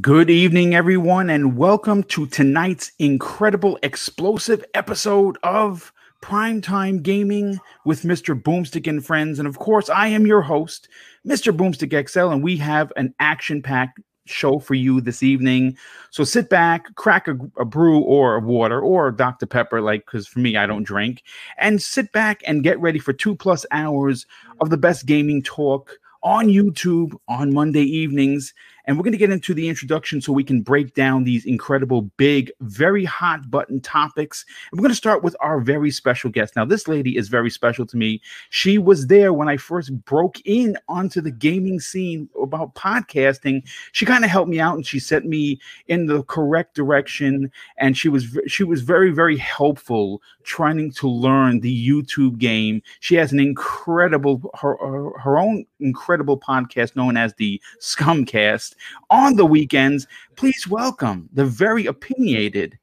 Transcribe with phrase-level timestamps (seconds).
[0.00, 5.92] Good evening, everyone, and welcome to tonight's incredible, explosive episode of
[6.24, 8.40] Primetime Gaming with Mr.
[8.40, 9.38] Boomstick and Friends.
[9.38, 10.88] And of course, I am your host,
[11.26, 11.54] Mr.
[11.54, 15.76] Boomstick XL, and we have an action packed show for you this evening.
[16.10, 19.46] So sit back, crack a, a brew or a water or a Dr.
[19.46, 21.22] Pepper, like, because for me, I don't drink,
[21.58, 24.26] and sit back and get ready for two plus hours
[24.60, 28.54] of the best gaming talk on YouTube on Monday evenings.
[28.88, 32.02] And we're going to get into the introduction so we can break down these incredible,
[32.16, 34.46] big, very hot button topics.
[34.72, 36.56] And we're going to start with our very special guest.
[36.56, 38.22] Now, this lady is very special to me.
[38.48, 43.60] She was there when I first broke in onto the gaming scene about podcasting.
[43.92, 47.52] She kind of helped me out and she set me in the correct direction.
[47.76, 52.80] And she was she was very, very helpful trying to learn the YouTube game.
[53.00, 58.76] She has an incredible her, her, her own incredible podcast known as the Scumcast
[59.10, 60.06] on the weekends.
[60.36, 62.78] Please welcome the very opinionated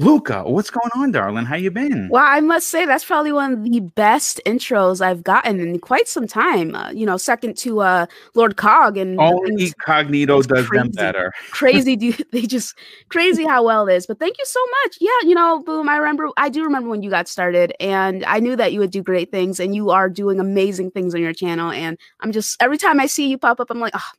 [0.00, 0.44] Luca.
[0.44, 1.44] What's going on, darling?
[1.44, 2.08] How you been?
[2.10, 6.08] Well, I must say that's probably one of the best intros I've gotten in quite
[6.08, 6.74] some time.
[6.74, 11.34] Uh, you know, second to uh, Lord Cog and only Cognito does crazy, them better.
[11.50, 12.74] crazy, do they just
[13.10, 14.06] crazy how well it is?
[14.06, 14.96] But thank you so much.
[15.02, 15.86] Yeah, you know, boom.
[15.86, 18.92] I remember, I do remember when you got started, and I knew that you would
[18.92, 21.70] do great things, and you are doing amazing things on your channel.
[21.70, 24.10] And I'm just every time I see you pop up, I'm like, oh,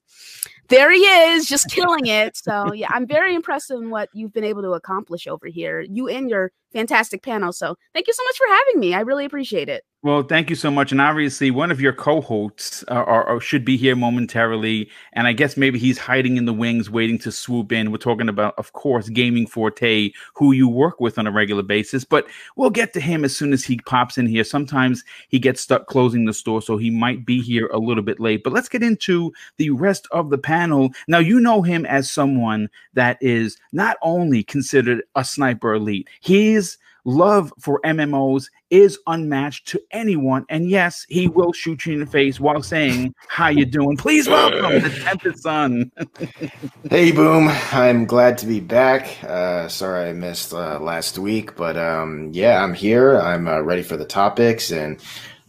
[0.72, 2.36] there he is, just killing it.
[2.38, 5.82] So yeah, I'm very impressed in what you've been able to accomplish over here.
[5.82, 7.54] You and your fantastic panel.
[7.54, 8.94] So thank you so much for having me.
[8.94, 9.84] I really appreciate it.
[10.04, 10.92] Well, thank you so much.
[10.92, 15.34] And obviously, one of your cohorts uh, are, are, should be here momentarily, and I
[15.34, 17.92] guess maybe he's hiding in the wings, waiting to swoop in.
[17.92, 22.04] We're talking about, of course, Gaming Forte, who you work with on a regular basis.
[22.04, 24.44] But we'll get to him as soon as he pops in here.
[24.44, 28.20] Sometimes he gets stuck closing the store, so he might be here a little bit
[28.20, 28.44] late.
[28.44, 30.90] But let's get into the rest of the panel.
[31.08, 36.80] Now, you know him as someone that is not only considered a sniper elite, his
[37.06, 40.46] love for MMOs is unmatched to anyone.
[40.50, 43.98] And yes, he will shoot you in the face while saying, How you doing?
[43.98, 45.92] Please welcome the Tempest Son.
[46.90, 47.50] hey boom.
[47.72, 49.24] I'm glad to be back.
[49.24, 53.20] Uh, sorry I missed uh, last week, but um, yeah, I'm here.
[53.20, 55.00] I'm uh, ready for the topics and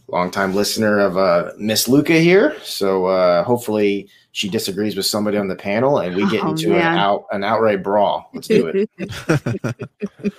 [0.07, 2.57] longtime listener of uh, Miss Luca here.
[2.61, 6.73] So uh, hopefully she disagrees with somebody on the panel and we get oh, into
[6.73, 8.31] an out an outright brawl.
[8.33, 8.89] Let's do it.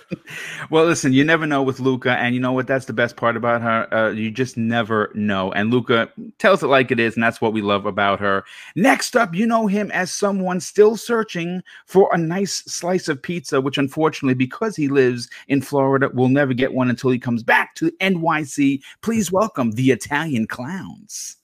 [0.71, 2.66] well, listen, you never know with Luca, and you know what?
[2.66, 3.94] That's the best part about her.
[3.94, 5.53] Uh, you just never know.
[5.53, 8.44] And Luca tells it like it is, and that's what we love about her.
[8.75, 13.61] Next up, you know him as someone still searching for a nice slice of pizza,
[13.61, 17.76] which unfortunately, because he lives in Florida, will never get one until he comes back
[17.76, 18.82] to NYC.
[19.03, 21.37] Please welcome the Italian Clowns.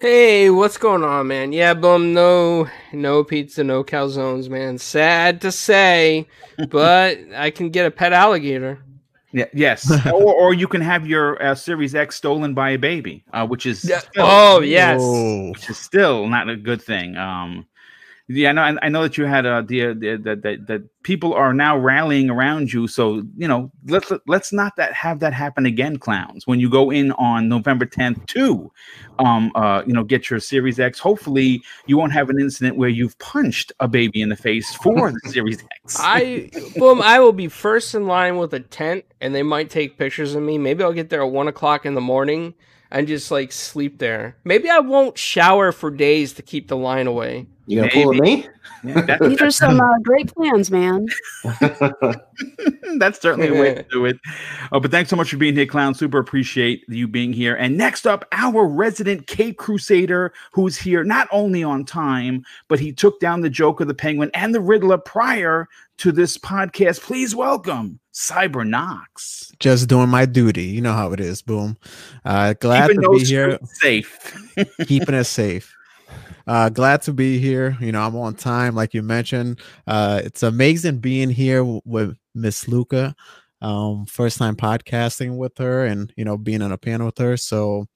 [0.00, 1.52] Hey, what's going on, man?
[1.52, 4.78] Yeah, boom, no, no pizza, no calzones, man.
[4.78, 6.26] Sad to say,
[6.70, 8.82] but I can get a pet alligator.
[9.32, 13.24] Yeah, yes, or, or you can have your uh, Series X stolen by a baby,
[13.34, 13.98] uh, which is yeah.
[13.98, 15.02] still, oh yes,
[15.54, 17.18] which is still not a good thing.
[17.18, 17.66] Um,
[18.32, 18.78] yeah, I know.
[18.80, 22.30] I know that you had uh, the, the, the, the that people are now rallying
[22.30, 22.86] around you.
[22.86, 26.46] So you know, let's let's not that have that happen again, clowns.
[26.46, 28.70] When you go in on November 10th to,
[29.18, 31.00] um, uh, you know, get your Series X.
[31.00, 35.10] Hopefully, you won't have an incident where you've punched a baby in the face for
[35.10, 35.96] the Series X.
[35.98, 37.02] I boom.
[37.02, 40.42] I will be first in line with a tent, and they might take pictures of
[40.44, 40.56] me.
[40.56, 42.54] Maybe I'll get there at one o'clock in the morning
[42.90, 44.36] and just like sleep there.
[44.44, 47.46] Maybe I won't shower for days to keep the line away.
[47.66, 48.02] You gonna Maybe.
[48.04, 48.48] pull me?
[48.82, 51.06] These are some uh, great plans, man.
[52.98, 54.18] That's certainly a way to do it.
[54.72, 55.94] Oh, but thanks so much for being here, clown.
[55.94, 57.54] Super appreciate you being here.
[57.56, 62.92] And next up, our resident Cape Crusader, who's here not only on time, but he
[62.92, 67.02] took down the Joker, the Penguin, and the Riddler prior to this podcast.
[67.02, 69.52] Please welcome Cyber Knox.
[69.58, 70.64] Just doing my duty.
[70.64, 71.42] You know how it is.
[71.42, 71.76] Boom.
[72.24, 73.58] Uh, glad Keeping to be here.
[73.64, 74.56] Safe.
[74.86, 75.76] Keeping it safe.
[76.50, 77.76] Uh, glad to be here.
[77.80, 79.60] You know, I'm on time, like you mentioned.
[79.86, 83.14] Uh, it's amazing being here with Miss Luca.
[83.62, 87.36] Um, first time podcasting with her, and you know, being on a panel with her.
[87.36, 87.86] So,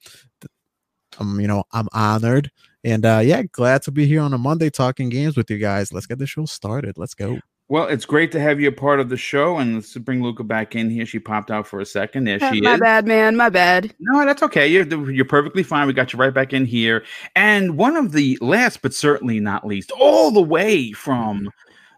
[1.19, 2.49] um, you know, I'm honored,
[2.85, 5.93] and uh, yeah, glad to be here on a Monday talking games with you guys.
[5.93, 6.97] Let's get the show started.
[6.97, 7.41] Let's go.
[7.75, 10.45] Well, it's great to have you a part of the show, and let's bring Luca
[10.45, 11.05] back in here.
[11.05, 12.23] She popped out for a second.
[12.23, 12.79] There she my is.
[12.79, 13.35] My bad, man.
[13.35, 13.93] My bad.
[13.99, 14.69] No, that's okay.
[14.69, 15.89] You're you're perfectly fine.
[15.89, 17.05] We got you right back in here.
[17.35, 21.51] And one of the last, but certainly not least, all the way from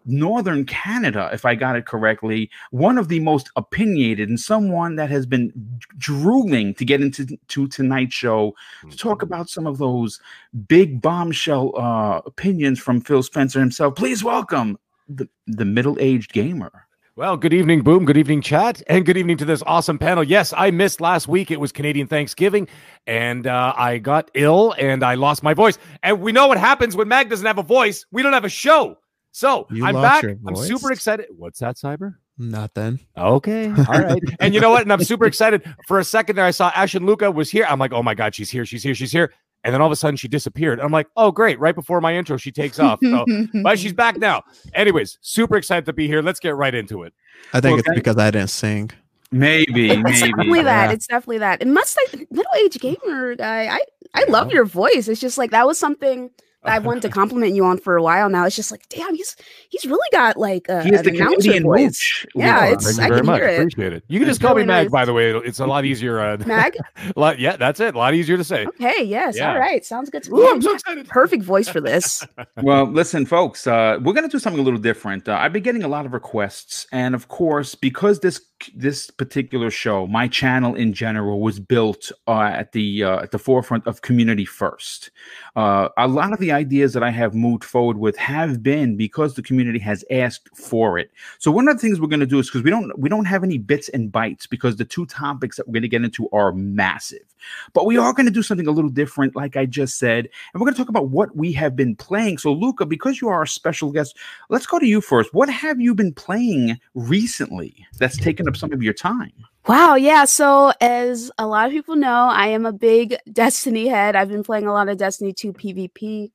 [0.07, 5.11] northern Canada, if I got it correctly, one of the most opinionated and someone that
[5.11, 5.53] has been
[5.99, 8.55] drooling to get into to tonight's show
[8.89, 9.25] to talk Mm-hmm.
[9.25, 10.21] about some of those
[10.69, 13.95] big bombshell uh, opinions from Phil Spencer himself.
[13.95, 16.87] Please welcome the, the middle aged gamer.
[17.17, 18.05] Well, good evening, Boom.
[18.05, 18.83] Good evening, chat.
[18.89, 20.23] And good evening to this awesome panel.
[20.23, 21.51] Yes, I missed last week.
[21.51, 22.69] It was Canadian Thanksgiving,
[23.07, 25.79] and uh, I got ill and I lost my voice.
[26.03, 28.05] And we know what happens when Mag doesn't have a voice.
[28.13, 28.99] We don't have a show.
[29.33, 30.25] So You I'm back.
[30.25, 31.27] I'm super excited.
[31.35, 32.17] What's that, Cyber?
[32.39, 33.01] Nothing.
[33.17, 33.69] Okay.
[33.89, 34.23] All right.
[34.41, 34.83] and you know what?
[34.83, 35.63] And I'm super excited.
[35.87, 37.65] For a second there, I saw Ash and Luca was here.
[37.67, 38.67] I'm like, oh my God, she's here.
[38.67, 38.95] She's here.
[38.95, 39.33] She's here.
[39.67, 40.79] And then all of a sudden she disappeared.
[40.81, 41.59] I'm like, oh, great.
[41.59, 43.01] Right before my intro, she takes off.
[43.03, 43.27] So,
[43.65, 44.45] but she's back now.
[44.75, 46.23] Anyways, super excited to be here.
[46.23, 47.13] Let's get right into it.
[47.53, 48.93] I think Well, it's thank- because I didn't sing.
[49.33, 50.31] Maybe, It's maybe.
[50.33, 50.93] definitely that.
[50.93, 51.61] It's definitely that.
[51.61, 53.81] And must say, middle aged gamer guy, I
[54.15, 55.09] I love your voice.
[55.09, 58.03] It's just like that was something that I wanted to compliment you on for a
[58.03, 58.45] while now.
[58.47, 59.37] It's just like, damn, he's
[59.71, 61.81] he's really got like a, He is an the announcer Canadian voice.
[61.83, 62.27] mooch.
[62.35, 63.41] Yeah, it's- Thank you I can much.
[63.41, 63.59] hear it.
[63.59, 64.05] Appreciate it.
[64.09, 64.93] You can It's just call really me Mag, nice.
[64.93, 65.31] by the way.
[65.33, 66.21] It's a lot easier.
[66.21, 66.77] Uh, Mag.
[67.17, 67.95] lot, yeah, that's it.
[67.95, 68.67] A lot easier to say.
[68.67, 69.53] Okay, yes, Yeah.
[69.53, 70.63] all right, sounds good to Ooh, I'm me.
[70.63, 71.09] so excited.
[71.09, 72.27] Perfect voice for this.
[72.63, 75.29] well, listen, folks, uh, we're going to do something a little different.
[75.29, 78.41] Uh, I've been getting a lot of requests, and of course, because this
[78.75, 83.39] this particular show, my channel in general, was built uh, at the uh, at the
[83.39, 85.11] forefront of community first.
[85.57, 89.35] Uh, a lot of the ideas that I have moved forward with have been because
[89.35, 91.11] the community has asked for it.
[91.39, 93.25] So one of the things we're going to do is because we don't we don't
[93.25, 96.29] have any bits and bytes because the two topics that we're going to get into
[96.31, 97.25] are massive.
[97.73, 100.61] But we are going to do something a little different, like I just said, and
[100.61, 102.39] we're going to talk about what we have been playing.
[102.39, 104.17] So, Luca, because you are our special guest,
[104.51, 105.33] let's go to you first.
[105.33, 109.33] What have you been playing recently that's taken up some of your time?
[109.69, 110.25] Wow, yeah.
[110.27, 114.15] So, as a lot of people know, I am a big Destiny head.
[114.17, 116.31] I've been playing a lot of Destiny 2 PvP.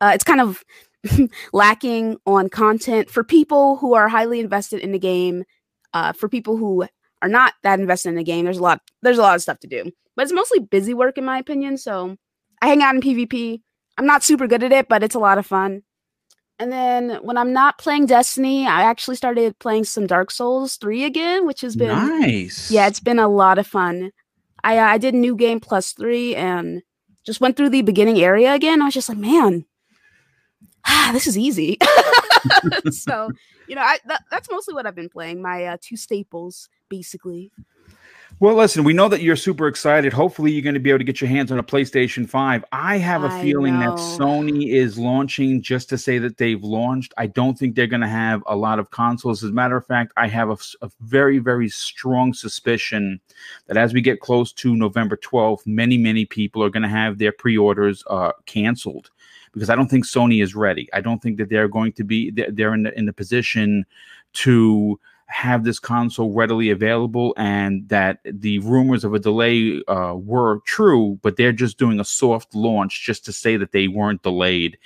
[0.00, 0.64] Uh, it's kind of
[1.52, 5.44] lacking on content for people who are highly invested in the game.
[5.94, 6.86] Uh, for people who
[7.22, 8.80] are not that invested in the game, there's a lot.
[9.02, 11.78] There's a lot of stuff to do, but it's mostly busy work, in my opinion.
[11.78, 12.16] So,
[12.62, 13.60] I hang out in PvP.
[13.98, 15.82] I'm not super good at it, but it's a lot of fun.
[16.60, 21.04] And then when I'm not playing Destiny, I actually started playing some Dark Souls 3
[21.04, 22.70] again, which has been nice.
[22.70, 24.12] yeah, it's been a lot of fun.
[24.62, 26.82] I uh, I did new game plus three and
[27.24, 28.82] just went through the beginning area again.
[28.82, 29.64] I was just like, man,
[30.86, 31.78] ah, this is easy.
[32.90, 33.30] so
[33.68, 35.40] you know, I that, that's mostly what I've been playing.
[35.40, 37.52] My uh, two staples, basically.
[38.40, 40.14] Well, listen, we know that you're super excited.
[40.14, 42.64] Hopefully, you're going to be able to get your hands on a PlayStation 5.
[42.72, 43.90] I have a I feeling that.
[43.90, 47.12] Sony is launching just to say that they've launched.
[47.18, 49.44] I don't think they're going to have a lot of consoles.
[49.44, 53.20] As a matter of fact, I have a very, very strong suspicion
[53.66, 57.18] that as we get close to November 12th, many, many people are going to have
[57.18, 59.10] their pre orders uh, canceled
[59.52, 60.88] because I don't think Sony is ready.
[60.94, 63.84] I don't think that they're going to be, they're, they're in, the, in the position
[64.32, 64.98] to
[65.30, 71.18] have this console readily available and that the rumors of a delay uh, were true,
[71.22, 74.76] but they're just doing a soft launch just to say that they weren't delayed.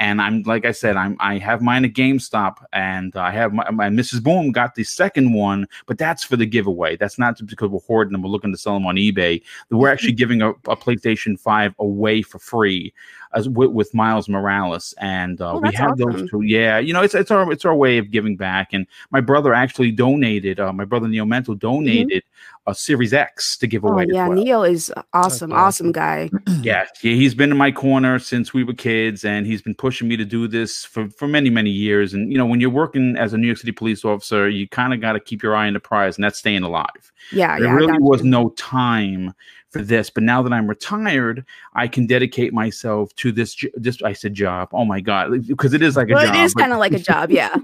[0.00, 3.70] And I'm like I said, I'm I have mine at GameStop and I have my,
[3.70, 4.22] my Mrs.
[4.22, 6.96] Boom got the second one, but that's for the giveaway.
[6.96, 8.22] That's not because we're hoarding them.
[8.22, 9.40] We're looking to sell them on eBay.
[9.70, 12.92] We're actually giving a, a PlayStation 5 away for free
[13.34, 16.42] as with, with Miles Morales, and uh, Oh, we that's have those two.
[16.42, 18.72] Yeah, you know, it's it's our it's our way of giving back.
[18.72, 20.60] And my brother actually donated.
[20.60, 22.22] Uh, my brother Neil Mental donated
[22.66, 23.88] a Series X to give Mm-hmm.
[23.88, 24.06] Oh away.
[24.10, 24.38] yeah, well.
[24.38, 26.30] Neo is awesome, That's awesome guy.
[26.62, 30.06] Yeah, yeah, he's been in my corner since we were kids, and he's been pushing
[30.06, 32.14] me to do this for, for many, many years.
[32.14, 34.94] And you know, when you're working as a New York City police officer, you kind
[34.94, 36.86] of got to keep your eye on the prize, and that's staying alive.
[37.32, 37.72] Yeah, there yeah.
[37.72, 39.34] I really was no time
[39.72, 43.56] for this, but now that I'm retired, I can dedicate myself to this.
[43.74, 44.68] This I said job.
[44.72, 46.34] Oh my god, because it is like a Well, job.
[46.34, 47.56] it is kind of like a job, yeah.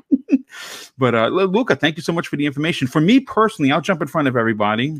[0.98, 2.88] but uh, Luca, thank you so much for the information.
[2.88, 4.96] For me personally, I'll jump in front of everybody.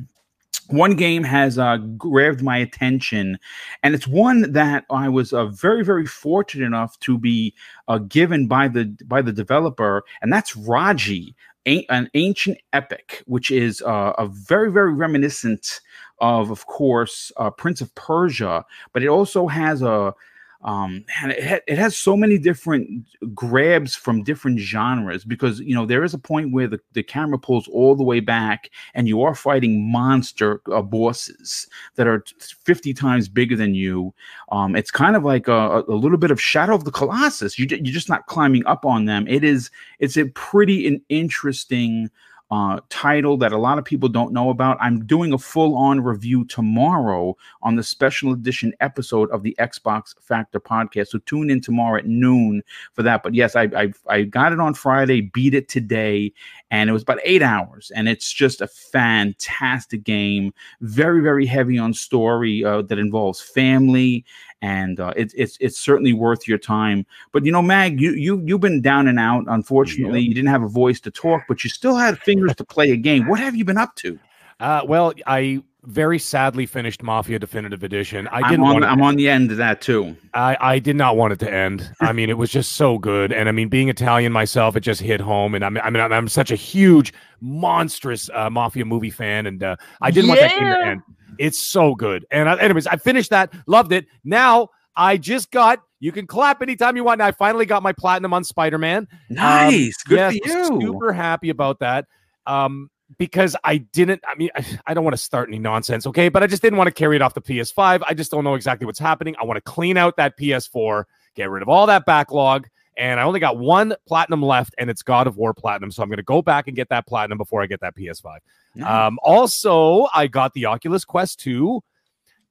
[0.69, 3.39] One game has uh, grabbed my attention,
[3.83, 7.55] and it's one that I was uh, very, very fortunate enough to be
[7.89, 13.83] uh, given by the by the developer, and that's Raji, an ancient epic, which is
[13.83, 15.81] uh, a very, very reminiscent
[16.21, 20.15] of, of course, uh, Prince of Persia, but it also has a
[20.63, 25.75] um and it, ha- it has so many different grabs from different genres because you
[25.75, 29.07] know there is a point where the, the camera pulls all the way back and
[29.07, 34.13] you are fighting monster uh, bosses that are 50 times bigger than you.
[34.51, 37.59] Um it's kind of like a, a little bit of shadow of the colossus.
[37.59, 39.29] You, you're just not climbing up on them.
[39.29, 42.11] It is it's a pretty an interesting
[42.51, 44.79] uh, title that a lot of people don't know about.
[44.81, 50.15] I'm doing a full on review tomorrow on the special edition episode of the Xbox
[50.21, 51.09] Factor podcast.
[51.09, 52.63] So tune in tomorrow at noon
[52.95, 53.23] for that.
[53.23, 56.33] But yes, I, I, I got it on Friday, beat it today,
[56.71, 57.93] and it was about eight hours.
[57.95, 60.55] And it's just a fantastic game.
[60.81, 64.25] Very, very heavy on story uh, that involves family
[64.63, 67.07] and uh, it's it's it's certainly worth your time.
[67.33, 69.45] But you know, Mag, you you you've been down and out.
[69.49, 72.91] Unfortunately, you didn't have a voice to talk, but you still had fingers to play
[72.91, 73.27] a game.
[73.29, 74.19] What have you been up to?
[74.61, 78.29] Uh, well, I very sadly finished Mafia Definitive Edition.
[78.29, 78.65] I didn't.
[78.65, 80.17] I'm on, want I'm on the end of that too.
[80.35, 81.91] I, I did not want it to end.
[82.01, 85.01] I mean, it was just so good, and I mean, being Italian myself, it just
[85.01, 85.55] hit home.
[85.55, 89.63] And I'm, I mean, I'm, I'm such a huge, monstrous uh, mafia movie fan, and
[89.63, 91.03] uh, I didn't want that game to end.
[91.39, 92.27] It's so good.
[92.31, 94.07] And I, anyways, I finished that, loved it.
[94.25, 95.81] Now I just got.
[96.01, 97.21] You can clap anytime you want.
[97.21, 99.09] And I finally got my platinum on Spider Man.
[99.31, 100.81] Nice, good yes, for you.
[100.81, 102.07] Super happy about that.
[102.47, 106.29] Um, because I didn't, I mean, I, I don't want to start any nonsense, okay?
[106.29, 108.03] But I just didn't want to carry it off the PS5.
[108.07, 109.35] I just don't know exactly what's happening.
[109.41, 111.05] I want to clean out that PS4,
[111.35, 112.69] get rid of all that backlog.
[112.99, 115.93] And I only got one platinum left, and it's God of War Platinum.
[115.93, 118.39] So I'm going to go back and get that platinum before I get that PS5.
[118.83, 121.81] Um, also, I got the Oculus Quest 2,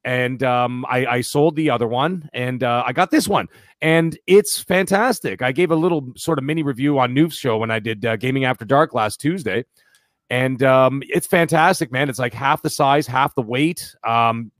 [0.04, 3.48] and um, I, I sold the other one, and uh, I got this one,
[3.82, 5.42] and it's fantastic.
[5.42, 8.16] I gave a little sort of mini review on Noof's show when I did uh,
[8.16, 9.64] Gaming After Dark last Tuesday,
[10.30, 12.08] and um, it's fantastic, man.
[12.08, 13.94] It's like half the size, half the weight.
[14.04, 14.50] Um,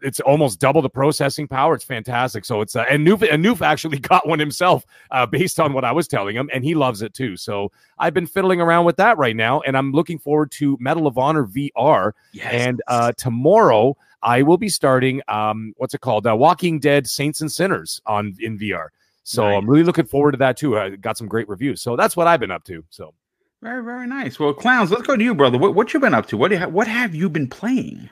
[0.00, 1.74] it's almost double the processing power.
[1.74, 2.44] It's fantastic.
[2.44, 5.84] So it's uh, and Noof and Noof actually got one himself uh, based on what
[5.84, 7.36] I was telling him, and he loves it too.
[7.36, 11.06] So I've been fiddling around with that right now, and I'm looking forward to Medal
[11.06, 12.12] of Honor VR.
[12.32, 12.52] yes.
[12.52, 16.26] And uh, tomorrow I will be starting um, what's it called?
[16.26, 18.88] Uh, Walking Dead Saints and Sinners on in VR.
[19.24, 19.58] So Nice.
[19.58, 20.78] I'm really looking forward to that too.
[20.78, 21.82] I got some great reviews.
[21.82, 22.84] So that's what I've been up to.
[22.90, 23.14] So
[23.62, 24.40] very very nice.
[24.40, 25.58] Well, clowns, let's go to you, brother.
[25.58, 26.36] What what you been up to?
[26.36, 28.10] What do you ha- what have you been playing?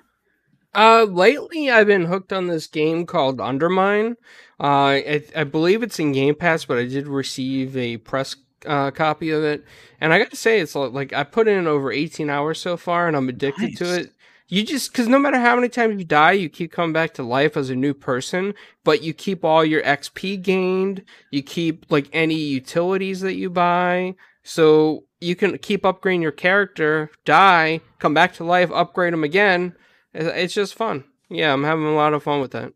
[0.74, 4.16] Uh, lately I've been hooked on this game called Undermine.
[4.60, 8.36] Uh, I, I believe it's in Game Pass, but I did receive a press
[8.66, 9.64] uh, copy of it,
[10.00, 13.08] and I got to say, it's like I put in over 18 hours so far,
[13.08, 14.12] and I'm addicted to it.
[14.48, 17.22] You just because no matter how many times you die, you keep coming back to
[17.22, 21.04] life as a new person, but you keep all your XP gained.
[21.30, 27.10] You keep like any utilities that you buy, so you can keep upgrading your character.
[27.24, 29.74] Die, come back to life, upgrade them again.
[30.14, 31.04] It- It's just fun.
[31.28, 32.72] Yeah, I'm having a lot of fun with that.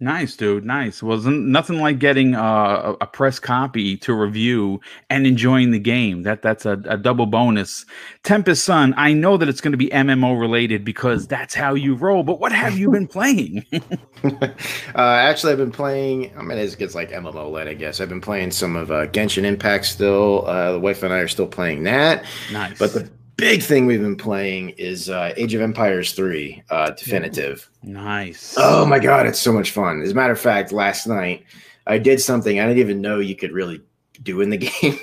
[0.00, 0.64] Nice, dude.
[0.66, 1.02] Nice.
[1.02, 2.42] Well, there's n- nothing like getting uh,
[3.00, 6.24] a, a press copy to review and enjoying the game.
[6.24, 7.86] That that's a, a double bonus.
[8.24, 8.92] Tempest Sun.
[8.98, 12.24] I know that it's going to be MMO related because that's how you roll.
[12.24, 13.64] But what have you been playing?
[14.24, 14.48] uh,
[14.96, 16.36] actually, I've been playing.
[16.36, 18.00] I mean, it's, it's like MMO led, I guess.
[18.00, 20.44] I've been playing some of uh, Genshin Impact still.
[20.46, 22.24] Uh, the wife and I are still playing that.
[22.52, 22.78] nice.
[22.78, 27.68] But the big thing we've been playing is uh, Age of Empires 3 uh, Definitive.
[27.82, 28.54] nice.
[28.56, 30.02] Oh my god, it's so much fun.
[30.02, 31.44] As a matter of fact, last night
[31.86, 33.82] I did something I didn't even know you could really
[34.22, 34.98] do in the game.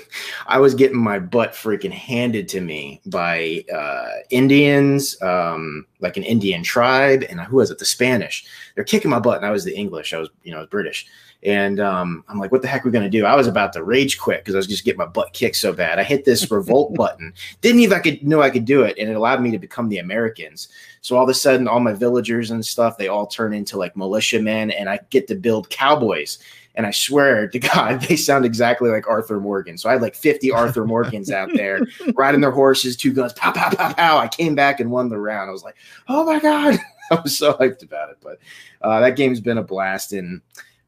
[0.46, 6.22] I was getting my butt freaking handed to me by uh, Indians, um, like an
[6.24, 7.78] Indian tribe, and who was it?
[7.78, 8.44] The Spanish.
[8.74, 10.12] They're kicking my butt, and I was the English.
[10.14, 11.06] I was, you know, I was British.
[11.44, 13.26] And um, I'm like, what the heck are we gonna do?
[13.26, 15.72] I was about to rage quit because I was just getting my butt kicked so
[15.72, 15.98] bad.
[15.98, 19.10] I hit this revolt button, didn't even I could know I could do it, and
[19.10, 20.68] it allowed me to become the Americans.
[21.00, 23.96] So all of a sudden, all my villagers and stuff, they all turn into like
[23.96, 26.38] militiamen, and I get to build cowboys.
[26.74, 29.76] And I swear to God, they sound exactly like Arthur Morgan.
[29.76, 31.80] So I had like 50 Arthur Morgans out there
[32.14, 34.16] riding their horses, two guns, pow, pow, pow, pow.
[34.16, 35.50] I came back and won the round.
[35.50, 35.76] I was like,
[36.08, 36.78] oh my God.
[37.10, 38.18] I was so hyped about it.
[38.22, 38.38] But
[38.80, 40.14] uh, that game's been a blast.
[40.14, 40.40] And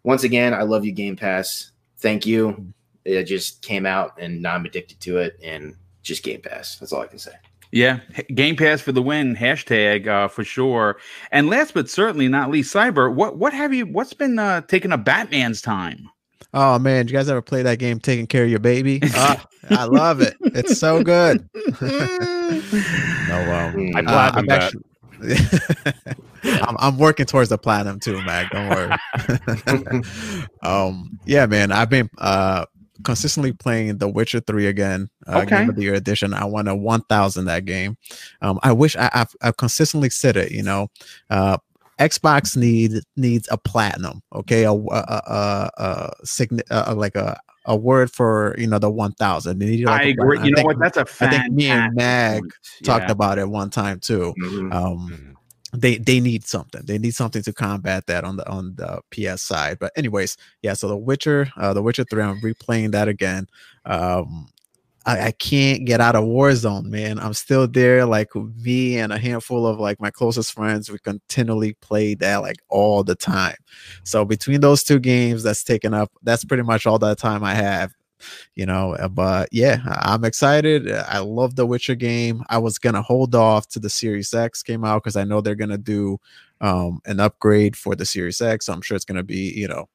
[0.04, 1.72] once again, I love you, Game Pass.
[1.98, 2.72] Thank you.
[3.04, 6.76] It just came out and now I'm addicted to it and just Game Pass.
[6.78, 7.32] That's all I can say.
[7.72, 7.98] Yeah,
[8.34, 9.34] Game Pass for the win.
[9.34, 10.96] Hashtag uh, for sure.
[11.32, 13.12] And last but certainly not least, Cyber.
[13.12, 13.84] What what have you?
[13.86, 16.08] What's been uh, taking a Batman's time?
[16.52, 19.00] Oh man, you guys ever play that game taking care of your baby?
[19.14, 20.34] Ah, I love it.
[20.40, 21.48] It's so good.
[21.80, 21.88] no,
[23.52, 23.96] um.
[23.96, 24.62] I Uh, platinum I'm that.
[24.62, 24.82] actually-
[26.44, 28.48] I'm, I'm working towards the platinum too, Mag.
[28.50, 30.02] Don't worry.
[30.62, 32.66] um, yeah, man, I've been uh
[33.02, 35.10] consistently playing The Witcher Three again.
[35.26, 35.58] Uh, Okay.
[35.58, 36.32] Game of the Year edition.
[36.34, 37.96] I won a one thousand that game.
[38.42, 40.52] Um, I wish I, I've, I've consistently said it.
[40.52, 40.88] You know,
[41.30, 41.58] uh,
[41.98, 44.22] Xbox need needs a platinum.
[44.34, 48.78] Okay, a a a, a, a, signi- uh like a a word for you know
[48.78, 49.58] the one thousand.
[49.58, 50.36] They need like I a agree.
[50.38, 50.44] platinum.
[50.44, 50.78] You know think- what?
[50.78, 52.52] That's a I fantastic think me and Mag point.
[52.84, 54.34] talked about it one time too.
[54.38, 54.72] Mhm.
[54.72, 55.36] Um,
[55.72, 56.82] they they need something.
[56.84, 59.78] They need something to combat that on the on the PS side.
[59.80, 60.74] But anyways, yeah.
[60.74, 63.48] So the Witcher, uh, the Witcher Three, I'm replaying that again.
[63.84, 64.46] Um,
[65.06, 67.18] I, I can't get out of Warzone, man.
[67.18, 68.06] I'm still there.
[68.06, 72.56] Like me and a handful of like my closest friends, we continually play that like
[72.68, 73.56] all the time.
[74.04, 76.10] So between those two games, that's taken up.
[76.22, 77.92] That's pretty much all that time I have
[78.54, 83.02] you know uh, but yeah i'm excited i love the witcher game i was gonna
[83.02, 86.18] hold off to the series x came out because i know they're gonna do
[86.62, 89.86] um an upgrade for the series x so i'm sure it's gonna be you know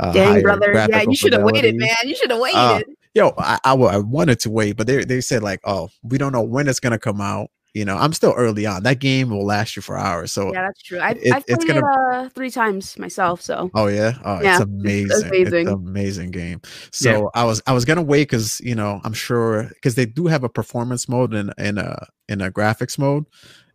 [0.00, 0.72] uh, Dang, brother.
[0.72, 1.94] Yeah, you should have waited, man.
[2.04, 2.58] You should have waited.
[2.58, 2.80] Uh,
[3.14, 6.32] yo, I, I, I wanted to wait, but they, they said, like, oh, we don't
[6.32, 7.50] know when it's going to come out.
[7.74, 8.82] You know, I'm still early on.
[8.82, 10.30] That game will last you for hours.
[10.30, 10.98] So yeah, that's true.
[10.98, 11.78] I, it, I've played gonna...
[11.78, 13.40] it uh, three times myself.
[13.40, 15.10] So oh yeah, oh yeah, it's amazing.
[15.10, 16.60] It's amazing, it's amazing game.
[16.90, 17.28] So yeah.
[17.34, 20.44] I was I was gonna wait because you know I'm sure because they do have
[20.44, 23.24] a performance mode and in a in a graphics mode,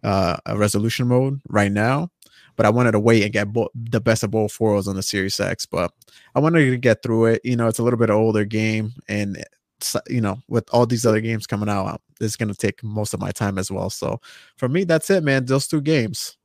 [0.03, 2.11] uh, a resolution mode right now
[2.57, 5.03] but I wanted to wait and get bo- the best of both worlds on the
[5.03, 5.65] Series X.
[5.65, 5.93] But
[6.35, 7.41] I wanted to get through it.
[7.45, 9.41] You know, it's a little bit older game, and
[10.09, 13.21] you know, with all these other games coming out, it's going to take most of
[13.21, 13.89] my time as well.
[13.89, 14.19] So
[14.57, 15.45] for me, that's it, man.
[15.45, 16.35] Those two games.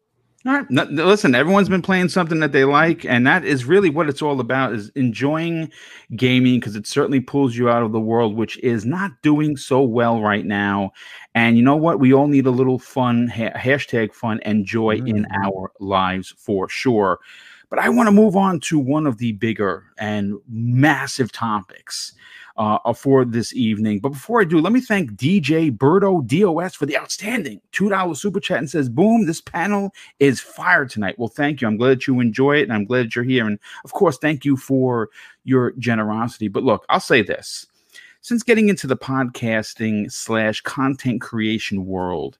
[0.44, 0.70] All right.
[0.70, 4.22] No, listen, everyone's been playing something that they like, and that is really what it's
[4.22, 5.70] all about: is enjoying
[6.16, 9.82] gaming because it certainly pulls you out of the world, which is not doing so
[9.82, 10.92] well right now.
[11.36, 12.00] And you know what?
[12.00, 15.08] We all need a little fun, ha- hashtag fun and joy mm.
[15.08, 17.20] in our lives for sure.
[17.70, 22.14] But I want to move on to one of the bigger and massive topics
[22.56, 24.00] uh, for this evening.
[24.00, 28.40] But before I do, let me thank DJ Birdo DOS for the outstanding $2 super
[28.40, 31.18] chat and says, Boom, this panel is fire tonight.
[31.18, 31.68] Well, thank you.
[31.68, 33.46] I'm glad that you enjoy it and I'm glad that you're here.
[33.46, 35.10] And of course, thank you for
[35.44, 36.48] your generosity.
[36.48, 37.66] But look, I'll say this
[38.22, 42.38] since getting into the podcasting slash content creation world,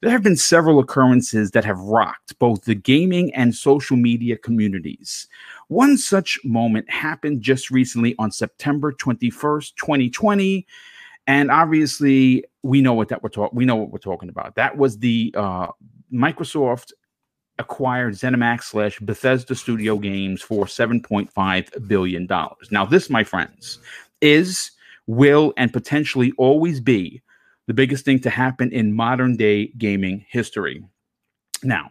[0.00, 5.26] there have been several occurrences that have rocked both the gaming and social media communities.
[5.68, 10.66] One such moment happened just recently on September 21st, 2020.
[11.26, 13.56] And obviously, we know what that we're talking.
[13.56, 14.56] We know what we're talking about.
[14.56, 15.68] That was the uh,
[16.12, 16.92] Microsoft
[17.58, 22.26] acquired ZeniMax slash Bethesda Studio Games for $7.5 billion.
[22.70, 23.78] Now, this, my friends,
[24.20, 24.70] is,
[25.06, 27.22] will, and potentially always be
[27.66, 30.84] the biggest thing to happen in modern day gaming history.
[31.62, 31.90] Now,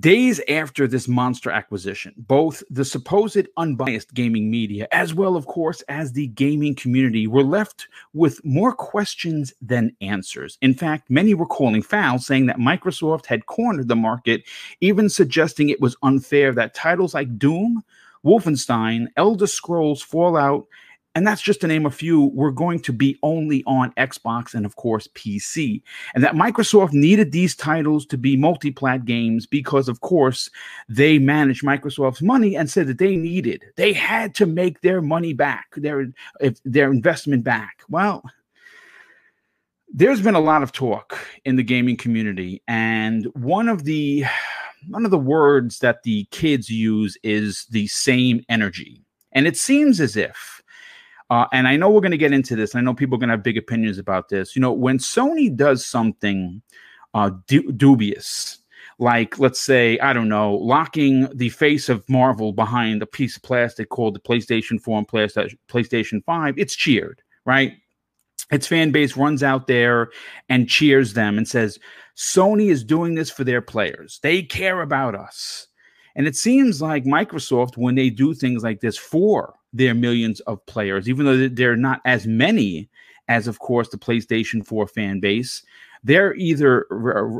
[0.00, 5.82] Days after this monster acquisition, both the supposed unbiased gaming media, as well, of course,
[5.82, 10.56] as the gaming community, were left with more questions than answers.
[10.62, 14.44] In fact, many were calling foul, saying that Microsoft had cornered the market,
[14.80, 17.84] even suggesting it was unfair that titles like Doom,
[18.24, 20.66] Wolfenstein, Elder Scrolls, Fallout,
[21.14, 24.64] and that's just to name a few, we're going to be only on Xbox and,
[24.64, 25.82] of course, PC.
[26.14, 30.48] And that Microsoft needed these titles to be multi-plat games because, of course,
[30.88, 35.34] they managed Microsoft's money and said that they needed, they had to make their money
[35.34, 37.82] back, their if their investment back.
[37.90, 38.22] Well,
[39.92, 44.24] there's been a lot of talk in the gaming community, and one of the
[44.88, 49.04] one of the words that the kids use is the same energy.
[49.32, 50.61] And it seems as if
[51.32, 52.74] uh, and I know we're going to get into this.
[52.74, 54.54] I know people are going to have big opinions about this.
[54.54, 56.60] You know, when Sony does something
[57.14, 58.58] uh, du- dubious,
[58.98, 63.42] like let's say I don't know, locking the face of Marvel behind a piece of
[63.42, 67.72] plastic called the PlayStation 4 and PlayStation 5, it's cheered, right?
[68.50, 70.10] Its fan base runs out there
[70.50, 71.78] and cheers them and says,
[72.14, 74.20] Sony is doing this for their players.
[74.22, 75.66] They care about us.
[76.14, 80.64] And it seems like Microsoft, when they do things like this for their millions of
[80.66, 82.88] players, even though they're not as many
[83.28, 85.62] as, of course, the PlayStation 4 fan base.
[86.04, 86.86] They're either,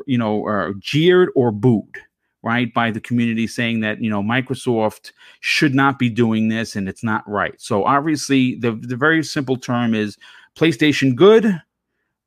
[0.06, 1.98] you know, uh, jeered or booed,
[2.42, 6.88] right, by the community saying that, you know, Microsoft should not be doing this and
[6.88, 7.60] it's not right.
[7.60, 10.16] So obviously, the, the very simple term is
[10.56, 11.60] PlayStation good,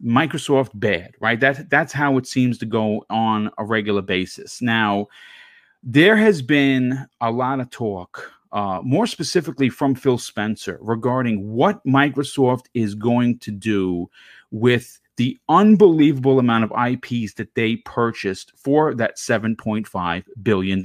[0.04, 1.40] Microsoft bad, right?
[1.40, 4.62] That, that's how it seems to go on a regular basis.
[4.62, 5.08] Now,
[5.86, 11.86] there has been a lot of talk uh, more specifically from Phil Spencer, regarding what
[11.86, 14.10] Microsoft is going to do
[14.50, 20.84] with the unbelievable amount of IPs that they purchased for that $7.5 billion.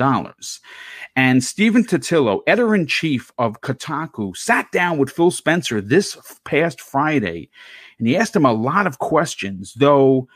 [1.16, 6.80] And Stephen Totilo, editor in chief of Kotaku, sat down with Phil Spencer this past
[6.80, 7.50] Friday
[7.98, 10.28] and he asked him a lot of questions, though.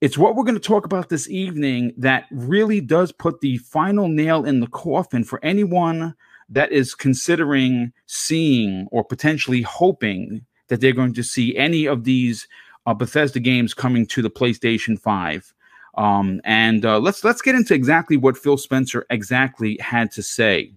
[0.00, 4.08] It's what we're going to talk about this evening that really does put the final
[4.08, 6.14] nail in the coffin for anyone
[6.48, 12.48] that is considering seeing or potentially hoping that they're going to see any of these
[12.86, 15.52] uh, Bethesda games coming to the PlayStation 5.
[15.98, 20.72] Um, and uh, let's let's get into exactly what Phil Spencer exactly had to say.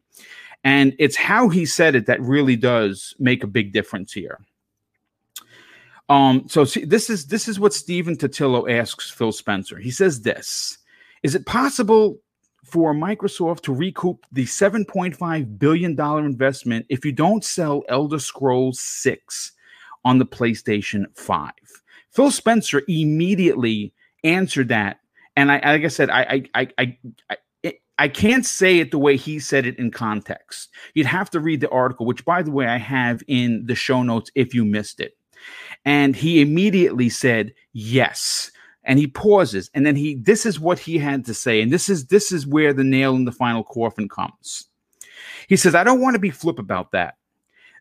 [0.65, 4.39] And it's how he said it that really does make a big difference here.
[6.09, 9.79] Um, so see, this is this is what Stephen Totilo asks Phil Spencer.
[9.79, 10.77] He says this:
[11.23, 12.19] Is it possible
[12.65, 18.79] for Microsoft to recoup the 7.5 billion dollar investment if you don't sell Elder Scrolls
[18.79, 19.51] 6
[20.05, 21.51] on the PlayStation 5?
[22.11, 24.99] Phil Spencer immediately answered that,
[25.35, 26.97] and I, like I said, I, I, I,
[27.29, 27.37] I
[27.99, 30.69] I can't say it the way he said it in context.
[30.93, 34.01] You'd have to read the article, which, by the way, I have in the show
[34.01, 35.15] notes if you missed it.
[35.85, 38.51] And he immediately said, Yes.
[38.85, 39.69] And he pauses.
[39.73, 41.61] And then he, this is what he had to say.
[41.61, 44.67] And this is, this is where the nail in the final coffin comes.
[45.47, 47.15] He says, I don't want to be flip about that.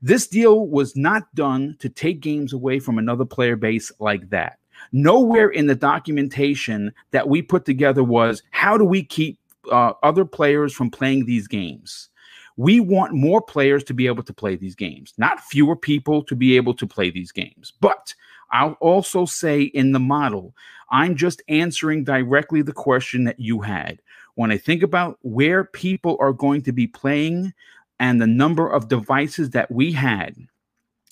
[0.00, 4.58] This deal was not done to take games away from another player base like that.
[4.92, 9.38] Nowhere in the documentation that we put together was how do we keep
[9.70, 12.08] uh, other players from playing these games.
[12.56, 16.36] We want more players to be able to play these games, not fewer people to
[16.36, 17.72] be able to play these games.
[17.80, 18.14] But
[18.50, 20.54] I'll also say in the model,
[20.90, 24.00] I'm just answering directly the question that you had.
[24.34, 27.52] When I think about where people are going to be playing
[27.98, 30.36] and the number of devices that we had,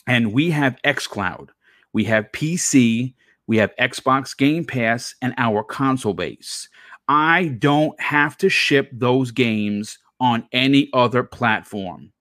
[0.07, 1.49] and we have xCloud,
[1.93, 3.15] we have PC,
[3.47, 6.69] we have Xbox Game Pass, and our console base.
[7.09, 12.13] I don't have to ship those games on any other platform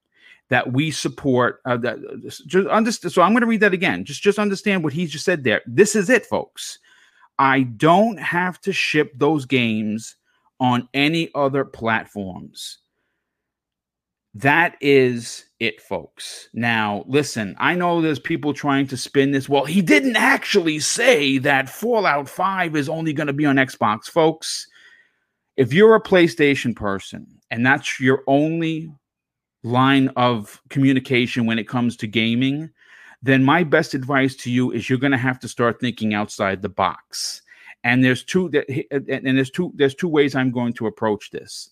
[0.48, 1.60] that we support.
[1.64, 3.12] Uh, that, just understand.
[3.12, 4.04] So I'm going to read that again.
[4.04, 5.62] Just just understand what he just said there.
[5.66, 6.78] This is it, folks.
[7.38, 10.16] I don't have to ship those games
[10.58, 12.78] on any other platforms.
[14.34, 16.50] That is it, folks.
[16.52, 19.48] Now, listen, I know there's people trying to spin this.
[19.48, 24.04] Well, he didn't actually say that Fallout 5 is only going to be on Xbox,
[24.04, 24.68] folks
[25.60, 28.90] if you're a PlayStation person and that's your only
[29.62, 32.70] line of communication when it comes to gaming,
[33.22, 36.62] then my best advice to you is you're going to have to start thinking outside
[36.62, 37.42] the box.
[37.84, 38.46] And there's two
[38.90, 41.68] and there's two there's two ways I'm going to approach this.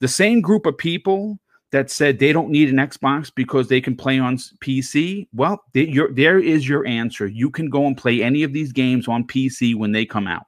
[0.00, 1.38] The same group of people
[1.70, 6.38] that said they don't need an Xbox because they can play on PC, well, there
[6.38, 7.26] is your answer.
[7.26, 10.44] You can go and play any of these games on PC when they come out.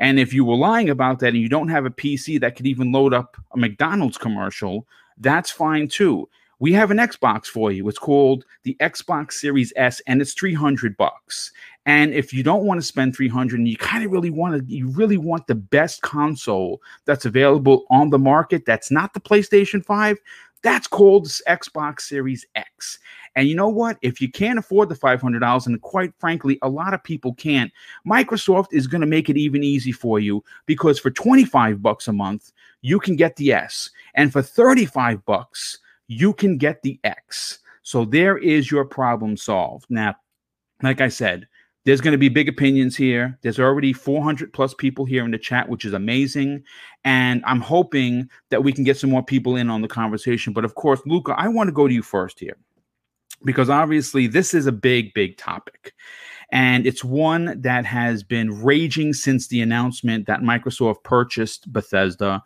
[0.00, 2.66] And if you were lying about that and you don't have a PC that could
[2.66, 4.86] even load up a McDonald's commercial,
[5.18, 6.28] that's fine too.
[6.58, 7.88] We have an Xbox for you.
[7.88, 11.52] It's called the Xbox Series S and it's 300 bucks.
[11.86, 14.74] And if you don't want to spend 300 and you kind of really want to
[14.74, 19.84] you really want the best console that's available on the market that's not the PlayStation
[19.84, 20.18] 5,
[20.62, 22.98] that's called Xbox Series X.
[23.36, 23.98] And you know what?
[24.02, 27.72] If you can't afford the $500, and quite frankly, a lot of people can't,
[28.06, 32.12] Microsoft is going to make it even easy for you because for 25 bucks a
[32.12, 33.90] month, you can get the S.
[34.14, 37.60] And for 35 bucks, you can get the X.
[37.82, 39.86] So there is your problem solved.
[39.88, 40.16] Now,
[40.82, 41.46] like I said,
[41.84, 43.38] there's going to be big opinions here.
[43.42, 46.62] There's already 400 plus people here in the chat, which is amazing.
[47.04, 50.52] And I'm hoping that we can get some more people in on the conversation.
[50.52, 52.56] But of course, Luca, I want to go to you first here
[53.44, 55.94] because obviously this is a big, big topic.
[56.52, 62.42] And it's one that has been raging since the announcement that Microsoft purchased Bethesda.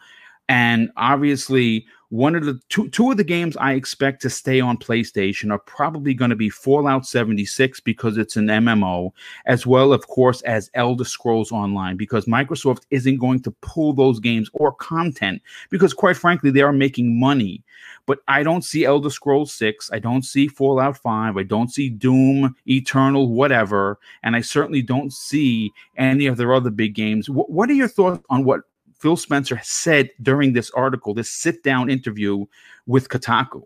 [0.48, 4.76] And obviously, one of the two two of the games I expect to stay on
[4.76, 9.10] PlayStation are probably going to be Fallout 76 because it's an MMO,
[9.46, 14.20] as well, of course, as Elder Scrolls Online, because Microsoft isn't going to pull those
[14.20, 17.64] games or content because, quite frankly, they are making money.
[18.06, 21.88] But I don't see Elder Scrolls 6, I don't see Fallout 5, I don't see
[21.88, 27.26] Doom, Eternal, whatever, and I certainly don't see any of their other big games.
[27.26, 28.60] W- what are your thoughts on what
[29.04, 32.46] Phil Spencer said during this article, this sit down interview
[32.86, 33.62] with Kotaku?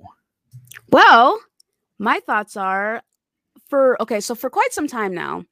[0.91, 1.39] Well,
[2.01, 3.05] my thoughts are
[3.69, 5.45] for okay, so for quite some time now,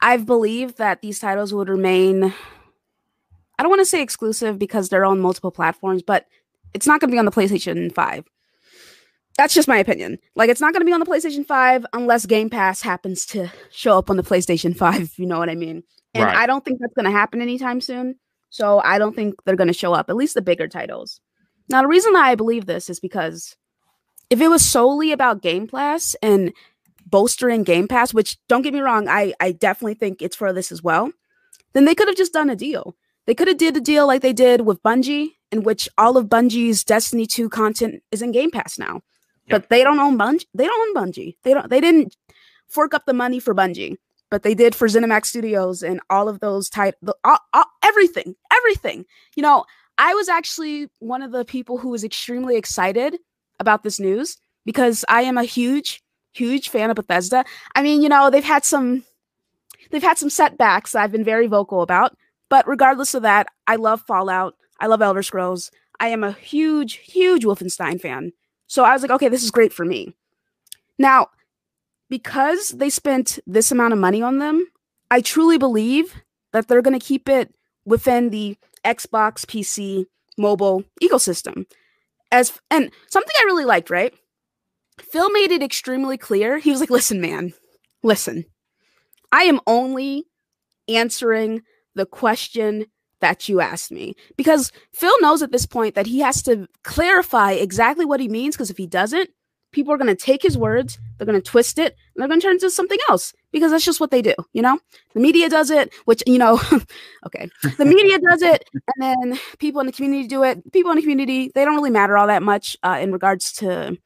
[0.00, 2.32] I've believed that these titles would remain
[3.58, 6.26] I don't want to say exclusive because they're on multiple platforms, but
[6.72, 8.24] it's not going to be on the PlayStation 5.
[9.36, 10.20] That's just my opinion.
[10.36, 13.50] Like it's not going to be on the PlayStation 5 unless Game Pass happens to
[13.72, 15.82] show up on the PlayStation 5, if you know what I mean.
[16.14, 16.36] And right.
[16.36, 18.14] I don't think that's going to happen anytime soon.
[18.50, 21.20] So I don't think they're going to show up, at least the bigger titles.
[21.68, 23.56] Now, the reason that I believe this is because
[24.28, 26.52] if it was solely about Game Pass and
[27.06, 30.72] bolstering Game Pass, which don't get me wrong, I, I definitely think it's for this
[30.72, 31.12] as well,
[31.72, 32.96] then they could have just done a deal.
[33.26, 36.26] They could have did a deal like they did with Bungie, in which all of
[36.26, 39.02] Bungie's Destiny 2 content is in Game Pass now.
[39.46, 39.50] Yep.
[39.50, 40.46] But they don't own Bungie.
[40.54, 41.36] They don't own Bungie.
[41.44, 42.16] They don't they didn't
[42.68, 43.96] fork up the money for Bungie
[44.30, 46.96] but they did for ZeniMax Studios and all of those type,
[47.82, 49.04] everything, everything.
[49.36, 49.64] You know,
[49.98, 53.18] I was actually one of the people who was extremely excited
[53.58, 57.44] about this news because I am a huge huge fan of Bethesda.
[57.74, 59.04] I mean, you know, they've had some
[59.90, 62.16] they've had some setbacks I've been very vocal about,
[62.48, 64.54] but regardless of that, I love Fallout.
[64.78, 65.70] I love Elder Scrolls.
[65.98, 68.32] I am a huge, huge Wolfenstein fan.
[68.68, 70.14] So I was like, okay, this is great for me.
[70.98, 71.28] Now,
[72.10, 74.66] because they spent this amount of money on them,
[75.10, 77.54] I truly believe that they're going to keep it
[77.86, 80.04] within the Xbox, PC,
[80.36, 81.64] mobile ecosystem.
[82.32, 84.12] As and something I really liked, right?
[85.00, 86.58] Phil made it extremely clear.
[86.58, 87.54] He was like, "Listen, man.
[88.02, 88.44] Listen.
[89.32, 90.24] I am only
[90.88, 91.62] answering
[91.94, 92.86] the question
[93.20, 97.52] that you asked me because Phil knows at this point that he has to clarify
[97.52, 99.30] exactly what he means because if he doesn't,
[99.72, 102.40] people are going to take his words, they're going to twist it, and they're going
[102.40, 104.78] to turn it into something else because that's just what they do, you know?
[105.14, 106.60] The media does it, which, you know,
[107.26, 107.48] okay.
[107.78, 110.72] The media does it, and then people in the community do it.
[110.72, 113.96] People in the community, they don't really matter all that much uh, in regards to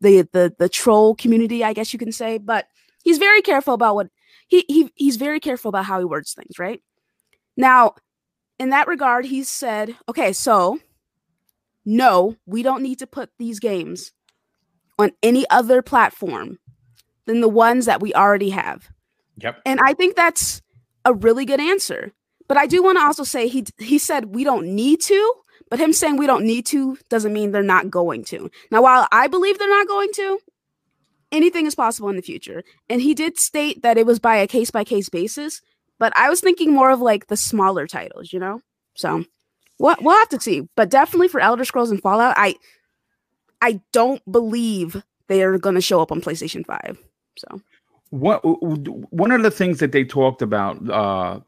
[0.00, 2.66] the, the the troll community, I guess you can say, but
[3.04, 4.08] he's very careful about what
[4.48, 6.82] he, he he's very careful about how he words things, right?
[7.56, 7.94] Now,
[8.58, 10.78] in that regard, he said, okay, so
[11.84, 14.12] no, we don't need to put these games
[15.00, 16.58] on any other platform
[17.26, 18.88] than the ones that we already have.
[19.38, 19.62] Yep.
[19.64, 20.60] And I think that's
[21.04, 22.12] a really good answer.
[22.48, 25.34] But I do want to also say he he said we don't need to,
[25.70, 28.50] but him saying we don't need to doesn't mean they're not going to.
[28.70, 30.40] Now, while I believe they're not going to,
[31.32, 32.62] anything is possible in the future.
[32.88, 35.62] And he did state that it was by a case by case basis,
[35.98, 38.60] but I was thinking more of like the smaller titles, you know?
[38.94, 39.24] So
[39.78, 40.68] we'll, we'll have to see.
[40.76, 42.56] But definitely for Elder Scrolls and Fallout, I
[43.60, 46.98] I don't believe they are going to show up on PlayStation 5.
[47.36, 47.60] So
[48.10, 48.40] what
[49.12, 51.38] one of the things that they talked about uh,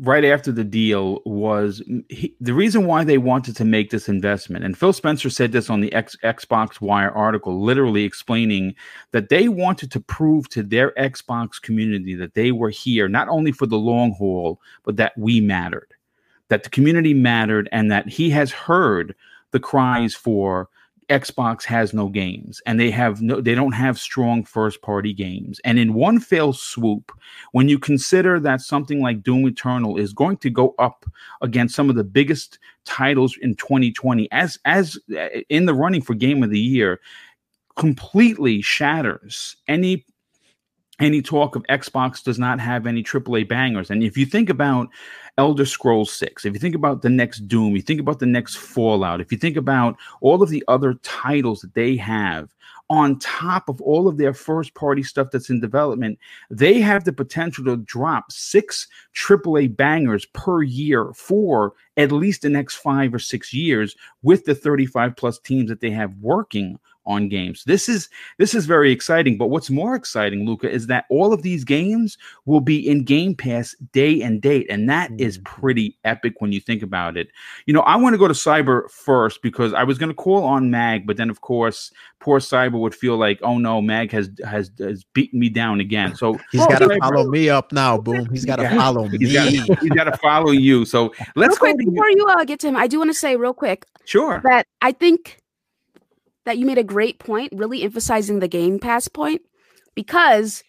[0.00, 4.64] right after the deal was he, the reason why they wanted to make this investment.
[4.64, 8.74] And Phil Spencer said this on the X, Xbox Wire article, literally explaining
[9.12, 13.52] that they wanted to prove to their Xbox community that they were here not only
[13.52, 15.94] for the long haul, but that we mattered,
[16.48, 19.14] that the community mattered, and that he has heard
[19.52, 20.68] the cries for
[21.08, 25.60] Xbox has no games and they have no they don't have strong first party games.
[25.64, 27.12] And in one fell swoop,
[27.52, 31.06] when you consider that something like Doom Eternal is going to go up
[31.40, 36.14] against some of the biggest titles in 2020 as as uh, in the running for
[36.14, 37.00] game of the year
[37.76, 40.04] completely shatters any
[41.00, 43.90] any talk of Xbox does not have any AAA bangers.
[43.90, 44.88] And if you think about
[45.36, 48.56] Elder Scrolls 6, if you think about the next Doom, you think about the next
[48.56, 52.52] Fallout, if you think about all of the other titles that they have
[52.90, 56.18] on top of all of their first party stuff that's in development,
[56.50, 62.48] they have the potential to drop six AAA bangers per year for at least the
[62.48, 66.78] next five or six years with the 35 plus teams that they have working
[67.08, 67.64] on games.
[67.64, 69.36] This is this is very exciting.
[69.36, 73.34] But what's more exciting, Luca, is that all of these games will be in Game
[73.34, 75.60] Pass day and date, and that is mm-hmm.
[75.60, 77.28] pretty epic when you think about it.
[77.66, 80.44] You know, I want to go to Cyber first because I was going to call
[80.44, 81.90] on Mag, but then of course,
[82.20, 86.14] poor Cyber would feel like, oh no, Mag has has, has beaten me down again.
[86.14, 87.98] So he's got to follow me up now.
[88.08, 88.76] Boom, he's got to yeah.
[88.76, 89.18] follow me.
[89.18, 90.84] He's got to follow you.
[90.84, 92.76] So let's real quick, before you uh, get to him.
[92.76, 95.38] I do want to say real quick, sure, that I think
[96.48, 99.42] that you made a great point, really emphasizing the Game Pass point,
[99.94, 100.64] because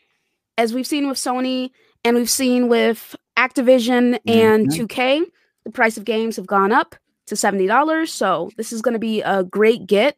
[0.57, 1.69] as we've seen with Sony
[2.03, 4.83] and we've seen with Activision and mm-hmm.
[4.83, 5.21] 2K,
[5.63, 8.09] the price of games have gone up to $70.
[8.09, 10.17] So this is going to be a great get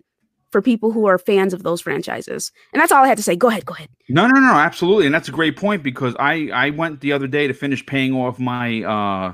[0.51, 2.51] for people who are fans of those franchises.
[2.73, 3.35] And that's all I had to say.
[3.35, 3.89] Go ahead, go ahead.
[4.09, 5.05] No, no, no, absolutely.
[5.05, 8.13] And that's a great point because I I went the other day to finish paying
[8.13, 9.33] off my uh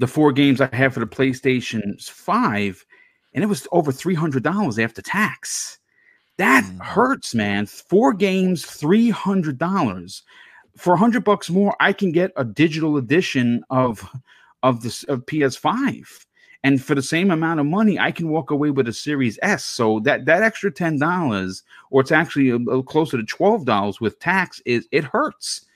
[0.00, 2.84] the four games I have for the PlayStation 5
[3.34, 5.78] and it was over three hundred dollars after tax.
[6.38, 6.82] That mm.
[6.82, 7.66] hurts, man.
[7.66, 10.22] Four games, three hundred dollars.
[10.76, 14.08] For a hundred bucks more, I can get a digital edition of
[14.62, 16.26] of this of PS5.
[16.62, 19.64] And for the same amount of money, I can walk away with a Series S.
[19.64, 24.00] So that that extra ten dollars, or it's actually a, a closer to twelve dollars
[24.00, 25.66] with tax, is it hurts.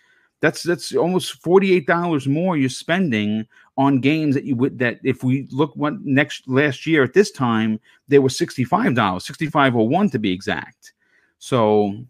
[0.41, 4.99] That's that's almost forty eight dollars more you're spending on games that you would that
[5.03, 10.19] if we look what next last year at this time they were $65 6501 to
[10.19, 10.93] be exact.
[11.39, 12.05] So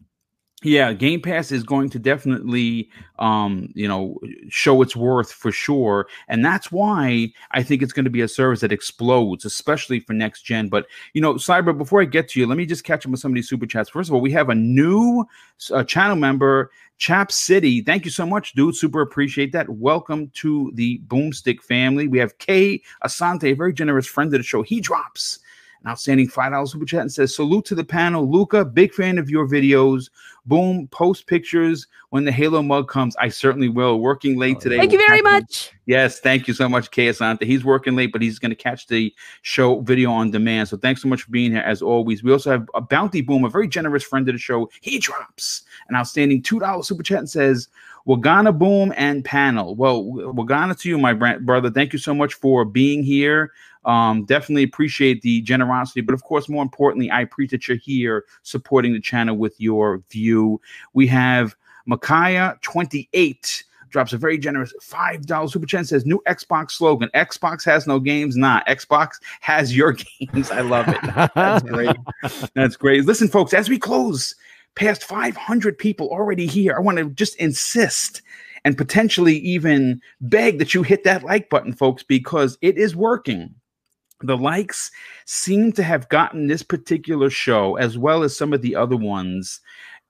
[0.64, 6.06] yeah game pass is going to definitely um you know show its worth for sure
[6.28, 10.14] and that's why i think it's going to be a service that explodes especially for
[10.14, 13.04] next gen but you know cyber before i get to you let me just catch
[13.06, 15.24] up with some of these super chats first of all we have a new
[15.72, 18.76] uh, channel member Chap City, thank you so much, dude.
[18.76, 19.68] Super appreciate that.
[19.68, 22.06] Welcome to the Boomstick family.
[22.06, 24.62] We have Kay Asante, a very generous friend of the show.
[24.62, 25.40] He drops
[25.84, 28.28] an outstanding $5 super chat and says, Salute to the panel.
[28.30, 30.08] Luca, big fan of your videos.
[30.46, 33.16] Boom, post pictures when the Halo mug comes.
[33.16, 34.00] I certainly will.
[34.00, 34.78] Working late oh, today.
[34.78, 35.72] Thank you very much.
[35.86, 37.42] Yes, thank you so much, Kay Asante.
[37.44, 40.68] He's working late, but he's going to catch the show video on demand.
[40.68, 42.22] So thanks so much for being here as always.
[42.22, 44.70] We also have a Bounty Boom, a very generous friend of the show.
[44.80, 47.68] He drops an outstanding $2 super chat and says,
[48.06, 49.74] Wagana Boom and panel.
[49.74, 51.70] Well, Wagana to you, my brother.
[51.70, 53.52] Thank you so much for being here.
[53.84, 58.24] Um, definitely appreciate the generosity, but of course, more importantly, I appreciate that you're here
[58.42, 60.60] supporting the channel with your view.
[60.92, 61.54] We have
[61.88, 67.86] Makaya 28 drops a very generous $5 super chat says new Xbox slogan Xbox has
[67.86, 70.50] no games, not nah, Xbox has your games.
[70.50, 70.98] I love it.
[71.34, 71.96] That's great.
[72.54, 73.04] That's great.
[73.04, 74.34] Listen, folks, as we close,
[74.74, 78.20] past 500 people already here, I want to just insist
[78.64, 83.54] and potentially even beg that you hit that like button, folks, because it is working
[84.26, 84.90] the likes
[85.24, 89.60] seem to have gotten this particular show as well as some of the other ones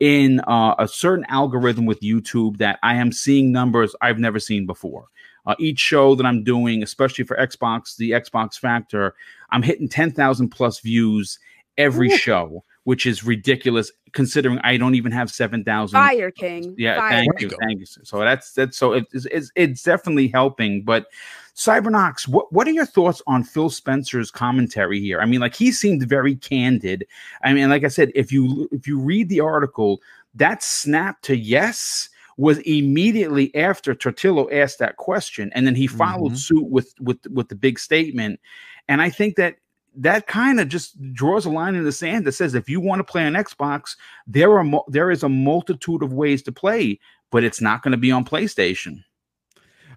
[0.00, 4.66] in uh, a certain algorithm with YouTube that I am seeing numbers I've never seen
[4.66, 5.07] before.
[5.46, 9.14] Uh, each show that I'm doing, especially for Xbox, the Xbox Factor,
[9.50, 11.38] I'm hitting 10,000 plus views
[11.77, 12.16] every Ooh.
[12.16, 15.94] show, which is ridiculous considering I don't even have 7,000.
[15.94, 16.75] Fire King.
[16.79, 17.51] Yeah, Fire thank you.
[17.51, 17.87] Thank you.
[17.87, 21.07] So that's that's so it's, it's, it's definitely helping, but
[21.55, 25.20] Cybernox, what, what are your thoughts on Phil Spencer's commentary here?
[25.20, 27.07] I mean, like he seemed very candid.
[27.42, 30.01] I mean, like I said, if you if you read the article,
[30.35, 36.33] that snap to yes was immediately after Totilo asked that question, and then he followed
[36.33, 36.37] mm-hmm.
[36.37, 38.40] suit with with with the big statement.
[38.88, 39.57] And I think that
[39.96, 43.00] that kind of just draws a line in the sand that says if you want
[43.00, 46.98] to play on Xbox, there are mo- there is a multitude of ways to play,
[47.30, 49.04] but it's not going to be on PlayStation.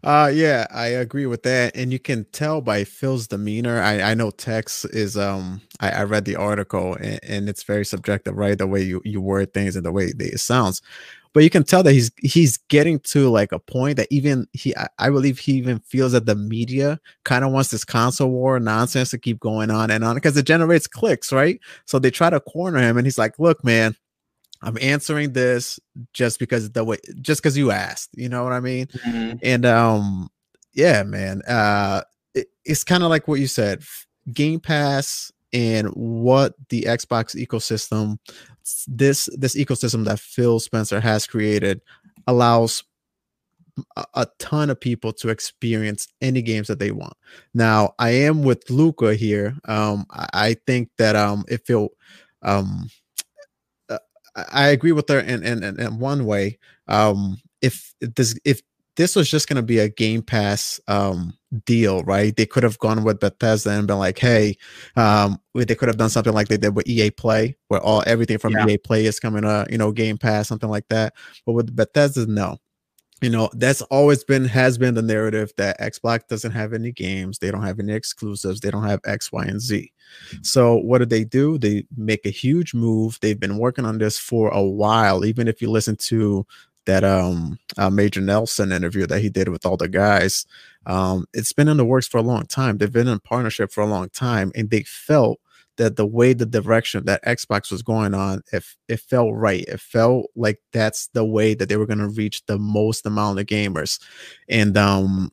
[0.04, 1.76] Uh yeah, I agree with that.
[1.76, 3.82] And you can tell by Phil's demeanor.
[3.82, 7.86] I, I know Tex is um I, I read the article and, and, it's very
[7.86, 8.58] subjective, right?
[8.58, 10.82] The way you, you word things and the way they, it sounds.
[11.38, 14.76] But you can tell that he's he's getting to like a point that even he
[14.76, 18.60] I, I believe he even feels that the media kind of wants this console war
[18.60, 21.60] nonsense to keep going on and on because it generates clicks, right?
[21.86, 23.96] So they try to corner him and he's like, look, man,
[24.64, 25.80] I'm answering this
[26.12, 28.88] just because the way just because you asked, you know what I mean?
[28.88, 29.38] Mm-hmm.
[29.44, 30.30] And um
[30.74, 31.44] yeah, man.
[31.44, 32.02] Uh
[32.34, 33.84] it, it's kind of like what you said,
[34.34, 38.18] Game Pass and what the Xbox ecosystem
[38.88, 41.82] this this ecosystem that Phil Spencer has created
[42.28, 42.84] allows
[44.16, 47.14] a, ton of people to experience any games that they want.
[47.54, 49.56] Now, I am with Luca here.
[49.66, 51.90] Um I, think that um if it
[52.42, 52.90] um
[54.38, 56.60] I agree with her in, in, in one way.
[56.88, 58.62] Um, if this if
[58.96, 61.34] this was just going to be a Game Pass um,
[61.66, 62.36] deal, right?
[62.36, 64.58] They could have gone with Bethesda and been like, "Hey,
[64.96, 68.38] um, they could have done something like they did with EA Play, where all everything
[68.38, 68.68] from yeah.
[68.68, 71.14] EA Play is coming to you know Game Pass, something like that."
[71.46, 72.58] But with Bethesda, no
[73.22, 77.40] you know that's always been has been the narrative that xbox doesn't have any games
[77.40, 79.92] they don't have any exclusives they don't have x y and z
[80.44, 84.20] so what do they do they make a huge move they've been working on this
[84.20, 86.46] for a while even if you listen to
[86.88, 90.48] that um uh, major nelson interview that he did with all the guys
[90.88, 92.78] um it's been in the works for a long time.
[92.78, 95.40] They've been in partnership for a long time and they felt
[95.78, 99.80] that the way the direction that Xbox was going on, if it felt right, it
[99.80, 103.46] felt like that's the way that they were going to reach the most amount of
[103.46, 104.00] gamers,
[104.50, 105.32] and um,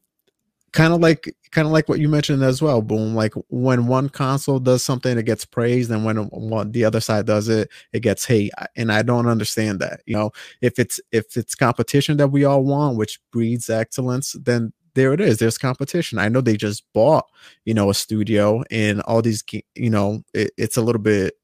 [0.75, 2.83] kind of like kind of like what you mentioned as well.
[2.83, 7.01] Boom, like when one console does something, it gets praised, and when one, the other
[7.01, 8.53] side does it, it gets hate.
[8.77, 10.01] And I don't understand that.
[10.05, 14.73] You know, if it's if it's competition that we all want, which breeds excellence, then
[14.95, 15.39] there it is.
[15.39, 16.19] There's competition.
[16.19, 17.25] I know they just bought,
[17.65, 19.43] you know, a studio and all these,
[19.75, 21.35] you know, it, it's a little bit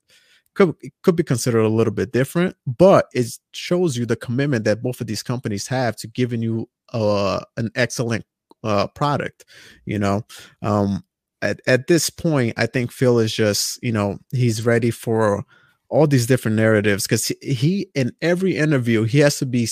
[0.54, 4.82] could could be considered a little bit different, but it shows you the commitment that
[4.82, 8.24] both of these companies have to giving you uh, an excellent
[8.64, 9.44] uh, product.
[9.84, 10.24] You know,
[10.62, 11.04] um,
[11.42, 15.44] at at this point, I think Phil is just, you know, he's ready for
[15.90, 19.68] all these different narratives because he, he in every interview he has to be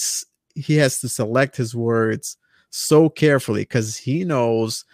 [0.54, 2.36] he has to select his words
[2.70, 4.84] so carefully because he knows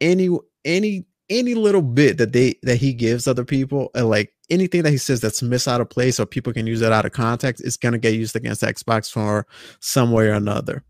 [0.00, 0.28] any
[0.64, 4.90] any any little bit that they that he gives other people and like anything that
[4.90, 7.64] he says that's missed out of place or people can use it out of context
[7.64, 9.46] is going to get used against xbox for
[9.80, 10.84] some way or another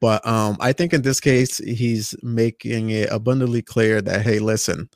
[0.00, 4.88] but um i think in this case he's making it abundantly clear that hey listen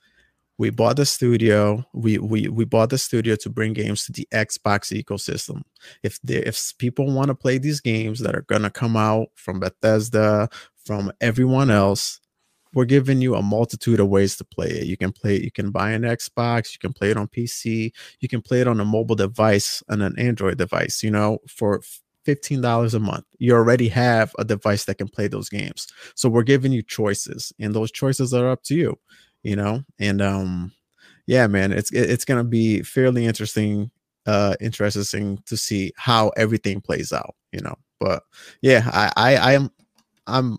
[0.59, 4.27] we bought the studio we we we bought the studio to bring games to the
[4.33, 5.63] xbox ecosystem
[6.03, 10.49] if if people want to play these games that are to come out from bethesda
[10.85, 12.21] from everyone else
[12.77, 14.87] we're giving you a multitude of ways to play it.
[14.87, 17.91] You can play it, you can buy an Xbox, you can play it on PC,
[18.21, 21.81] you can play it on a mobile device and an Android device, you know, for
[22.27, 23.25] $15 a month.
[23.39, 25.87] You already have a device that can play those games.
[26.15, 28.99] So we're giving you choices and those choices are up to you,
[29.43, 29.83] you know?
[29.99, 30.73] And um
[31.27, 33.91] yeah, man, it's it's going to be fairly interesting
[34.27, 37.77] uh interesting to see how everything plays out, you know.
[38.01, 38.23] But
[38.63, 39.71] yeah, I I I am
[40.27, 40.59] I'm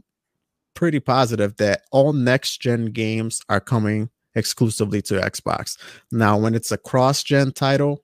[0.74, 5.78] pretty positive that all next gen games are coming exclusively to Xbox.
[6.12, 8.04] Now, when it's a cross gen title,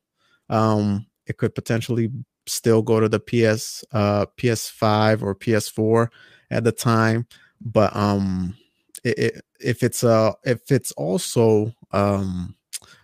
[0.49, 2.11] um, it could potentially
[2.46, 6.08] still go to the PS uh PS5 or PS4
[6.52, 7.28] at the time,
[7.62, 8.56] but um
[9.04, 12.56] it, it, if it's a if it's also um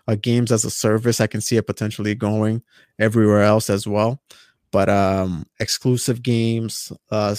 [0.07, 2.63] a games as a service, I can see it potentially going
[2.97, 4.21] everywhere else as well.
[4.71, 7.35] But um exclusive games uh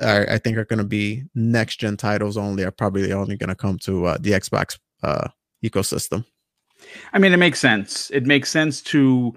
[0.00, 3.48] are, I think are going to be next gen titles only are probably only going
[3.48, 5.28] to come to uh, the Xbox uh,
[5.64, 6.24] ecosystem.
[7.12, 8.10] I mean, it makes sense.
[8.10, 9.34] It makes sense to.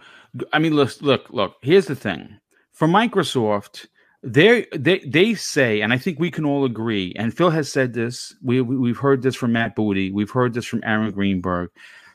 [0.53, 1.55] I mean, look, look, look.
[1.61, 2.39] Here's the thing:
[2.71, 3.88] for Microsoft,
[4.23, 7.13] they they they say, and I think we can all agree.
[7.15, 8.36] And Phil has said this.
[8.43, 10.11] We, we have heard this from Matt Booty.
[10.11, 11.69] We've heard this from Aaron Greenberg.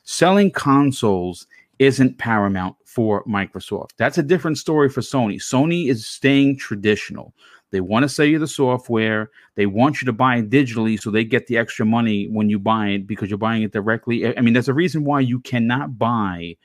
[0.05, 1.47] Selling consoles
[1.79, 3.91] isn't paramount for Microsoft.
[3.97, 5.37] That's a different story for Sony.
[5.37, 7.35] Sony is staying traditional.
[7.71, 9.31] They want to sell you the software.
[9.57, 12.61] They want you to buy it digitally so they get the extra money when you
[12.61, 14.37] buy it because you're buying it directly.
[14.37, 16.57] I mean, there's a reason why you cannot buy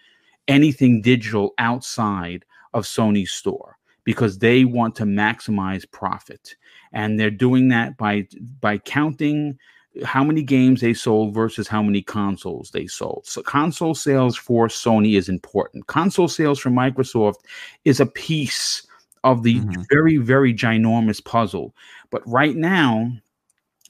[0.48, 6.56] anything digital outside of Sony's store because they want to maximize profit.
[6.92, 8.28] And they're doing that by
[8.60, 9.58] by counting
[10.04, 13.26] how many games they sold versus how many consoles they sold.
[13.26, 15.88] So console sales for Sony is important.
[15.88, 17.44] Console sales for Microsoft
[17.86, 18.86] is a piece
[19.24, 19.82] of the mm-hmm.
[19.92, 21.76] very, very ginormous puzzle.
[22.12, 23.12] But right now,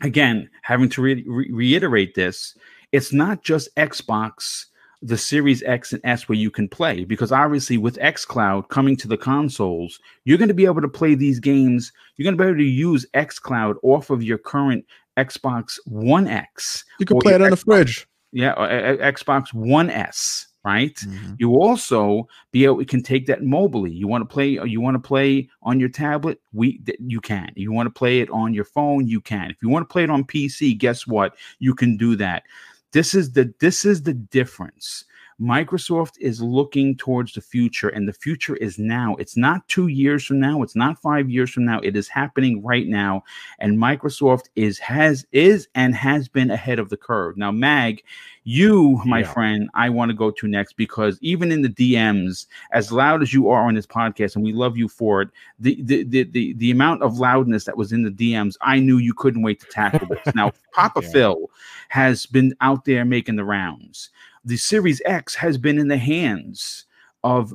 [0.02, 2.58] again, having to re- re- reiterate this,
[2.92, 4.66] it's not just Xbox,
[5.02, 9.08] the Series X and S where you can play, because obviously with xCloud coming to
[9.08, 11.92] the consoles, you're going to be able to play these games.
[12.18, 14.86] You're going to be able to use xCloud off of your current
[15.18, 16.84] Xbox One X.
[17.00, 18.08] You can play it on Xbox, the fridge.
[18.32, 20.96] Yeah, uh, uh, Xbox One S right?
[20.96, 21.36] Mm-hmm.
[21.38, 23.96] You also be able you can take that mobily.
[23.96, 27.52] You want to play uh, you want to play on your tablet, we you can.
[27.56, 29.52] You want to play it on your phone, you can.
[29.52, 31.36] If you want to play it on PC, guess what?
[31.60, 32.44] You can do that.
[32.92, 35.06] This is the this is the difference
[35.40, 39.16] Microsoft is looking towards the future, and the future is now.
[39.16, 40.62] It's not two years from now.
[40.64, 41.80] It's not five years from now.
[41.80, 43.24] It is happening right now,
[43.60, 47.38] and Microsoft is has is and has been ahead of the curve.
[47.38, 48.04] Now, Mag,
[48.44, 49.32] you, my yeah.
[49.32, 53.34] friend, I want to go to next because even in the DMs, as loud as
[53.34, 56.54] you are on this podcast, and we love you for it, the the the the,
[56.54, 59.68] the amount of loudness that was in the DMs, I knew you couldn't wait to
[59.68, 60.36] tackle this.
[60.36, 61.10] Now, Papa yeah.
[61.12, 61.50] Phil
[61.88, 64.10] has been out there making the rounds
[64.50, 66.86] the Series X has been in the hands
[67.24, 67.54] of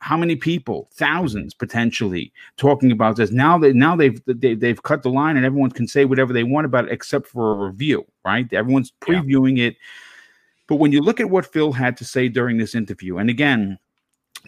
[0.00, 0.88] how many people?
[0.94, 3.30] Thousands potentially talking about this.
[3.30, 6.44] Now that now they've they, they've cut the line and everyone can say whatever they
[6.44, 8.52] want about it except for a review right?
[8.52, 9.66] Everyone's previewing yeah.
[9.66, 9.76] it.
[10.68, 13.78] But when you look at what phil had to say during this interview and again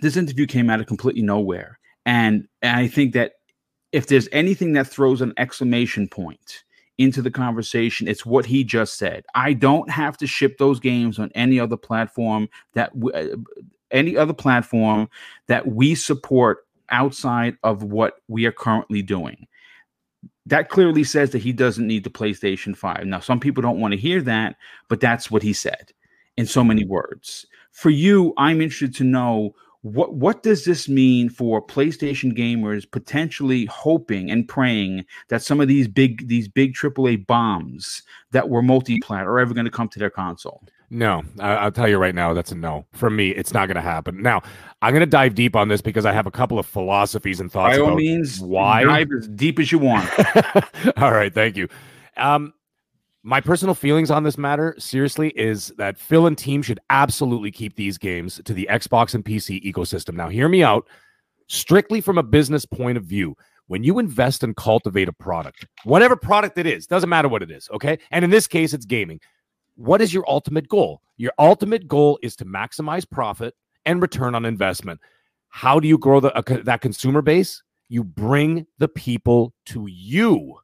[0.03, 1.79] this interview came out of completely nowhere.
[2.07, 3.35] And, and i think that
[3.93, 6.65] if there's anything that throws an exclamation point
[6.99, 8.09] into the conversation.
[8.09, 9.25] It's what he just said.
[9.35, 13.37] I don't have to ship those games on any other platform that w- uh,
[13.91, 15.09] any other platform
[15.47, 19.47] that we support outside of what we are currently doing.
[20.47, 23.07] That clearly says that he doesn't need the PlayStation 5.
[23.07, 24.57] Now, some people don't want to hear that,
[24.89, 25.93] but that's what he said
[26.37, 27.47] in so many words.
[27.73, 29.55] For you, I'm interested to know
[29.85, 35.69] what what does this mean for PlayStation gamers potentially hoping and praying that some of
[35.69, 39.99] these big these big AAA bombs that were multi-plat are ever going to come to
[39.99, 40.63] their console?
[40.89, 42.87] No, I, will tell you right now, that's a no.
[42.95, 44.23] For me, it's not going to happen.
[44.23, 44.43] Now,
[44.81, 47.53] I'm going to dive deep on this because I have a couple of philosophies and
[47.53, 47.77] thoughts.
[47.77, 50.09] By all means, why dive as deep as you want.
[50.97, 51.69] all right, thank you.
[52.17, 52.55] Um,
[53.27, 57.75] my personal feelings on this matter, seriously, is that Phil and team should absolutely keep
[57.75, 60.15] these games to the Xbox and PC ecosystem.
[60.15, 60.87] Now, hear me out.
[61.47, 63.35] Strictly from a business point of view,
[63.67, 67.51] when you invest and cultivate a product, whatever product it is, doesn't matter what it
[67.51, 67.99] is, okay?
[68.11, 69.21] And in this case, it's gaming.
[69.77, 71.01] What is your ultimate goal?
[71.17, 73.55] Your ultimate goal is to maximize profit
[73.87, 75.01] and return on investment.
[75.49, 77.63] How do you grow the, uh, that consumer base?
[77.89, 80.59] You bring the people to you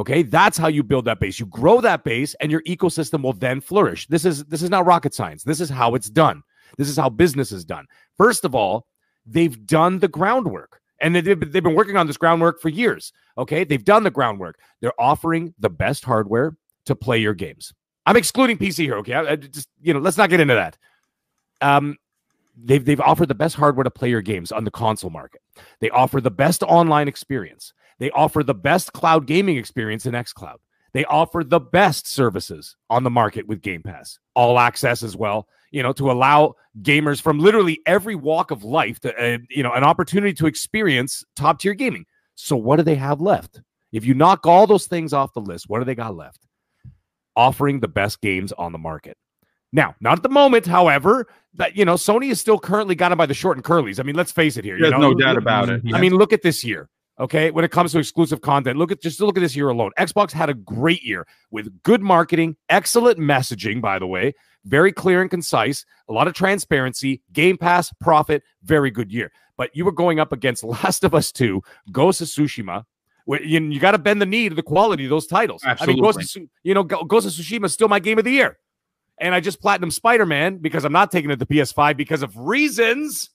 [0.00, 1.38] Okay, that's how you build that base.
[1.38, 4.06] You grow that base and your ecosystem will then flourish.
[4.06, 5.44] This is this is not rocket science.
[5.44, 6.42] This is how it's done.
[6.78, 7.84] This is how business is done.
[8.16, 8.86] First of all,
[9.26, 10.80] they've done the groundwork.
[11.02, 13.12] And they've, they've been working on this groundwork for years.
[13.36, 13.64] Okay.
[13.64, 14.58] They've done the groundwork.
[14.80, 17.74] They're offering the best hardware to play your games.
[18.06, 19.12] I'm excluding PC here, okay?
[19.12, 20.78] I, I just you know, let's not get into that.
[21.60, 21.98] Um,
[22.56, 25.42] they've they've offered the best hardware to play your games on the console market.
[25.80, 27.74] They offer the best online experience.
[28.00, 30.56] They offer the best cloud gaming experience in xCloud.
[30.92, 35.46] They offer the best services on the market with Game Pass, all access as well.
[35.70, 39.72] You know, to allow gamers from literally every walk of life to, uh, you know,
[39.72, 42.06] an opportunity to experience top tier gaming.
[42.34, 43.60] So, what do they have left?
[43.92, 46.40] If you knock all those things off the list, what do they got left?
[47.36, 49.16] Offering the best games on the market.
[49.72, 53.18] Now, not at the moment, however, that you know, Sony is still currently got them
[53.18, 54.00] by the short and curlies.
[54.00, 54.76] I mean, let's face it here.
[54.80, 55.10] There's you know?
[55.10, 55.82] no doubt about it.
[55.94, 56.88] I mean, look at this year.
[57.20, 59.90] Okay, when it comes to exclusive content, look at just look at this year alone.
[59.98, 64.32] Xbox had a great year with good marketing, excellent messaging, by the way,
[64.64, 69.30] very clear and concise, a lot of transparency, Game Pass, profit, very good year.
[69.58, 71.62] But you were going up against Last of Us 2,
[71.92, 72.84] Ghost of Tsushima.
[73.26, 75.62] You, you got to bend the knee to the quality of those titles.
[75.64, 78.32] I mean, Ghost of, you know, Ghost of Tsushima is still my game of the
[78.32, 78.58] year.
[79.18, 82.34] And I just platinum Spider Man because I'm not taking it to PS5 because of
[82.34, 83.28] reasons.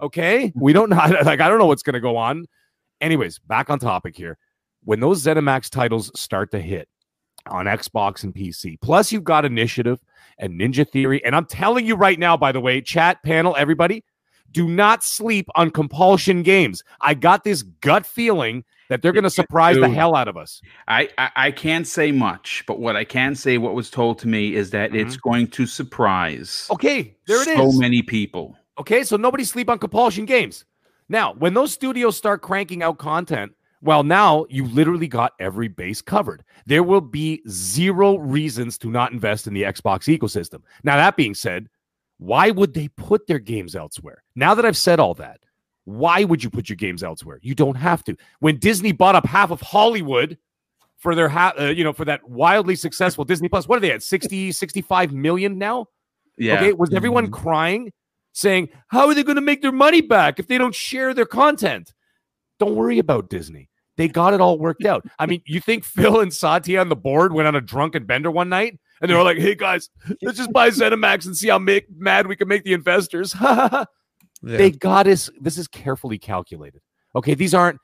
[0.00, 0.96] Okay, we don't know.
[0.96, 2.46] Like I don't know what's going to go on.
[3.04, 4.38] Anyways, back on topic here.
[4.82, 6.88] When those ZeniMax titles start to hit
[7.46, 9.98] on Xbox and PC, plus you've got Initiative
[10.38, 14.02] and Ninja Theory, and I'm telling you right now, by the way, chat panel, everybody,
[14.52, 16.82] do not sleep on compulsion games.
[17.02, 20.62] I got this gut feeling that they're going to surprise the hell out of us.
[20.88, 24.28] I, I I can't say much, but what I can say, what was told to
[24.28, 25.06] me, is that mm-hmm.
[25.06, 27.56] it's going to surprise Okay, there it is.
[27.56, 28.56] so many people.
[28.78, 30.64] Okay, so nobody sleep on compulsion games.
[31.08, 33.52] Now, when those studios start cranking out content,
[33.82, 36.42] well, now you literally got every base covered.
[36.64, 40.62] There will be zero reasons to not invest in the Xbox ecosystem.
[40.82, 41.68] Now, that being said,
[42.18, 44.22] why would they put their games elsewhere?
[44.34, 45.40] Now that I've said all that,
[45.84, 47.38] why would you put your games elsewhere?
[47.42, 48.16] You don't have to.
[48.40, 50.38] When Disney bought up half of Hollywood
[50.96, 53.92] for their ha- uh, you know, for that wildly successful Disney Plus, what are they
[53.92, 54.02] at?
[54.02, 55.86] 60 65 million now?
[56.38, 56.54] Yeah.
[56.54, 57.92] Okay, was everyone crying,
[58.34, 61.24] saying, "How are they going to make their money back if they don't share their
[61.24, 61.94] content?"
[62.60, 63.70] Don't worry about Disney.
[63.96, 65.06] They got it all worked out.
[65.18, 68.30] I mean, you think Phil and Satya on the board went on a drunken bender
[68.30, 69.88] one night and they were like, "Hey guys,
[70.22, 73.34] let's just buy ZeniMax and see how make, mad we can make the investors."
[74.46, 74.58] Yeah.
[74.58, 75.30] They got us.
[75.40, 76.82] This is carefully calculated.
[77.16, 77.78] Okay, these aren't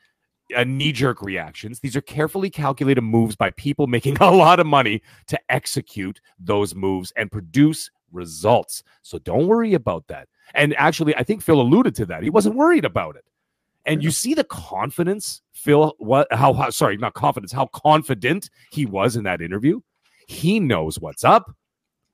[0.54, 1.80] uh, knee jerk reactions.
[1.80, 6.74] These are carefully calculated moves by people making a lot of money to execute those
[6.74, 8.82] moves and produce results.
[9.02, 10.28] So don't worry about that.
[10.54, 12.22] And actually, I think Phil alluded to that.
[12.22, 13.24] He wasn't worried about it.
[13.86, 18.84] And you see the confidence, Phil, what, how, how, sorry, not confidence, how confident he
[18.84, 19.80] was in that interview.
[20.26, 21.54] He knows what's up.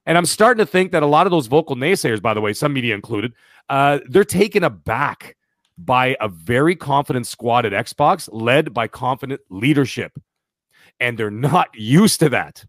[0.06, 2.52] And I'm starting to think that a lot of those vocal naysayers, by the way,
[2.52, 3.32] some media included,
[3.68, 5.36] uh, they're taken aback
[5.76, 10.12] by a very confident squad at Xbox led by confident leadership.
[11.00, 12.64] And they're not used to that.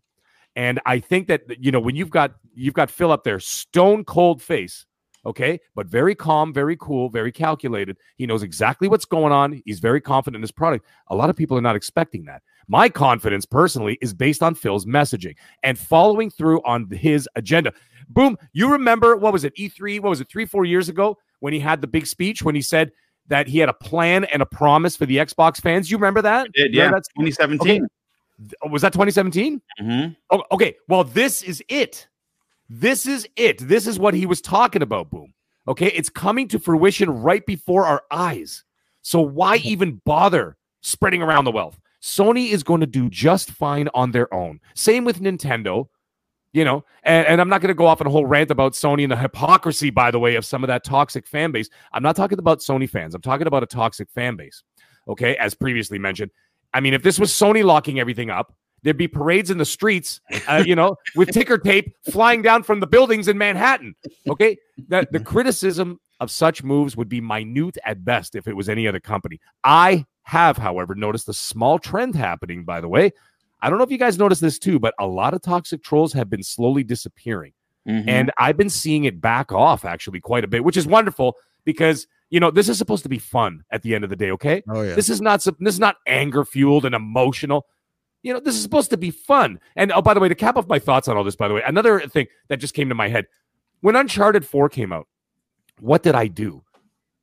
[0.56, 4.04] And I think that you know when you've got you've got Phil up there, stone
[4.04, 4.88] cold face,
[5.28, 7.98] okay, but very calm, very cool, very calculated.
[8.16, 9.62] He knows exactly what's going on.
[9.66, 10.86] He's very confident in his product.
[11.10, 12.42] A lot of people are not expecting that.
[12.68, 17.74] My confidence personally is based on Phil's messaging and following through on his agenda.
[18.10, 19.54] Boom, you remember what was it?
[19.56, 20.30] E3, what was it?
[20.30, 22.92] 3 4 years ago when he had the big speech when he said
[23.28, 25.92] that he had a plan and a promise for the Xbox fans.
[25.92, 26.52] You remember that?
[26.54, 27.88] Did, Yeah, that's 2017.
[28.70, 29.62] was that 2017?
[29.82, 30.16] Mhm.
[30.30, 30.76] Oh, okay.
[30.88, 32.08] Well, this is it.
[32.70, 33.60] This is it.
[33.60, 35.34] This is what he was talking about, Boom.
[35.68, 35.88] Okay.
[35.88, 38.64] It's coming to fruition right before our eyes.
[39.02, 41.80] So why even bother spreading around the wealth?
[42.02, 44.60] Sony is going to do just fine on their own.
[44.76, 45.88] Same with Nintendo.
[46.54, 48.74] You know, and, and I'm not going to go off on a whole rant about
[48.74, 51.70] Sony and the hypocrisy, by the way, of some of that toxic fan base.
[51.92, 53.14] I'm not talking about Sony fans.
[53.14, 54.64] I'm talking about a toxic fan base.
[55.08, 55.36] Okay.
[55.38, 56.32] As previously mentioned.
[56.74, 60.22] I mean, if this was Sony locking everything up, there'd be parades in the streets,
[60.48, 63.96] uh, you know, with ticker tape flying down from the buildings in Manhattan.
[64.30, 64.58] Okay.
[64.88, 68.88] The, the criticism of such moves would be minute at best if it was any
[68.88, 69.40] other company.
[69.64, 73.12] I have, however, noticed a small trend happening, by the way.
[73.62, 76.14] I don't know if you guys noticed this too, but a lot of toxic trolls
[76.14, 77.54] have been slowly disappearing.
[77.88, 78.08] Mhm.
[78.08, 82.06] And I've been seeing it back off actually quite a bit, which is wonderful because,
[82.30, 84.32] you know, this is supposed to be fun at the end of the day.
[84.32, 84.62] Okay.
[84.68, 84.96] Oh yeah.
[84.96, 87.66] This is not this is not anger fueled and emotional.
[88.24, 89.60] You know, this is supposed to be fun.
[89.76, 91.54] And oh, by the way, to cap off my thoughts on all this, by the
[91.54, 93.26] way, another thing that just came to my head
[93.82, 95.08] when Uncharted 4 came out,
[95.80, 96.64] what did I do?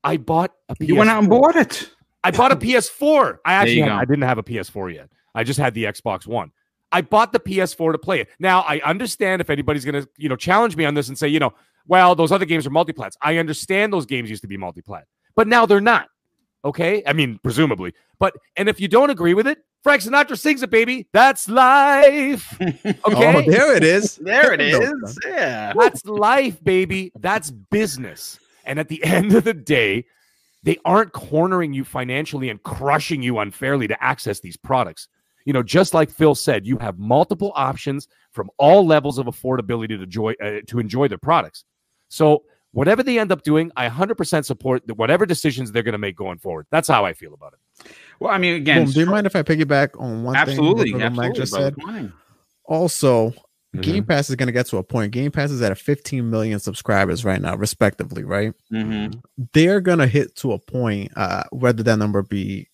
[0.03, 0.89] I bought a PS4.
[0.89, 1.91] you went out and bought it.
[2.23, 3.39] I bought a PS4.
[3.45, 3.93] I actually had.
[3.93, 5.11] I didn't have a PS4 yet.
[5.35, 6.53] I just had the Xbox One.
[6.93, 8.29] I bought the PS4 to play it.
[8.39, 11.27] Now I understand if anybody's going to you know challenge me on this and say
[11.27, 11.53] you know
[11.87, 13.17] well those other games are multiplats.
[13.21, 15.03] I understand those games used to be multiplat,
[15.35, 16.09] but now they're not.
[16.65, 20.63] Okay, I mean presumably, but and if you don't agree with it, Frank Sinatra sings
[20.63, 21.07] it, baby.
[21.13, 22.59] That's life.
[22.61, 22.97] Okay.
[23.05, 24.17] Oh, there it is.
[24.23, 25.19] There it is.
[25.27, 25.75] Yeah.
[25.79, 27.13] That's life, baby.
[27.21, 28.39] That's business.
[28.65, 30.07] And at the end of the day,
[30.63, 35.09] they aren't cornering you financially and crushing you unfairly to access these products.
[35.45, 39.89] You know, just like Phil said, you have multiple options from all levels of affordability
[39.89, 41.65] to enjoy uh, to enjoy their products.
[42.09, 45.99] So whatever they end up doing, I 100% support the, whatever decisions they're going to
[45.99, 46.67] make going forward.
[46.71, 47.93] That's how I feel about it.
[48.21, 50.99] Well, I mean, again, Boom, do you mind if I piggyback on one absolutely, thing?
[51.01, 51.75] that Mike just brother.
[51.77, 51.85] said.
[51.85, 52.13] Come.
[52.65, 53.35] Also,
[53.75, 53.81] Mm-hmm.
[53.91, 55.11] Game Pass is going to get to a point.
[55.11, 58.53] Game Pass is at a 15 million subscribers right now, respectively, right?
[58.73, 59.21] Mhm.
[59.53, 62.69] They're going to hit to a point, uh, whether that number be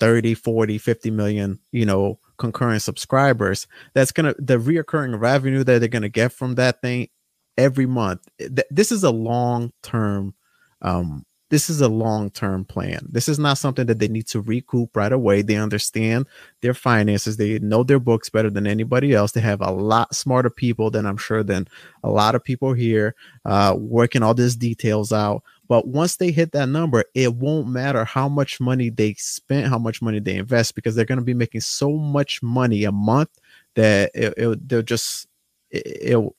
[0.00, 3.68] 30, 40, 50 million, you know, concurrent subscribers.
[3.94, 7.10] That's going to, the reoccurring revenue that they're going to get from that thing
[7.56, 8.22] every month.
[8.40, 10.34] th- This is a long term,
[10.82, 11.24] um,
[11.54, 13.06] this is a long term plan.
[13.08, 15.40] This is not something that they need to recoup right away.
[15.40, 16.26] They understand
[16.62, 17.36] their finances.
[17.36, 19.30] They know their books better than anybody else.
[19.30, 21.68] They have a lot smarter people than I'm sure than
[22.02, 25.44] a lot of people here uh, working all these details out.
[25.68, 29.78] But once they hit that number, it won't matter how much money they spent, how
[29.78, 33.30] much money they invest, because they're going to be making so much money a month
[33.76, 35.28] that it, it, they'll just
[35.70, 36.34] it, it'll,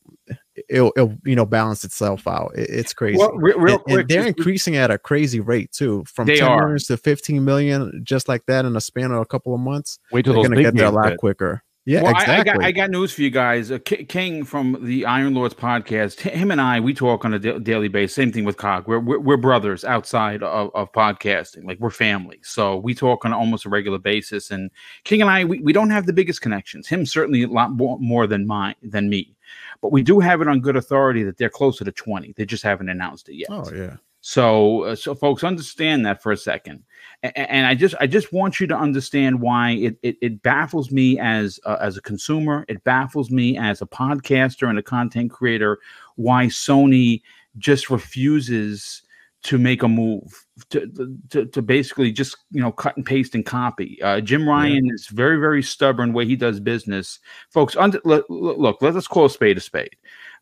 [0.69, 2.51] it'll, it'll you know balance itself out.
[2.55, 3.17] It- it's crazy.
[3.17, 6.47] Well, re- real And- and they're increasing at a crazy rate too, from They 10
[6.47, 6.61] are.
[6.67, 9.99] million to 15 million, just like that in a span of a couple of months.
[10.11, 11.19] Wait till They're gonna get there a lot hit.
[11.19, 11.61] quicker.
[11.87, 12.51] Yeah, well, I- exactly.
[12.51, 13.69] I, got, I got news for you guys.
[13.69, 17.35] Uh, K- King from the Iron Lords podcast, h- him and I, we talk on
[17.35, 18.15] a da- daily basis.
[18.15, 18.87] Same thing with Cog.
[18.87, 21.63] We're, we're, we're brothers outside of, of podcasting.
[21.63, 22.39] Like we're family.
[22.41, 24.49] So we talk on almost a regular basis.
[24.49, 24.71] And
[25.03, 26.87] King and I, we, we don't have the biggest connections.
[26.87, 29.35] Him certainly a lot more, more than mine than me.
[29.81, 32.33] But we do have it on good authority that they're closer to 20.
[32.33, 33.49] They just haven't announced it yet.
[33.51, 33.97] oh yeah.
[34.21, 36.81] So, uh, so folks, understand that for a second,
[37.21, 40.89] and, and I just, I just want you to understand why it, it, it baffles
[40.89, 42.65] me as uh, as a consumer.
[42.67, 45.77] It baffles me as a podcaster and a content creator.
[46.15, 47.21] Why Sony
[47.59, 49.03] just refuses
[49.45, 50.91] to make a move to
[51.29, 54.01] to, to basically just you know cut and paste and copy.
[54.01, 57.19] Uh, Jim Ryan is very very stubborn way he does business,
[57.49, 57.75] folks.
[57.75, 59.95] Under, look, look, let us call a spade a spade.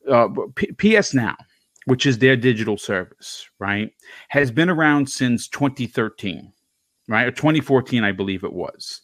[0.09, 1.35] Uh, P- PS Now
[1.85, 3.91] which is their digital service, right,
[4.29, 6.51] has been around since 2013,
[7.07, 9.01] right, or 2014, I believe it was.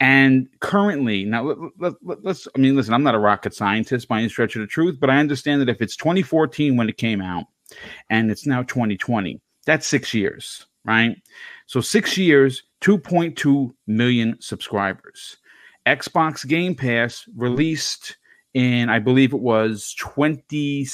[0.00, 4.08] And currently, now let, let, let, let's, I mean, listen, I'm not a rocket scientist
[4.08, 6.96] by any stretch of the truth, but I understand that if it's 2014 when it
[6.96, 7.44] came out
[8.10, 11.16] and it's now 2020, that's six years, right?
[11.66, 15.36] So six years, 2.2 million subscribers.
[15.86, 18.16] Xbox Game Pass released
[18.54, 20.86] in, I believe it was 20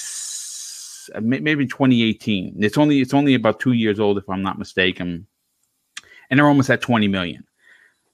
[1.14, 2.56] uh, maybe 2018.
[2.60, 5.26] It's only it's only about two years old, if I'm not mistaken,
[6.28, 7.44] and they're almost at 20 million.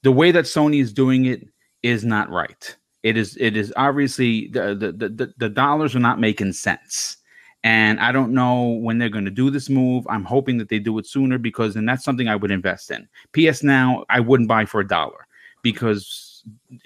[0.03, 1.47] The way that Sony is doing it
[1.83, 2.77] is not right.
[3.03, 7.19] It is it is obviously the the, the, the dollars are not making sense.
[7.67, 10.07] And I don't know when they're going to do this move.
[10.09, 13.09] I'm hoping that they do it sooner because then that's something I would invest in.
[13.33, 15.27] PS Now, I wouldn't buy for a dollar
[15.63, 16.45] because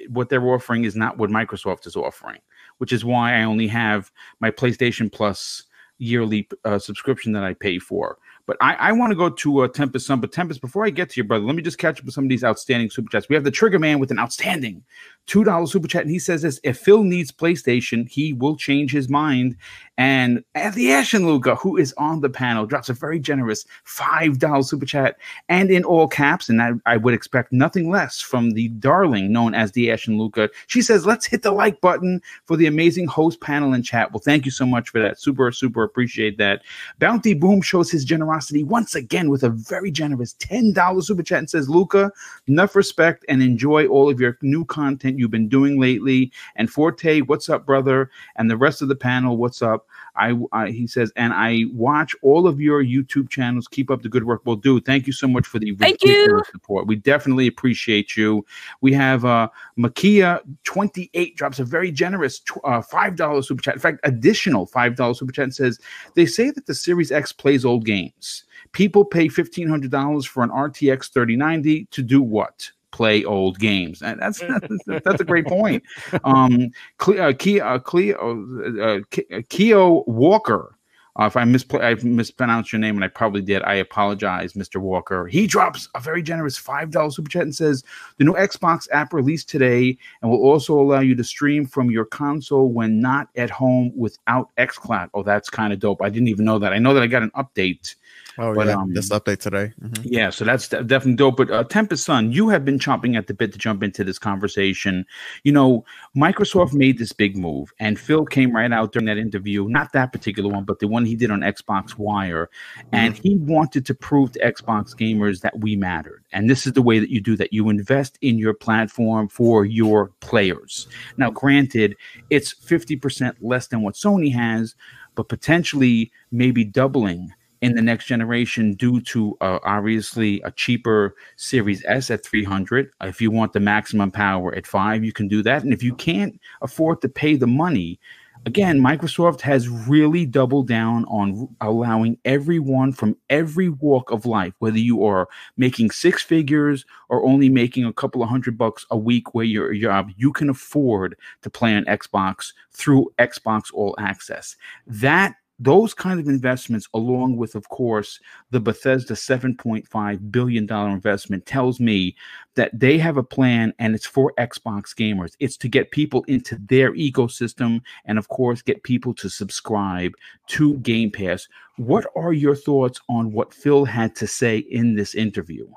[0.08, 2.40] what they're offering is not what Microsoft is offering,
[2.78, 4.10] which is why I only have
[4.40, 5.64] my PlayStation Plus
[5.98, 8.16] yearly uh, subscription that I pay for.
[8.46, 10.22] But I, I want to go to uh, Tempest Sun.
[10.22, 12.24] But Tempest, before I get to you, brother, let me just catch up with some
[12.24, 13.28] of these outstanding super chats.
[13.28, 14.82] We have the Trigger Man with an outstanding
[15.26, 18.92] two dollar super chat, and he says this: If Phil needs PlayStation, he will change
[18.92, 19.56] his mind.
[19.98, 24.62] And Anthony Ashen Luca, who is on the panel, drops a very generous five dollar
[24.62, 25.16] super chat,
[25.48, 26.48] and in all caps.
[26.48, 30.48] And I, I would expect nothing less from the darling known as the Ashen Luca.
[30.66, 34.20] She says, "Let's hit the like button for the amazing host panel and chat." Well,
[34.20, 35.20] thank you so much for that.
[35.20, 36.62] Super, super appreciate that.
[36.98, 41.50] Bounty Boom shows his generosity once again with a very generous $10 super chat and
[41.50, 42.10] says, Luca,
[42.46, 46.32] enough respect and enjoy all of your new content you've been doing lately.
[46.56, 48.10] And Forte, what's up, brother?
[48.36, 49.86] And the rest of the panel, what's up?
[50.16, 53.68] I, I he says, and I watch all of your YouTube channels.
[53.68, 54.42] Keep up the good work.
[54.44, 54.80] We'll do.
[54.80, 56.42] Thank you so much for the Thank you.
[56.50, 56.86] support.
[56.86, 58.44] We definitely appreciate you.
[58.80, 59.48] We have uh
[59.78, 63.74] Makia 28 drops a very generous tw- uh, $5 super chat.
[63.74, 65.78] In fact, additional $5 super chat says,
[66.14, 68.44] they say that the Series X plays old games.
[68.72, 72.70] People pay $1,500 for an RTX 3090 to do what?
[72.92, 74.02] Play old games.
[74.02, 75.82] And that's that's, that's a great point.
[76.24, 77.32] Um, Cle- uh,
[77.64, 80.76] uh, Cleo, uh, Ke- uh, Keo Walker.
[81.18, 84.80] Uh, if I mispl- I mispronounced your name, and I probably did, I apologize, Mr.
[84.80, 85.26] Walker.
[85.26, 87.82] He drops a very generous five dollars super chat and says
[88.18, 92.04] the new Xbox app released today and will also allow you to stream from your
[92.04, 95.10] console when not at home without XCloud.
[95.12, 96.00] Oh, that's kind of dope.
[96.00, 96.72] I didn't even know that.
[96.72, 97.96] I know that I got an update
[98.42, 99.70] Oh But, yeah, um, this update today.
[99.82, 100.00] Mhm.
[100.02, 101.36] Yeah, so that's definitely dope.
[101.36, 104.18] But uh, Tempest Sun, you have been chomping at the bit to jump into this
[104.18, 105.04] conversation.
[105.44, 105.84] You know,
[106.16, 110.12] Microsoft made this big move, and Phil came right out during that interview, not that
[110.12, 112.48] particular one, but the one he did on Xbox Wire,
[112.92, 116.24] and he wanted to prove to Xbox gamers that we mattered.
[116.32, 117.52] And this is the way that you do that.
[117.52, 120.88] You invest in your platform for your players.
[121.18, 121.94] Now, granted,
[122.30, 124.74] it's 50% less than what Sony has,
[125.14, 131.84] but potentially maybe doubling in the next generation due to uh, obviously a cheaper Series
[131.86, 132.90] S at 300.
[133.02, 135.62] If you want the maximum power at 5, you can do that.
[135.62, 138.00] And if you can't afford to pay the money,
[138.46, 144.78] again, Microsoft has really doubled down on allowing everyone from every walk of life, whether
[144.78, 149.34] you are making six figures or only making a couple of hundred bucks a week
[149.34, 154.56] where your job, you can afford to play on Xbox through Xbox All Access.
[154.86, 158.18] That those kind of investments, along with, of course,
[158.50, 162.16] the Bethesda $7.5 billion investment, tells me
[162.54, 165.34] that they have a plan and it's for Xbox gamers.
[165.38, 170.14] It's to get people into their ecosystem and, of course, get people to subscribe
[170.48, 171.46] to Game Pass.
[171.76, 175.68] What are your thoughts on what Phil had to say in this interview?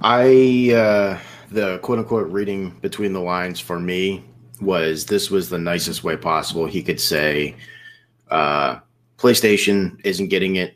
[0.00, 1.18] I uh,
[1.50, 4.24] the quote unquote reading between the lines for me
[4.60, 7.56] was this was the nicest way possible he could say
[8.30, 8.78] uh,
[9.16, 10.74] PlayStation isn't getting it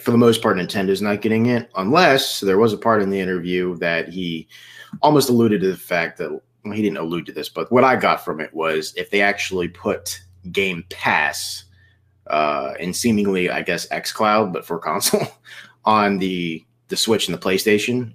[0.00, 0.56] for the most part.
[0.56, 4.48] Nintendo's not getting it unless there was a part in the interview that he
[5.02, 7.96] almost alluded to the fact that well, he didn't allude to this, but what I
[7.96, 10.20] got from it was if they actually put
[10.52, 11.64] Game Pass
[12.28, 15.26] uh, and seemingly, I guess, XCloud, but for console
[15.84, 18.12] on the the Switch and the PlayStation.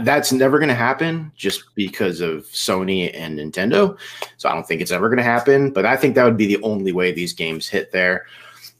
[0.00, 3.98] That's never going to happen just because of Sony and Nintendo.
[4.36, 5.70] So I don't think it's ever going to happen.
[5.70, 8.26] But I think that would be the only way these games hit there.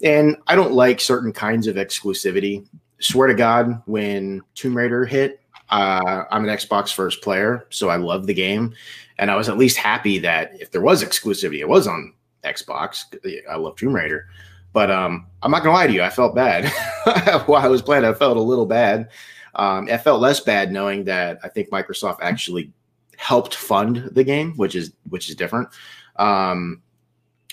[0.02, 2.66] And I don't like certain kinds of exclusivity.
[3.00, 7.96] Swear to God, when Tomb Raider hit, uh, I'm an Xbox first player, so I
[7.96, 8.74] love the game,
[9.18, 12.12] and I was at least happy that if there was exclusivity, it was on
[12.44, 13.04] Xbox.
[13.50, 14.26] I love Tomb Raider.
[14.74, 16.68] But um, I'm not gonna lie to you, I felt bad
[17.46, 18.04] while I was playing.
[18.04, 19.08] I felt a little bad.
[19.54, 22.72] Um, I felt less bad knowing that I think Microsoft actually
[23.16, 25.68] helped fund the game, which is which is different.
[26.16, 26.82] Um,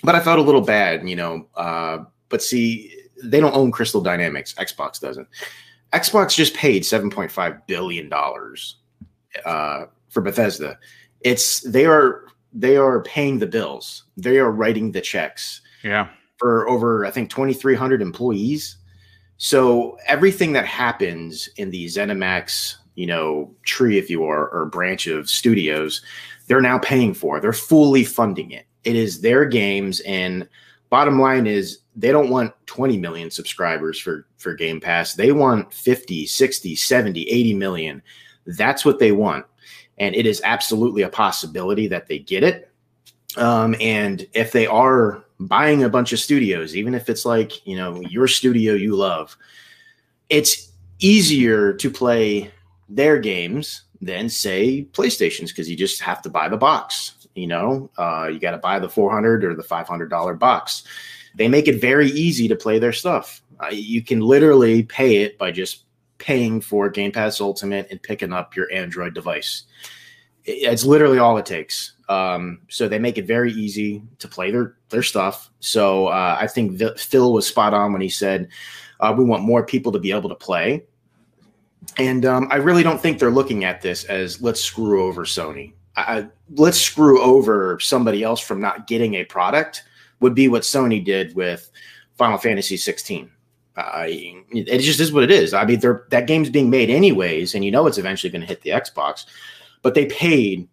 [0.04, 1.48] but I felt a little bad, you know.
[1.56, 2.00] Uh,
[2.30, 2.92] but see,
[3.24, 4.56] they don't own Crystal Dynamics.
[4.56, 5.28] Xbox doesn't.
[5.94, 8.78] Xbox just paid 7.5 billion dollars
[9.46, 10.80] uh, for Bethesda.
[11.22, 14.06] It's they are they are paying the bills.
[14.18, 16.10] They are writing the checks Yeah.
[16.42, 18.78] For over I think 2,300 employees.
[19.38, 25.06] So everything that happens in the ZeniMax, you know, tree, if you are, or branch
[25.06, 26.02] of studios,
[26.48, 27.40] they're now paying for.
[27.40, 28.66] They're fully funding it.
[28.84, 30.50] It is their games, and
[30.90, 35.14] bottom line is they don't want 20 million subscribers for for Game Pass.
[35.14, 38.02] They want 50, 60, 70, 80 million.
[38.48, 39.46] That's what they want.
[40.00, 42.72] And it is absolutely a possibility that they get it.
[43.38, 47.76] Um, and if they are buying a bunch of studios, even if it's like, you
[47.76, 49.36] know, your studio you love,
[50.30, 52.52] it's easier to play
[52.90, 57.28] their games than say PlayStation's because you just have to buy the box.
[57.36, 60.84] You know, uh, you got to buy the 400 or the $500 box.
[61.36, 63.42] They make it very easy to play their stuff.
[63.60, 65.86] Uh, you can literally pay it by just
[66.18, 69.64] paying for Game Pass Ultimate and picking up your Android device.
[70.44, 71.94] It- It's literally all it takes.
[72.12, 75.50] Um, so they make it very easy to play their their stuff.
[75.62, 78.50] So uh, I think Phil was spot on when he said
[79.00, 80.84] uh, we want more people to be able to play.
[81.98, 85.72] And um, I really don't think they're looking at this as let's screw over Sony.
[85.96, 89.84] I, let's screw over somebody else from not getting a product
[90.20, 91.72] would be what Sony did with
[92.16, 93.32] Final Fantasy 16.
[93.78, 95.54] Uh, it just is what it is.
[95.54, 98.62] I mean, that game's being made anyways, and you know it's eventually going to hit
[98.62, 99.26] the Xbox,
[99.82, 100.68] but they paid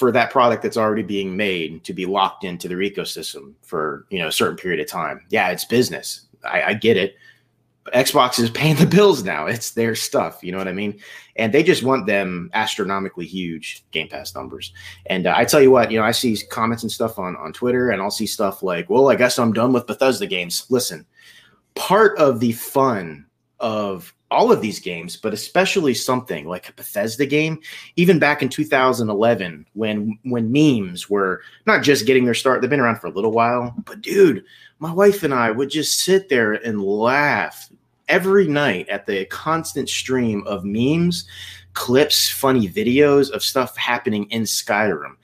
[0.00, 4.18] for that product that's already being made to be locked into their ecosystem for you
[4.18, 5.20] know a certain period of time.
[5.28, 6.26] Yeah, it's business.
[6.42, 7.16] I, I get it.
[7.84, 9.44] But Xbox is paying the bills now.
[9.46, 10.38] It's their stuff.
[10.42, 10.98] You know what I mean?
[11.36, 14.72] And they just want them astronomically huge Game Pass numbers.
[15.04, 17.52] And uh, I tell you what, you know, I see comments and stuff on on
[17.52, 21.04] Twitter, and I'll see stuff like, "Well, I guess I'm done with Bethesda games." Listen,
[21.74, 23.26] part of the fun
[23.60, 27.60] of all of these games, but especially something like a Bethesda game,
[27.96, 32.80] even back in 2011 when when memes were not just getting their start, they've been
[32.80, 34.44] around for a little while, but dude,
[34.78, 37.70] my wife and I would just sit there and laugh
[38.08, 41.24] every night at the constant stream of memes,
[41.74, 45.16] clips, funny videos of stuff happening in Skyrim.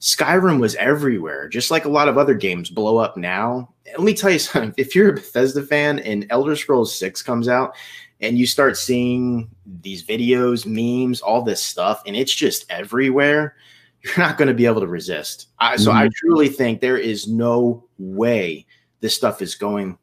[0.00, 3.72] Skyrim was everywhere, just like a lot of other games blow up now.
[3.86, 4.74] Let me tell you something.
[4.76, 7.76] If you're a Bethesda fan and Elder Scrolls 6 comes out
[8.22, 13.56] and you start seeing these videos, memes, all this stuff, and it's just everywhere,
[14.02, 15.48] you're not going to be able to resist.
[15.58, 18.64] I, so I truly think there is no way
[19.00, 19.98] this stuff is going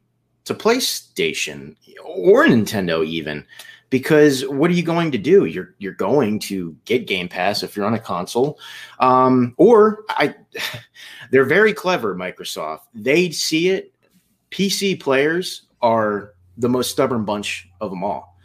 [0.45, 3.45] to PlayStation or Nintendo even
[3.89, 5.45] because what are you going to do?
[5.45, 8.59] You're you're going to get Game Pass if you're on a console,
[8.99, 10.35] um, or I.
[11.31, 12.81] They're very clever, Microsoft.
[12.93, 13.93] They see it.
[14.51, 18.37] PC players are the most stubborn bunch of them all.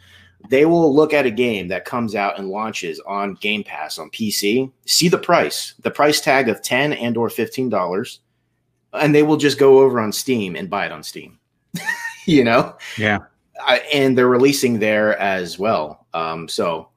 [0.49, 4.09] They will look at a game that comes out and launches on Game Pass on
[4.11, 8.19] PC, see the price, the price tag of ten and or fifteen dollars,
[8.93, 11.39] and they will just go over on Steam and buy it on Steam.
[12.25, 13.19] you know, Yeah.
[13.65, 16.05] I, and they're releasing there as well.
[16.13, 16.89] Um, so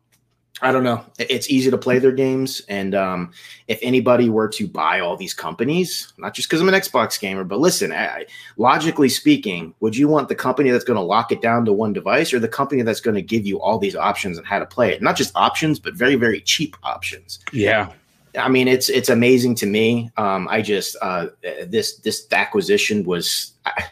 [0.60, 1.04] I don't know.
[1.18, 3.32] It's easy to play their games, and um,
[3.68, 7.44] if anybody were to buy all these companies, not just because I'm an Xbox gamer,
[7.44, 11.40] but listen, I, logically speaking, would you want the company that's going to lock it
[11.40, 14.38] down to one device, or the company that's going to give you all these options
[14.38, 15.00] on how to play it?
[15.00, 17.38] Not just options, but very very cheap options.
[17.52, 17.92] Yeah.
[18.36, 20.10] I mean, it's it's amazing to me.
[20.16, 21.28] Um, I just uh,
[21.66, 23.52] this this acquisition was.
[23.64, 23.84] I,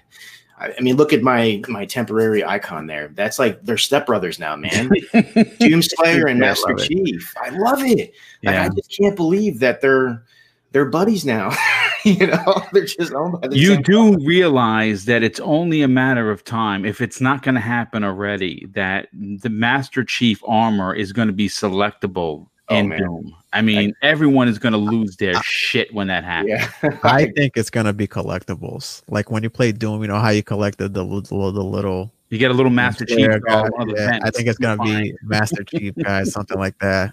[0.58, 3.08] I mean, look at my my temporary icon there.
[3.08, 4.88] That's like they're stepbrothers now, man.
[5.12, 6.88] Doomslayer and Yeah, I Master it.
[6.88, 7.34] Chief.
[7.38, 8.14] I love it.
[8.42, 10.24] Like, I just can't believe that they're
[10.72, 11.54] they're buddies now.
[12.04, 16.30] you know, they're just owned by the you do realize that it's only a matter
[16.30, 21.12] of time if it's not going to happen already that the master chief armor is
[21.12, 25.40] going to be selectable Oh, in doom i mean everyone is going to lose their
[25.42, 26.98] shit when that happens Yeah.
[27.04, 29.02] I think it's gonna be collectibles.
[29.08, 32.38] Like when you play Doom, you know how you collected the little, the little you
[32.38, 33.68] get a little master chief Slayer guy.
[33.68, 37.12] one the Yeah, I think it's gonna be Master Chief guys, something like that.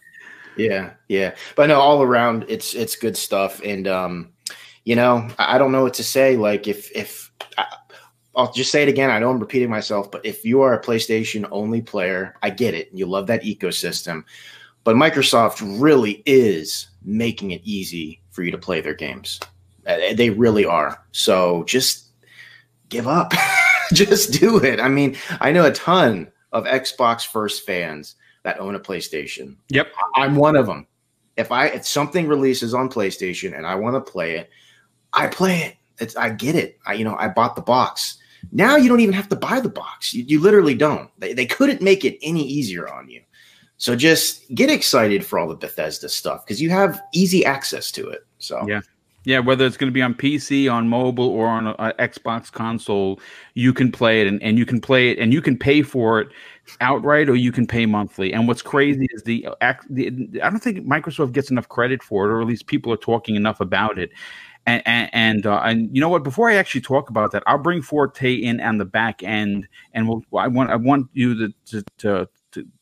[0.56, 1.36] Yeah, yeah.
[1.56, 3.62] But no, all around it's it's good stuff.
[3.64, 4.32] And um,
[4.86, 6.36] you know, I I don't know what to say.
[6.36, 7.66] Like if if I,
[8.36, 10.82] I'll just say it again, I know I'm repeating myself, but if you are a
[10.82, 12.90] PlayStation only player, I get it.
[12.92, 14.24] You love that ecosystem.
[14.84, 19.40] But Microsoft really is making it easy for you to play their games.
[19.88, 21.04] Uh, They really are.
[21.12, 22.08] So just
[22.90, 23.34] give up.
[23.94, 24.80] just do it.
[24.80, 29.56] I mean, I know a ton of Xbox first fans that own a PlayStation.
[29.70, 29.92] Yep.
[30.16, 30.88] I'm one of them.
[31.36, 34.50] If I if something releases on PlayStation and I want to play it,
[35.14, 35.78] I play it.
[36.00, 36.78] It's I get it.
[36.86, 38.20] I you know I bought the box.
[38.52, 40.14] Now you don't even have to buy the box.
[40.14, 41.10] You, you literally don't.
[41.18, 43.23] They, they couldn't make it any easier on you.
[43.84, 48.08] So just get excited for all the Bethesda stuff because you have easy access to
[48.08, 48.26] it.
[48.38, 48.80] So Yeah.
[49.26, 52.50] Yeah, whether it's going to be on PC, on mobile, or on a, a Xbox
[52.50, 53.20] console,
[53.56, 56.22] you can play it, and, and you can play it, and you can pay for
[56.22, 56.28] it
[56.80, 58.34] outright, or you can pay monthly.
[58.34, 60.08] And what's crazy is the, act- the
[60.42, 63.36] I don't think Microsoft gets enough credit for it, or at least people are talking
[63.36, 64.12] enough about it.
[64.66, 66.24] And and and, uh, and you know what?
[66.24, 70.08] Before I actually talk about that, I'll bring Forte in on the back end, and
[70.08, 72.30] we'll, I want I want you to, to to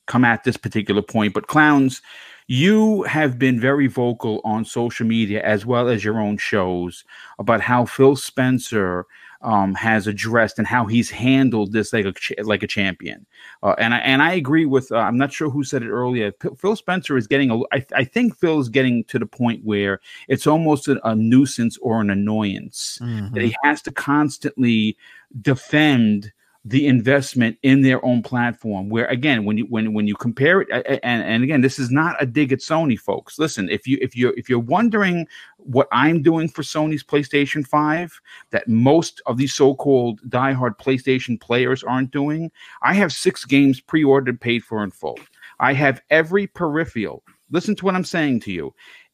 [0.08, 1.34] come at this particular point.
[1.34, 2.02] But clowns,
[2.48, 7.06] you have been very vocal on social media as well as your own shows
[7.40, 9.06] about how Phil Spencer
[9.44, 13.26] um, has addressed and how he's handled this like a ch- like a champion.
[13.64, 14.92] Uh, and I and I agree with.
[14.92, 16.32] Uh, I'm not sure who said it earlier.
[16.32, 17.58] P- Phil Spencer is getting a.
[17.74, 21.78] I, I think Phil is getting to the point where it's almost a, a nuisance
[21.80, 23.34] or an annoyance Mhm.
[23.34, 24.96] that he has to constantly
[25.42, 26.32] defend
[26.64, 30.68] the investment in their own platform where again when you when when you compare it
[31.04, 33.40] and and again this is not a dig at Sony folks.
[33.40, 38.22] Listen if you if you're if you're wondering what I'm doing for Sony's PlayStation 5
[38.52, 42.52] that most of these so-called diehard PlayStation players aren't doing
[42.84, 45.18] I have 6 games pre-ordered paid for in full.
[45.60, 47.24] I have every peripheral.
[47.50, 48.74] Listen to what I'm saying to you.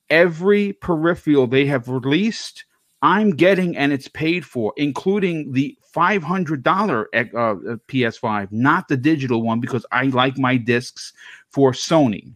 [0.09, 2.65] Every peripheral they have released
[3.01, 9.59] I'm getting and it's paid for, including the $500 uh, PS5, not the digital one,
[9.59, 11.13] because I like my discs
[11.49, 12.31] for Sony.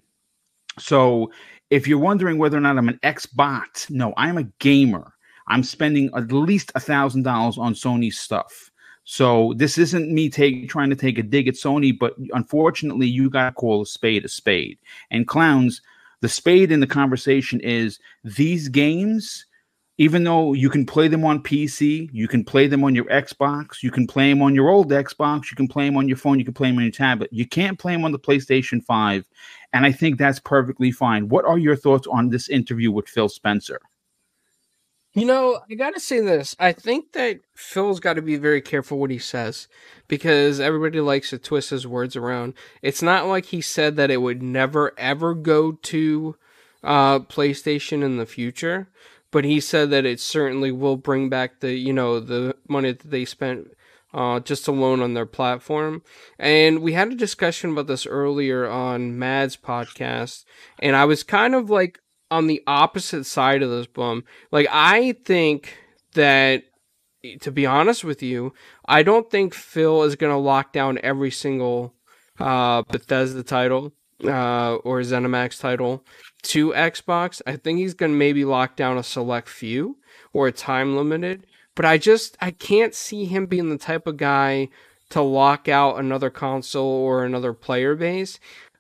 [0.80, 1.32] So
[1.70, 5.14] if you're wondering whether or not I'm an Xbot, no, I'm a gamer.
[5.48, 8.72] I'm spending at least a thousand dollars on Sony stuff.
[9.04, 13.30] So this isn't me take, trying to take a dig at Sony, but unfortunately, you
[13.30, 14.78] got to call a spade a spade.
[15.10, 15.82] And clowns,
[16.22, 19.46] the spade in the conversation is these games
[20.02, 23.84] even though you can play them on PC, you can play them on your Xbox,
[23.84, 26.40] you can play them on your old Xbox, you can play them on your phone,
[26.40, 27.30] you can play them on your tablet.
[27.32, 29.30] You can't play them on the PlayStation 5.
[29.74, 31.30] And I think that's perfectly fine.
[31.30, 33.80] What are your thoughts on this interview with Phil Spencer?
[35.14, 36.56] You know, I gotta say this.
[36.60, 39.68] I think that Phil's got to be very careful what he says
[40.08, 42.56] because everybody likes to twist his words around.
[42.82, 46.38] It's not like he said that it would never ever go to
[46.84, 48.88] uh, PlayStation in the future,
[49.32, 53.10] but he said that it certainly will bring back the you know the money that
[53.10, 53.68] they spent
[54.14, 56.04] uh, just alone on their platform.
[56.38, 60.44] And we had a discussion about this earlier on Mad's podcast,
[60.80, 64.24] and I was kind of like on the opposite side of this bum.
[64.52, 65.78] Like I think
[66.14, 66.64] that
[67.42, 68.54] to be honest with you,
[68.86, 71.94] I don't think Phil is going to lock down every single
[72.40, 76.04] uh, Bethesda title uh, or ZeniMax title
[76.44, 77.42] to Xbox.
[77.46, 79.98] I think he's going to maybe lock down a select few
[80.34, 81.46] or a time limited.
[81.76, 84.70] But I just I can't see him being the type of guy
[85.10, 88.40] to lock out another console or another player base.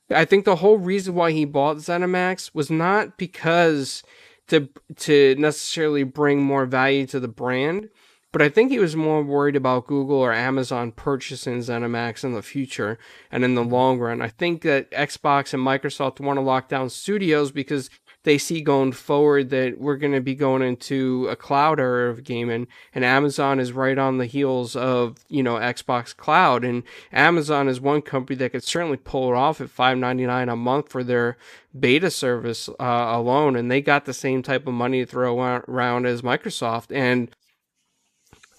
[0.10, 4.04] I think the whole reason why he bought ZeniMax was not because
[4.48, 7.90] to to necessarily bring more value to the brand,
[8.32, 12.42] but I think he was more worried about Google or Amazon purchasing ZeniMax in the
[12.42, 12.98] future
[13.32, 14.22] and in the long run.
[14.22, 17.90] I think that Xbox and Microsoft want to lock down studios because
[18.24, 22.24] they see going forward that we're going to be going into a cloud era of
[22.24, 26.64] gaming and Amazon is right on the heels of, you know, Xbox Cloud.
[26.64, 30.90] And Amazon is one company that could certainly pull it off at 5.99 a month
[30.90, 31.38] for their
[31.78, 33.56] beta service uh, alone.
[33.56, 36.96] And they got the same type of money to throw around as Microsoft.
[36.96, 37.36] And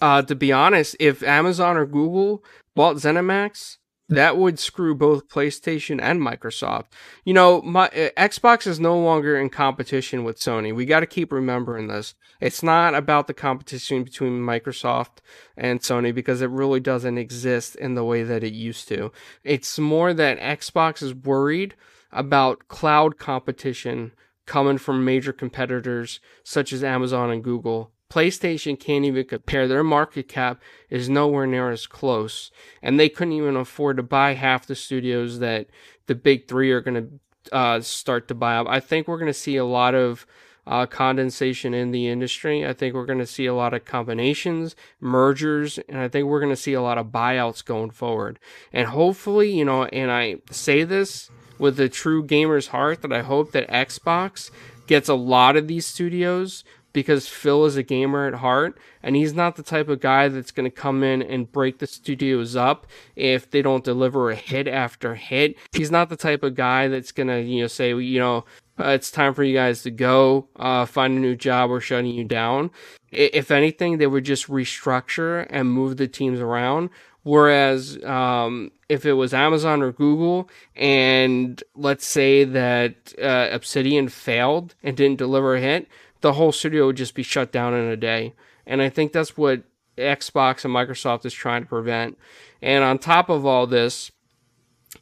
[0.03, 2.43] uh, to be honest, if Amazon or Google
[2.75, 3.77] bought ZeniMax,
[4.09, 6.87] that would screw both PlayStation and Microsoft.
[7.23, 10.75] You know, my uh, Xbox is no longer in competition with Sony.
[10.75, 12.15] We got to keep remembering this.
[12.41, 15.19] It's not about the competition between Microsoft
[15.55, 19.09] and Sony because it really doesn't exist in the way that it used to.
[19.45, 21.75] It's more that Xbox is worried
[22.11, 24.11] about cloud competition
[24.45, 29.67] coming from major competitors such as Amazon and Google PlayStation can't even compare.
[29.67, 32.51] Their market cap is nowhere near as close.
[32.79, 35.65] And they couldn't even afford to buy half the studios that
[36.05, 38.67] the big three are going to uh, start to buy up.
[38.69, 40.27] I think we're going to see a lot of
[40.67, 42.63] uh, condensation in the industry.
[42.63, 46.39] I think we're going to see a lot of combinations, mergers, and I think we're
[46.39, 48.37] going to see a lot of buyouts going forward.
[48.71, 53.23] And hopefully, you know, and I say this with a true gamer's heart that I
[53.23, 54.51] hope that Xbox
[54.85, 56.63] gets a lot of these studios
[56.93, 60.51] because Phil is a gamer at heart and he's not the type of guy that's
[60.51, 64.67] going to come in and break the studios up if they don't deliver a hit
[64.67, 65.55] after hit.
[65.73, 68.45] He's not the type of guy that's going to, you know, say, you know,
[68.79, 72.07] uh, it's time for you guys to go, uh, find a new job or shutting
[72.07, 72.71] you down.
[73.11, 76.89] If anything, they would just restructure and move the teams around.
[77.23, 84.75] Whereas, um, if it was Amazon or Google, and let's say that uh, Obsidian failed
[84.83, 85.87] and didn't deliver a hit,
[86.23, 88.33] the whole studio would just be shut down in a day.
[88.65, 89.63] And I think that's what
[89.97, 92.17] Xbox and Microsoft is trying to prevent.
[92.61, 94.09] And on top of all this,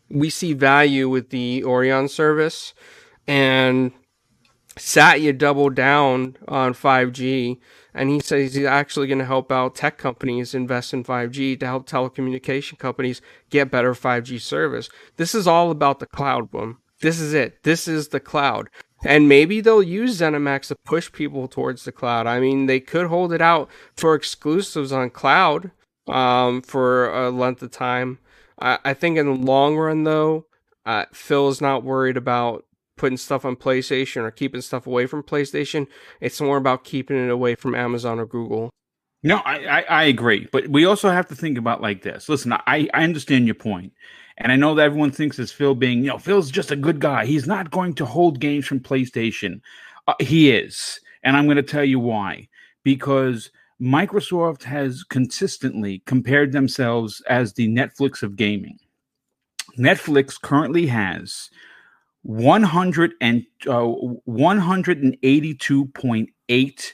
[0.09, 2.73] we see value with the Orion service
[3.27, 3.91] and
[4.77, 7.59] Satya doubled down on 5G
[7.93, 11.65] and he says he's actually going to help out tech companies invest in 5G to
[11.67, 14.89] help telecommunication companies get better 5G service.
[15.17, 16.79] This is all about the cloud boom.
[17.01, 17.63] This is it.
[17.63, 18.69] This is the cloud.
[19.03, 22.27] And maybe they'll use ZeniMax to push people towards the cloud.
[22.27, 25.71] I mean, they could hold it out for exclusives on cloud
[26.07, 28.19] um, for a length of time.
[28.59, 30.45] I, I think in the long run, though,
[30.85, 32.65] uh, Phil is not worried about
[32.97, 35.87] putting stuff on PlayStation or keeping stuff away from PlayStation.
[36.19, 38.69] It's more about keeping it away from Amazon or Google.
[39.23, 40.47] No, I, I, I agree.
[40.51, 42.29] But we also have to think about like this.
[42.29, 43.93] Listen, I, I understand your point.
[44.37, 46.99] And I know that everyone thinks it's Phil being, you know, Phil's just a good
[46.99, 47.25] guy.
[47.25, 49.61] He's not going to hold games from PlayStation.
[50.07, 50.99] Uh, he is.
[51.23, 52.47] And I'm going to tell you why.
[52.83, 53.51] Because
[53.81, 58.79] Microsoft has consistently compared themselves as the Netflix of gaming.
[59.77, 61.49] Netflix currently has
[62.23, 63.93] 100 and uh,
[64.27, 66.93] 182.8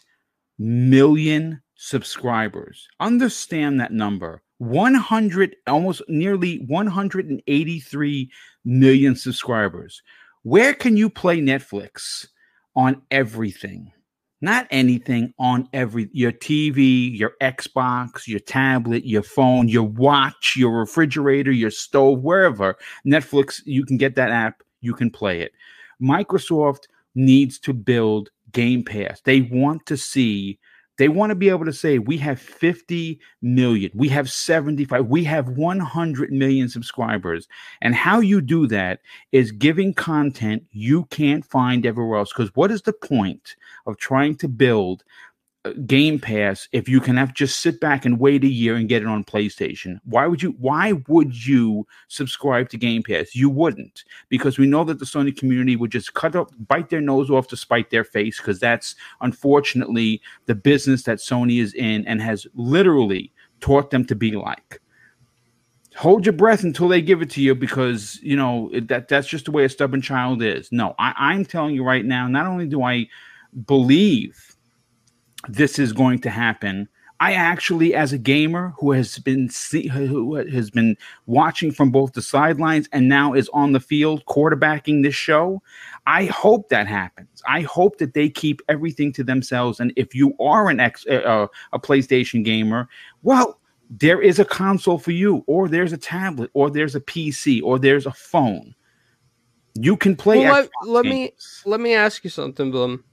[0.60, 2.88] million subscribers.
[3.00, 4.42] Understand that number.
[4.60, 8.32] 100 almost nearly 183
[8.66, 10.02] million subscribers.
[10.44, 12.28] Where can you play Netflix
[12.76, 13.92] on everything?
[14.40, 20.72] Not anything on every your TV, your Xbox, your tablet, your phone, your watch, your
[20.80, 22.76] refrigerator, your stove, wherever.
[23.06, 25.54] Netflix, you can get that app, you can play it.
[26.02, 26.84] Microsoft
[27.16, 29.22] needs to build Game Pass.
[29.22, 30.60] They want to see
[30.98, 35.24] they want to be able to say, we have 50 million, we have 75, we
[35.24, 37.48] have 100 million subscribers.
[37.82, 42.34] And how you do that is giving content you can't find everywhere else.
[42.34, 45.04] Because what is the point of trying to build
[45.74, 49.02] Game Pass if you can have just sit back and wait a year and get
[49.02, 50.00] it on PlayStation?
[50.06, 53.36] Why would you why would you subscribe to Game Pass?
[53.36, 57.02] You wouldn't because we know that the Sony community would just cut up bite their
[57.02, 62.06] nose off to spite their face because that's unfortunately the business that Sony is in
[62.08, 64.82] and has literally taught them to be like
[65.98, 69.46] hold your breath until they give it to you because you know that that's just
[69.46, 72.68] the way a stubborn child is no I, i'm telling you right now not only
[72.68, 73.08] do i
[73.66, 74.56] believe
[75.48, 76.88] this is going to happen
[77.20, 80.96] i actually as a gamer who has been see, who has been
[81.26, 85.62] watching from both the sidelines and now is on the field quarterbacking this show
[86.06, 90.36] i hope that happens i hope that they keep everything to themselves and if you
[90.40, 92.88] are an ex uh, a playstation gamer
[93.24, 97.62] well there is a console for you, or there's a tablet, or there's a PC,
[97.64, 98.76] or there's a phone.
[99.76, 100.40] You can play.
[100.40, 101.34] Well, let, let me
[101.66, 103.04] let me ask you something, Bloom.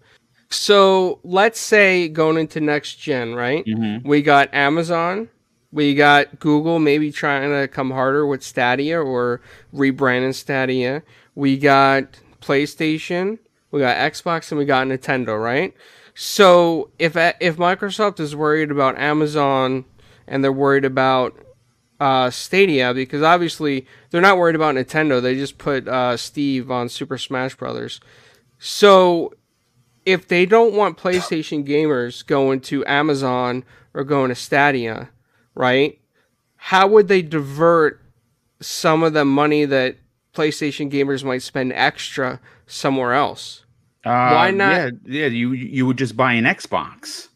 [0.54, 3.64] So let's say going into next gen, right?
[3.64, 4.08] Mm-hmm.
[4.08, 5.28] We got Amazon,
[5.72, 9.40] we got Google, maybe trying to come harder with Stadia or
[9.74, 11.02] rebranding Stadia.
[11.34, 13.38] We got PlayStation,
[13.70, 15.74] we got Xbox, and we got Nintendo, right?
[16.14, 19.84] So if if Microsoft is worried about Amazon
[20.28, 21.36] and they're worried about
[21.98, 25.20] uh, Stadia because obviously they're not worried about Nintendo.
[25.20, 28.00] They just put uh, Steve on Super Smash Brothers.
[28.58, 29.32] So
[30.06, 35.10] if they don't want PlayStation gamers going to Amazon or going to Stadia,
[35.54, 35.98] right?
[36.56, 38.00] How would they divert
[38.60, 39.96] some of the money that
[40.34, 43.64] PlayStation gamers might spend extra somewhere else?
[44.04, 44.72] Uh, Why not?
[44.72, 47.28] Yeah, yeah, you you would just buy an Xbox.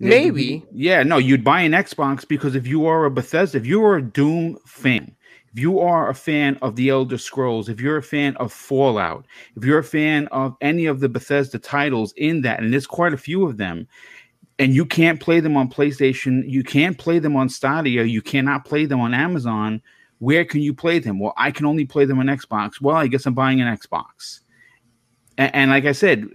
[0.00, 0.64] Maybe.
[0.72, 3.96] Yeah, no, you'd buy an Xbox because if you are a Bethesda, if you are
[3.96, 5.16] a Doom fan,
[5.52, 9.26] if you are a fan of the Elder Scrolls, if you're a fan of Fallout,
[9.56, 13.14] if you're a fan of any of the Bethesda titles in that, and there's quite
[13.14, 13.88] a few of them,
[14.58, 18.64] and you can't play them on PlayStation, you can't play them on Stadia, you cannot
[18.64, 19.80] play them on Amazon.
[20.18, 21.20] Where can you play them?
[21.20, 22.80] Well, I can only play them on Xbox.
[22.80, 24.40] Well, I guess I'm buying an Xbox.
[25.38, 26.26] And, and like I said,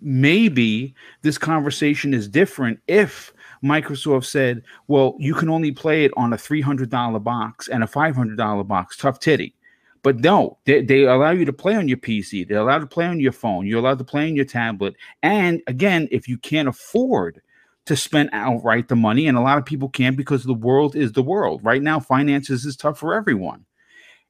[0.00, 3.32] maybe this conversation is different if
[3.62, 8.68] Microsoft said, well, you can only play it on a $300 box and a $500
[8.68, 9.54] box, tough titty.
[10.02, 12.46] But no, they, they allow you to play on your PC.
[12.46, 13.66] They're allowed to play on your phone.
[13.66, 14.94] You're allowed to play on your tablet.
[15.22, 17.42] And again, if you can't afford
[17.86, 21.12] to spend outright the money, and a lot of people can't because the world is
[21.12, 21.64] the world.
[21.64, 23.64] Right now, finances is tough for everyone.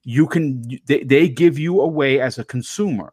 [0.04, 3.12] You can they, they give you a way as a consumer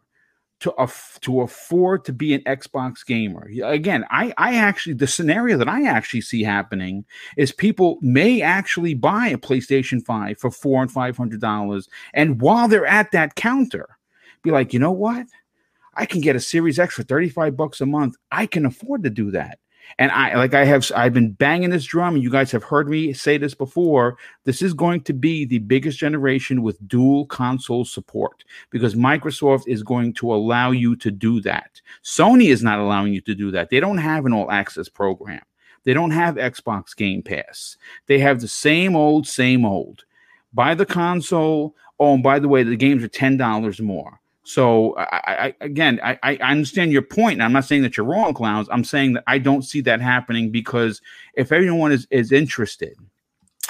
[0.64, 0.74] to
[1.20, 3.50] to afford to be an Xbox gamer.
[3.64, 7.04] Again, I I actually the scenario that I actually see happening
[7.36, 12.70] is people may actually buy a PlayStation 5 for 4 and 500 dollars and while
[12.70, 13.98] they're at that counter
[14.42, 15.28] be like, "You know what?
[15.96, 18.16] I can get a Series X for 35 bucks a month.
[18.32, 19.60] I can afford to do that."
[20.00, 22.90] And I like I have I've been banging this drum, and you guys have heard
[22.90, 24.18] me say this before.
[24.44, 29.84] This is going to be the biggest generation with dual console support because Microsoft is
[29.84, 31.82] going to allow you to do that.
[32.04, 33.70] Sony is not allowing you to do that.
[33.70, 35.42] They don't have an all access program.
[35.84, 37.78] They don't have Xbox Game Pass.
[38.08, 40.06] They have the same old, same old.
[40.54, 41.76] Buy the console.
[42.00, 44.20] Oh, and by the way, the games are ten dollars more.
[44.44, 47.34] So I, I again, I, I understand your point.
[47.34, 48.68] And I'm not saying that you're wrong, clowns.
[48.72, 51.02] I'm saying that I don't see that happening because
[51.36, 52.96] if everyone is, is interested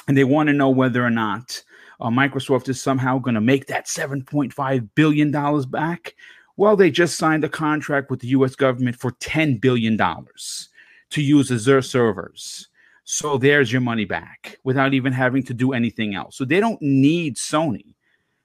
[0.08, 1.62] and they want to know whether or not
[2.00, 6.14] uh, Microsoft is somehow going to make that 7.5 billion dollars back,
[6.56, 8.56] well, they just signed a contract with the U.S.
[8.56, 10.68] government for 10 billion dollars
[11.10, 12.68] to use Azure servers.
[13.04, 16.36] So there's your money back without even having to do anything else.
[16.36, 17.94] So they don't need Sony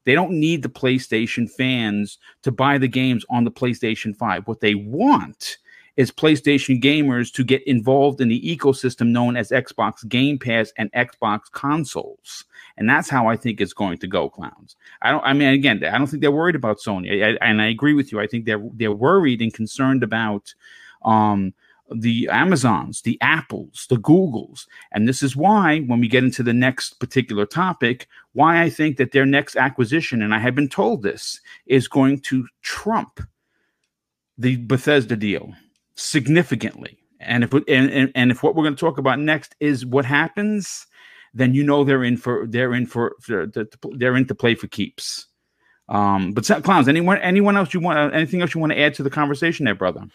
[0.05, 4.47] they don't need the PlayStation fans to buy the games on the PlayStation 5.
[4.47, 5.57] What they want
[5.99, 10.89] is PlayStation gamers to get involved in the ecosystem known as Xbox Game Pass and
[10.93, 12.45] Xbox consoles.
[12.77, 14.77] And that's how I think it's going to go, clowns.
[15.01, 17.21] I don't I mean again, I don't think they're worried about Sony.
[17.21, 18.21] I, and I agree with you.
[18.21, 20.53] I think they're they're worried and concerned about
[21.03, 21.53] um
[21.91, 24.65] the Amazons, the Apples, the Googles.
[24.91, 28.97] And this is why, when we get into the next particular topic, why I think
[28.97, 33.19] that their next acquisition, and I have been told this, is going to trump
[34.37, 35.53] the Bethesda deal
[35.95, 36.97] significantly.
[37.19, 40.05] And if and, and, and if what we're going to talk about next is what
[40.05, 40.87] happens,
[41.33, 43.47] then you know they're in for they're in for, for
[43.95, 45.27] they're in to play for keeps.
[45.89, 49.03] Um, but clowns, anyone anyone else you want anything else you want to add to
[49.03, 50.07] the conversation there, brother?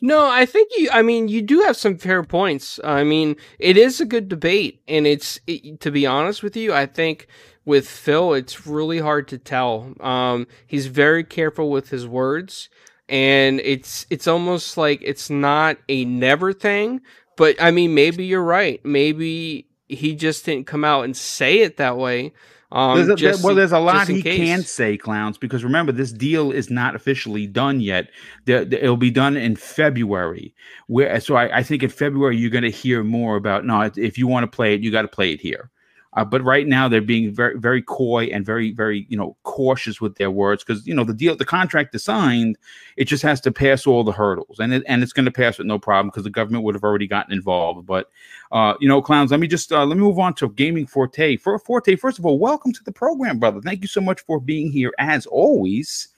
[0.00, 0.90] No, I think you.
[0.92, 2.78] I mean, you do have some fair points.
[2.84, 6.72] I mean, it is a good debate, and it's it, to be honest with you,
[6.72, 7.26] I think
[7.64, 9.92] with Phil, it's really hard to tell.
[10.00, 12.68] Um, he's very careful with his words,
[13.08, 17.00] and it's it's almost like it's not a never thing.
[17.36, 18.84] But I mean, maybe you're right.
[18.84, 22.32] Maybe he just didn't come out and say it that way.
[22.70, 24.36] Um, There's a, just well, there's a lot he case.
[24.36, 28.10] can't say, clowns, because remember this deal is not officially done yet.
[28.44, 30.54] The, the- it'll be done in February.
[30.86, 33.64] Where so I, I think in February you're going to hear more about.
[33.64, 35.70] No, if you want to play it, you got to play it here.
[36.14, 40.00] Uh, but right now they're being very very coy and very very you know cautious
[40.00, 42.56] with their words because you know the deal the contract is signed
[42.96, 45.58] it just has to pass all the hurdles and it, and it's going to pass
[45.58, 48.08] with no problem because the government would have already gotten involved but
[48.50, 49.30] uh, you know, clowns.
[49.30, 51.36] Let me just uh, let me move on to Gaming Forte.
[51.36, 53.60] For Forte, first of all, welcome to the program, brother.
[53.60, 56.08] Thank you so much for being here as always.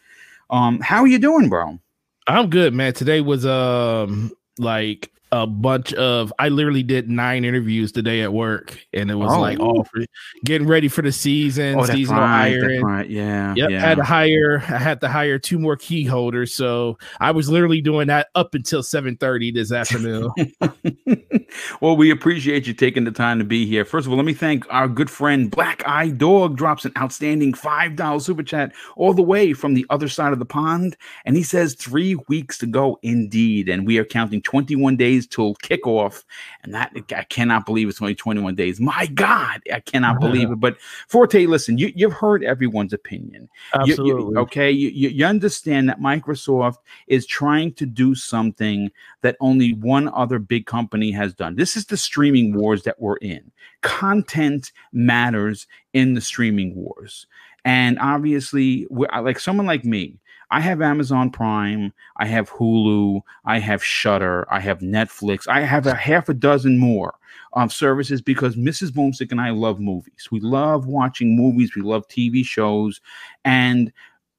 [0.51, 1.79] Um, how are you doing, bro?
[2.27, 2.93] I'm good, man.
[2.93, 8.79] Today was um like a bunch of I literally did nine interviews today at work,
[8.93, 9.41] and it was Oh.
[9.41, 10.05] like all for
[10.45, 12.83] getting ready for the season, oh, seasonal hiring.
[12.83, 13.09] right.
[13.09, 13.81] Yeah, Yep, yeah.
[13.81, 14.63] had to hire.
[14.69, 18.55] I had to hire two more key holders, so I was literally doing that up
[18.55, 20.31] until seven thirty this afternoon.
[21.81, 23.85] well, we appreciate you taking the time to be here.
[23.85, 27.55] First of all, let me thank our good friend Black Eye Dog drops an outstanding
[27.55, 31.37] five dollar super chat all the way from the other side of the pond, and
[31.37, 35.55] he says three weeks to go indeed, and we are counting twenty one days till
[35.57, 36.25] kickoff,
[36.63, 38.81] and that I cannot believe it's only twenty one days.
[38.81, 40.61] My God, I cannot believe it.
[40.61, 40.77] But
[41.09, 43.49] Forte, listen, you, you've heard everyone's opinion.
[43.75, 44.37] You- you- Absolutely.
[44.37, 46.77] okay, you, you, you understand that Microsoft
[47.07, 48.91] is trying to do something
[49.23, 51.57] that only one other big company has done.
[51.57, 53.51] This is the streaming wars that we're in.
[53.83, 57.27] Content matters in the streaming wars.
[57.65, 60.19] And obviously, like someone like me,
[60.51, 65.87] I have Amazon Prime, I have Hulu, I have Shudder, I have Netflix, I have
[65.87, 67.15] a half a dozen more
[67.55, 68.91] um, services because Mrs.
[68.91, 70.29] Boomstick and I love movies.
[70.31, 73.01] We love watching movies, we love TV shows.
[73.45, 73.93] And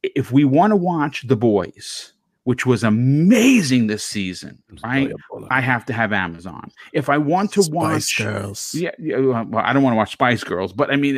[0.04, 2.14] if we want to watch The Boys,
[2.44, 5.12] which was amazing this season, right?
[5.50, 6.72] I have to have Amazon.
[6.92, 8.74] If I want to Spice watch, Girls.
[8.76, 11.16] yeah, yeah, well, I don't want to watch Spice Girls, but I mean,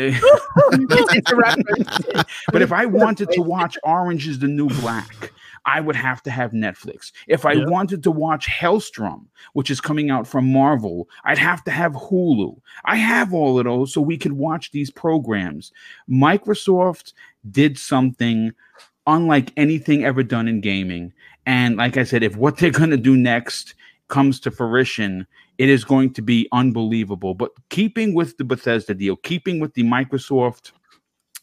[1.34, 2.06] reference.
[2.14, 5.32] Eh, but if I wanted to watch Orange is the New Black,
[5.66, 7.12] I would have to have Netflix.
[7.28, 11.72] If I wanted to watch Helstrom, which is coming out from Marvel, I'd have to
[11.72, 12.60] have Hulu.
[12.84, 15.72] I have all of those so we could watch these programs.
[16.10, 17.14] Microsoft
[17.50, 18.52] did something
[19.08, 21.14] unlike anything ever done in gaming.
[21.46, 23.74] And like I said, if what they're going to do next
[24.08, 25.28] comes to fruition,
[25.58, 27.34] it is going to be unbelievable.
[27.34, 30.72] But keeping with the Bethesda deal, keeping with the Microsoft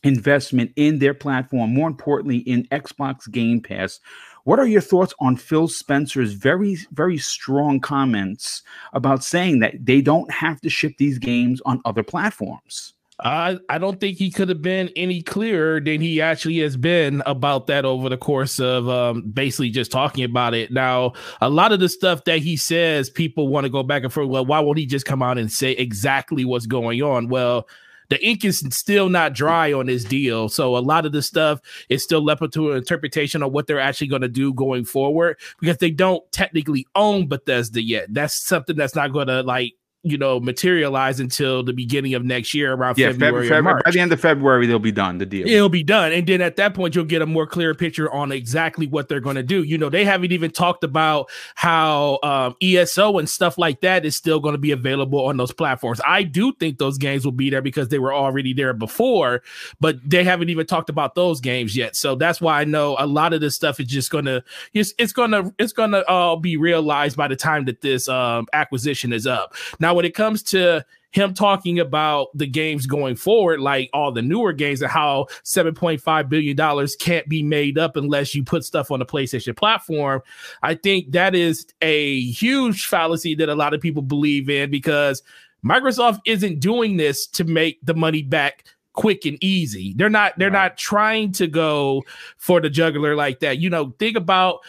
[0.03, 4.01] investment in their platform, more importantly, in Xbox Game Pass.
[4.45, 8.63] What are your thoughts on Phil Spencer's very, very strong comments
[8.95, 12.95] about saying that they don't have to ship these games on other platforms?
[13.23, 17.23] I I don't think he could have been any clearer than he actually has been
[17.27, 20.71] about that over the course of um, basically just talking about it.
[20.71, 24.13] Now, a lot of the stuff that he says, people want to go back and
[24.13, 24.29] forth.
[24.29, 27.29] Well, why won't he just come out and say exactly what's going on?
[27.29, 27.69] Well,
[28.11, 30.49] the ink is still not dry on this deal.
[30.49, 33.81] So a lot of the stuff is still left up to interpretation of what they're
[33.81, 38.13] actually going to do going forward because they don't technically own Bethesda yet.
[38.13, 42.55] That's something that's not going to like you know materialize until the beginning of next
[42.55, 43.83] year around Yeah, February Feb- or Feb- March.
[43.85, 45.19] by the end of February, they'll be done.
[45.19, 45.47] The deal.
[45.47, 46.13] It'll be done.
[46.13, 49.21] And then at that point, you'll get a more clear picture on exactly what they're
[49.21, 49.63] going to do.
[49.63, 54.17] You know, they haven't even talked about how um, ESO and stuff like that is
[54.17, 56.01] still going to be available on those platforms.
[56.07, 59.43] I do think those games will be there because they were already there before,
[59.81, 61.95] but they haven't even talked about those games yet.
[61.97, 64.95] So that's why I know a lot of this stuff is just going to, it's,
[64.99, 68.47] it's going to, it's going to all be realized by the time that this um,
[68.53, 69.55] acquisition is up.
[69.91, 74.23] Now, when it comes to him talking about the games going forward, like all the
[74.23, 79.01] newer games and how $7.5 billion can't be made up unless you put stuff on
[79.01, 80.23] the PlayStation platform.
[80.63, 85.25] I think that is a huge fallacy that a lot of people believe in because
[85.65, 88.63] Microsoft isn't doing this to make the money back
[88.93, 89.95] quick and easy.
[89.97, 92.05] They're not they're not trying to go
[92.37, 93.59] for the juggler like that.
[93.59, 94.61] You know, think about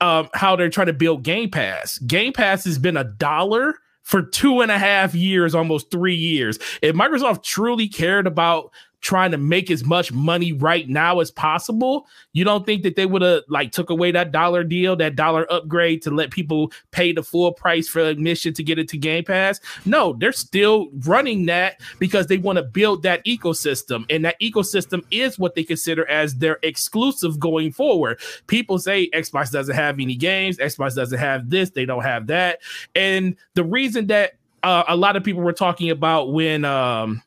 [0.00, 1.98] um, how they're trying to build Game Pass.
[1.98, 6.58] Game Pass has been a dollar for two and a half years, almost three years.
[6.82, 8.70] If Microsoft truly cared about
[9.04, 13.04] trying to make as much money right now as possible, you don't think that they
[13.04, 17.12] would have like took away that dollar deal, that dollar upgrade to let people pay
[17.12, 19.60] the full price for admission to get it to Game Pass?
[19.84, 24.06] No, they're still running that because they want to build that ecosystem.
[24.08, 28.18] And that ecosystem is what they consider as their exclusive going forward.
[28.46, 32.60] People say Xbox doesn't have any games, Xbox doesn't have this, they don't have that.
[32.94, 34.32] And the reason that
[34.62, 37.22] uh, a lot of people were talking about when um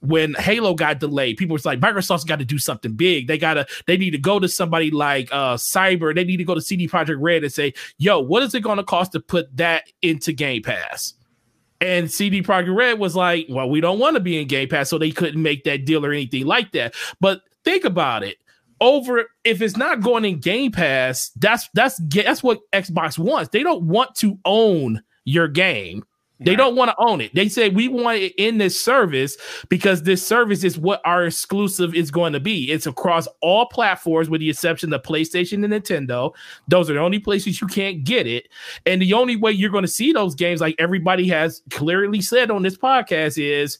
[0.00, 3.26] when Halo got delayed, people was like, Microsoft's got to do something big.
[3.26, 6.14] They gotta, they need to go to somebody like uh Cyber.
[6.14, 8.78] They need to go to CD Projekt Red and say, "Yo, what is it going
[8.78, 11.14] to cost to put that into Game Pass?"
[11.80, 14.88] And CD Projekt Red was like, "Well, we don't want to be in Game Pass,
[14.88, 18.38] so they couldn't make that deal or anything like that." But think about it.
[18.80, 23.50] Over if it's not going in Game Pass, that's that's that's what Xbox wants.
[23.50, 26.04] They don't want to own your game.
[26.40, 27.34] They don't want to own it.
[27.34, 29.36] They say we want it in this service
[29.68, 32.70] because this service is what our exclusive is going to be.
[32.72, 36.34] It's across all platforms with the exception of PlayStation and Nintendo.
[36.66, 38.48] Those are the only places you can't get it.
[38.86, 42.50] And the only way you're going to see those games, like everybody has clearly said
[42.50, 43.78] on this podcast, is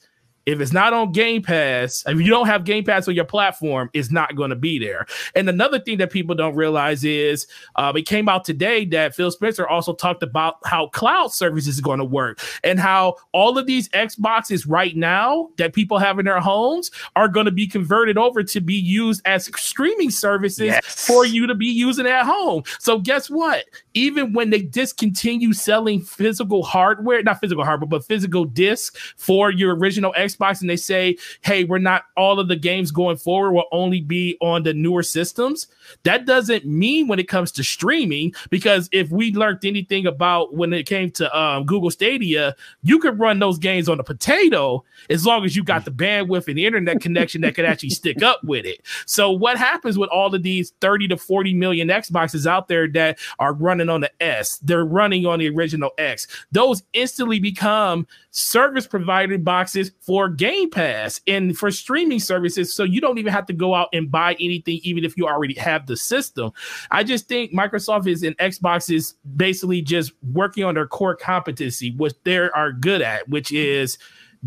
[0.50, 3.88] if it's not on Game Pass, if you don't have Game Pass on your platform,
[3.92, 5.06] it's not going to be there.
[5.36, 7.46] And another thing that people don't realize is
[7.76, 11.80] um, it came out today that Phil Spencer also talked about how cloud services is
[11.80, 16.24] going to work and how all of these Xboxes right now that people have in
[16.24, 21.06] their homes are going to be converted over to be used as streaming services yes.
[21.06, 22.64] for you to be using at home.
[22.80, 23.64] So guess what?
[23.94, 29.74] Even when they discontinue selling physical hardware, not physical hardware, but physical discs for your
[29.76, 33.52] original Xbox Xbox and they say, hey, we're not all of the games going forward
[33.52, 35.66] will only be on the newer systems,
[36.02, 40.72] that doesn't mean when it comes to streaming, because if we learned anything about when
[40.72, 45.26] it came to um, Google Stadia, you could run those games on a potato as
[45.26, 48.42] long as you got the bandwidth and the internet connection that could actually stick up
[48.44, 48.80] with it.
[49.06, 53.18] So, what happens with all of these 30 to 40 million Xboxes out there that
[53.38, 54.58] are running on the S?
[54.58, 56.26] They're running on the original X.
[56.52, 62.74] Those instantly become service provided boxes for Game Pass and for streaming services.
[62.74, 65.54] So, you don't even have to go out and buy anything, even if you already
[65.54, 66.52] have the system.
[66.90, 71.92] I just think Microsoft is and Xbox is basically just working on their core competency,
[71.96, 73.98] what they are good at, which is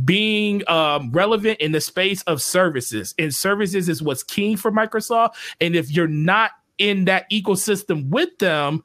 [0.06, 3.14] being um, relevant in the space of services.
[3.20, 5.36] And services is what's key for Microsoft.
[5.62, 8.84] And if you're not in that ecosystem with them,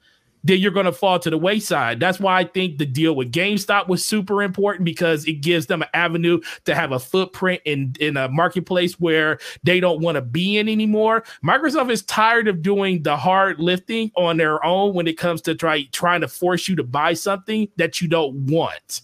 [0.48, 2.00] then you're going to fall to the wayside.
[2.00, 5.82] That's why I think the deal with GameStop was super important because it gives them
[5.82, 10.22] an avenue to have a footprint in, in a marketplace where they don't want to
[10.22, 11.22] be in anymore.
[11.44, 15.54] Microsoft is tired of doing the hard lifting on their own when it comes to
[15.54, 19.02] try trying to force you to buy something that you don't want.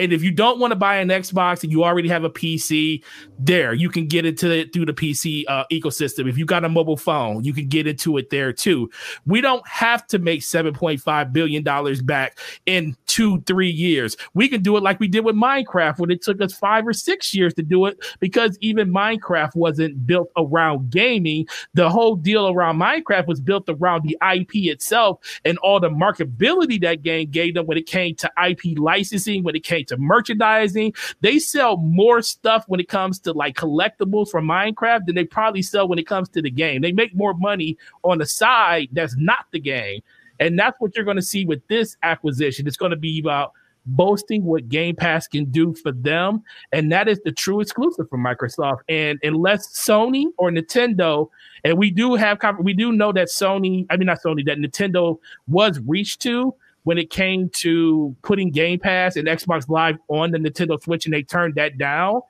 [0.00, 3.04] And if you don't want to buy an Xbox and you already have a PC,
[3.38, 6.26] there you can get into it through the PC uh, ecosystem.
[6.26, 8.90] If you got a mobile phone, you can get into it there too.
[9.26, 11.62] We don't have to make $7.5 billion
[12.06, 14.16] back in two, three years.
[14.32, 16.94] We can do it like we did with Minecraft when it took us five or
[16.94, 21.46] six years to do it because even Minecraft wasn't built around gaming.
[21.74, 26.80] The whole deal around Minecraft was built around the IP itself and all the marketability
[26.80, 30.94] that game gave them when it came to IP licensing, when it came to merchandising.
[31.20, 35.62] They sell more stuff when it comes to like collectibles from Minecraft than they probably
[35.62, 36.80] sell when it comes to the game.
[36.80, 40.00] They make more money on the side that's not the game.
[40.40, 42.66] And that's what you're going to see with this acquisition.
[42.66, 43.52] It's going to be about
[43.86, 46.42] boasting what Game Pass can do for them.
[46.72, 48.80] And that is the true exclusive for Microsoft.
[48.88, 51.28] And unless Sony or Nintendo,
[51.64, 55.18] and we do have, we do know that Sony, I mean, not Sony, that Nintendo
[55.46, 56.54] was reached to
[56.84, 61.14] when it came to putting Game Pass and Xbox Live on the Nintendo Switch, and
[61.14, 62.20] they turned that down.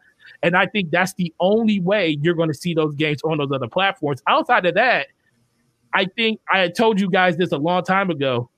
[0.42, 3.52] And I think that's the only way you're going to see those games on those
[3.52, 4.22] other platforms.
[4.26, 5.08] Outside of that,
[5.94, 8.50] I think I had told you guys this a long time ago.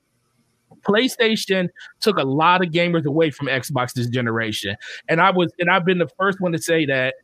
[0.83, 1.69] PlayStation
[2.01, 4.77] took a lot of gamers away from Xbox this generation,
[5.09, 7.15] and I was and I've been the first one to say that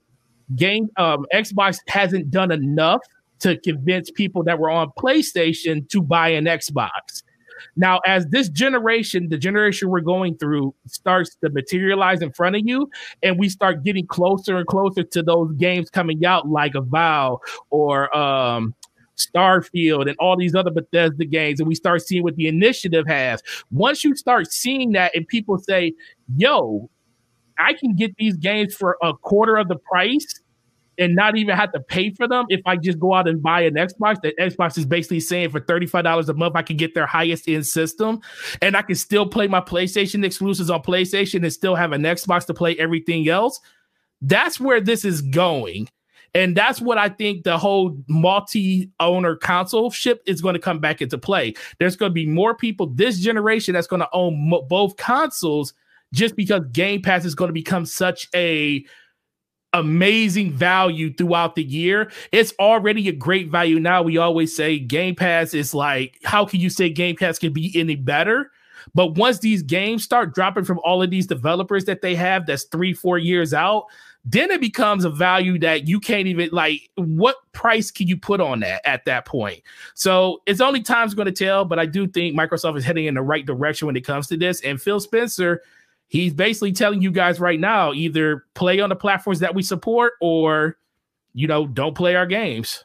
[0.55, 3.01] game um, Xbox hasn't done enough
[3.41, 7.23] to convince people that were on PlayStation to buy an Xbox.
[7.77, 12.63] Now, as this generation, the generation we're going through, starts to materialize in front of
[12.65, 12.91] you,
[13.23, 17.39] and we start getting closer and closer to those games coming out, like Avowed
[17.71, 18.75] or um,
[19.17, 23.43] Starfield and all these other Bethesda games, and we start seeing what the initiative has.
[23.71, 25.93] Once you start seeing that, and people say,
[26.37, 26.89] "Yo,
[27.59, 30.41] I can get these games for a quarter of the price."
[30.99, 33.63] And not even have to pay for them if I just go out and buy
[33.63, 34.21] an Xbox.
[34.23, 37.67] That Xbox is basically saying for $35 a month, I can get their highest end
[37.67, 38.21] system
[38.61, 42.47] and I can still play my PlayStation exclusives on PlayStation and still have an Xbox
[42.47, 43.61] to play everything else.
[44.21, 45.89] That's where this is going.
[46.35, 50.79] And that's what I think the whole multi owner console ship is going to come
[50.79, 51.55] back into play.
[51.79, 55.73] There's going to be more people this generation that's going to own mo- both consoles
[56.13, 58.85] just because Game Pass is going to become such a
[59.73, 62.11] amazing value throughout the year.
[62.33, 64.03] It's already a great value now.
[64.03, 67.73] We always say Game Pass is like, how can you say Game Pass can be
[67.75, 68.51] any better?
[68.95, 72.65] But once these games start dropping from all of these developers that they have, that's
[72.65, 73.87] three, four years out,
[74.25, 78.41] then it becomes a value that you can't even like what price can you put
[78.41, 79.63] on that at that point
[79.95, 83.15] so it's only time's going to tell but i do think microsoft is heading in
[83.15, 85.63] the right direction when it comes to this and phil spencer
[86.09, 90.15] he's basically telling you guys right now either play on the platforms that we support
[90.21, 90.77] or
[91.35, 92.85] you know don't play our games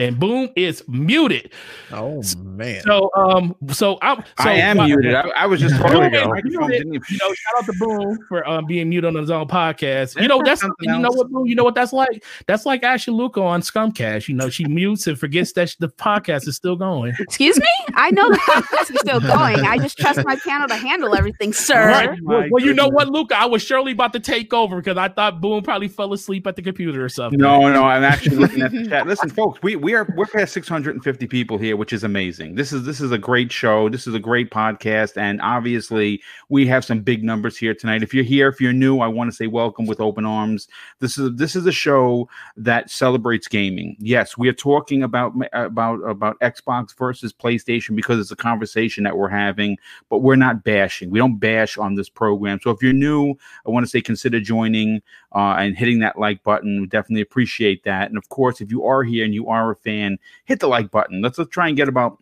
[0.00, 1.52] and boom is muted.
[1.92, 2.82] Oh man!
[2.82, 5.14] So um, so I'm so I am muted.
[5.14, 6.10] I, I was just talking.
[6.10, 6.86] Boom muted.
[6.86, 10.20] You know, shout out to Boom for um being muted on his own podcast.
[10.20, 12.24] You know that's you know what Boom, you know what that's like.
[12.46, 14.26] That's like Ashley Luca on Scumcast.
[14.26, 17.14] You know she mutes and forgets that the podcast is still going.
[17.20, 19.60] Excuse me, I know the podcast is still going.
[19.66, 21.88] I just trust my panel to handle everything, sir.
[21.88, 22.18] Right.
[22.22, 25.08] Well, well, you know what, Luca, I was surely about to take over because I
[25.08, 27.38] thought Boom probably fell asleep at the computer or something.
[27.38, 29.06] No, no, I'm actually looking at the chat.
[29.06, 32.54] Listen, folks, we we are we're past 650 people here, which is amazing.
[32.54, 33.88] This is this is a great show.
[33.88, 38.02] This is a great podcast, and obviously we have some big numbers here tonight.
[38.02, 40.68] If you're here, if you're new, I want to say welcome with open arms.
[40.98, 43.96] This is this is a show that celebrates gaming.
[43.98, 49.16] Yes, we are talking about about about Xbox versus PlayStation because it's a conversation that
[49.16, 51.10] we're having, but we're not bashing.
[51.10, 52.60] We don't bash on this program.
[52.62, 53.34] So if you're new,
[53.66, 55.02] I want to say consider joining
[55.34, 56.80] uh, and hitting that like button.
[56.80, 58.08] We definitely appreciate that.
[58.08, 60.90] And of course, if you are here and you are a fan, hit the like
[60.90, 61.22] button.
[61.22, 62.18] Let's, let's try and get about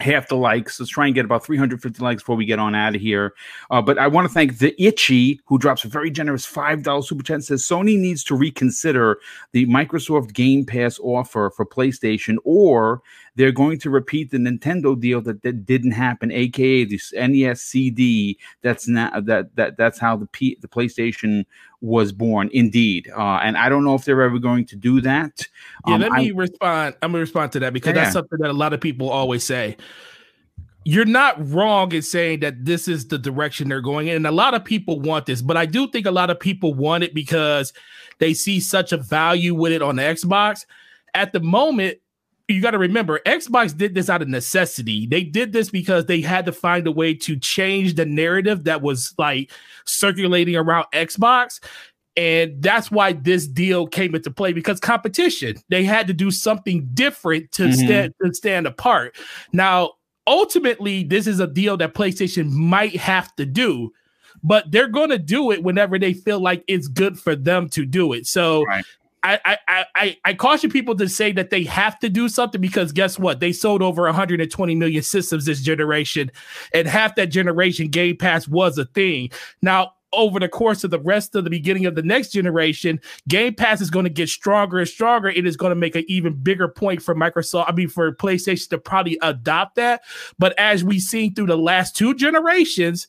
[0.00, 0.78] half the likes.
[0.78, 3.34] Let's try and get about 350 likes before we get on out of here.
[3.70, 7.22] Uh, but I want to thank the Itchy, who drops a very generous $5 super
[7.22, 9.18] chat says Sony needs to reconsider
[9.52, 13.00] the Microsoft Game Pass offer for PlayStation, or
[13.36, 18.38] they're going to repeat the Nintendo deal that, that didn't happen, aka this NES CD.
[18.62, 21.44] That's not that that that's how the P, the PlayStation
[21.80, 23.10] was born, indeed.
[23.16, 25.46] Uh, and I don't know if they're ever going to do that.
[25.86, 26.96] Yeah, um, let me I, respond.
[27.02, 28.02] I'm gonna respond to that because yeah.
[28.02, 29.76] that's something that a lot of people always say
[30.84, 34.16] you're not wrong in saying that this is the direction they're going in.
[34.16, 36.74] And a lot of people want this, but I do think a lot of people
[36.74, 37.72] want it because
[38.18, 40.66] they see such a value with it on the Xbox.
[41.14, 41.98] At the moment,
[42.52, 45.06] you got to remember Xbox did this out of necessity.
[45.06, 48.82] They did this because they had to find a way to change the narrative that
[48.82, 49.50] was like
[49.84, 51.60] circulating around Xbox.
[52.16, 55.56] And that's why this deal came into play because competition.
[55.70, 57.86] They had to do something different to mm-hmm.
[57.86, 59.16] stand to stand apart.
[59.52, 59.92] Now,
[60.26, 63.92] ultimately, this is a deal that PlayStation might have to do,
[64.42, 67.86] but they're going to do it whenever they feel like it's good for them to
[67.86, 68.26] do it.
[68.26, 68.84] So right.
[69.24, 72.92] I, I, I, I caution people to say that they have to do something because
[72.92, 73.40] guess what?
[73.40, 76.30] They sold over 120 million systems this generation,
[76.74, 79.30] and half that generation Game Pass was a thing.
[79.60, 83.54] Now, over the course of the rest of the beginning of the next generation, Game
[83.54, 85.28] Pass is going to get stronger and stronger.
[85.28, 88.68] It is going to make an even bigger point for Microsoft, I mean, for PlayStation
[88.70, 90.02] to probably adopt that.
[90.38, 93.08] But as we've seen through the last two generations,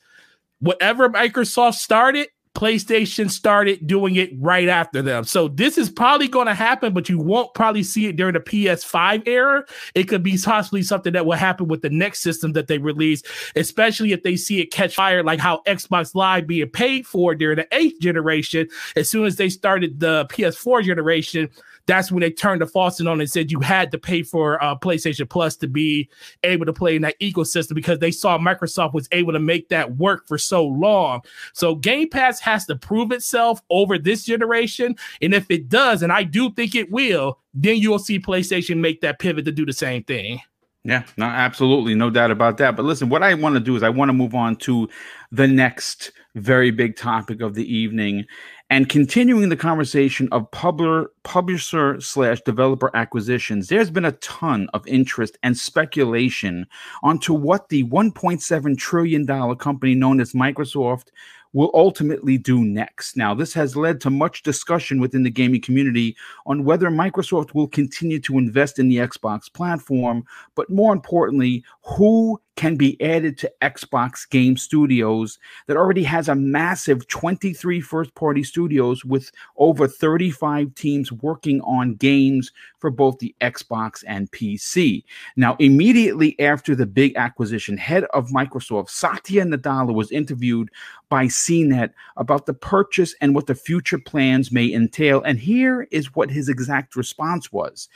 [0.60, 5.24] whatever Microsoft started, PlayStation started doing it right after them.
[5.24, 8.40] So this is probably going to happen, but you won't probably see it during the
[8.40, 9.66] PS5 era.
[9.96, 13.24] It could be possibly something that will happen with the next system that they release,
[13.56, 17.58] especially if they see it catch fire, like how Xbox Live being paid for during
[17.58, 18.68] the eighth generation.
[18.96, 21.50] As soon as they started the PS4 generation,
[21.86, 24.76] that's when they turned the faucet on and said you had to pay for uh,
[24.76, 26.10] PlayStation Plus to be
[26.44, 29.98] able to play in that ecosystem because they saw Microsoft was able to make that
[29.98, 31.22] work for so long.
[31.54, 34.96] So Game Pass has to prove itself over this generation.
[35.22, 39.02] And if it does, and I do think it will, then you'll see PlayStation make
[39.02, 40.40] that pivot to do the same thing.
[40.86, 42.76] Yeah, no, absolutely, no doubt about that.
[42.76, 44.90] But listen, what I want to do is I want to move on to
[45.32, 48.26] the next very big topic of the evening,
[48.74, 54.88] and continuing the conversation of publisher, publisher slash developer acquisitions, there's been a ton of
[54.88, 56.66] interest and speculation
[57.04, 61.10] onto what the 1.7 trillion dollar company known as Microsoft
[61.54, 63.16] will ultimately do next.
[63.16, 66.18] Now, this has led to much discussion within the gaming community
[66.48, 70.26] on whether Microsoft will continue to invest in the Xbox platform,
[70.56, 76.36] but more importantly, who can be added to Xbox Game Studios that already has a
[76.36, 83.36] massive 23 first party studios with over 35 teams working on games for both the
[83.42, 85.04] Xbox and PC.
[85.36, 90.70] Now, immediately after the big acquisition, head of Microsoft, Satya Nadella, was interviewed
[91.10, 95.22] by CNET about the purchase and what the future plans may entail.
[95.24, 97.90] And here is what his exact response was.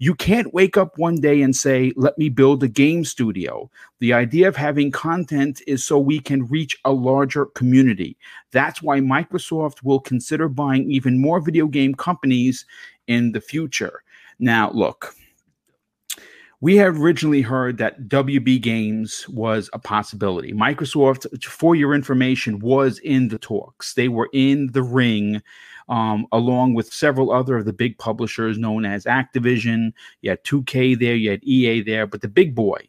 [0.00, 3.68] You can't wake up one day and say, let me build a game studio.
[3.98, 8.16] The idea of having content is so we can reach a larger community.
[8.52, 12.64] That's why Microsoft will consider buying even more video game companies
[13.08, 14.04] in the future.
[14.38, 15.14] Now, look,
[16.60, 20.52] we had originally heard that WB Games was a possibility.
[20.52, 23.94] Microsoft, for your information, was in the talks.
[23.94, 25.42] They were in the ring,
[25.88, 29.92] um, along with several other of the big publishers known as Activision.
[30.22, 32.80] You had 2K there, you had EA there, but the big boy,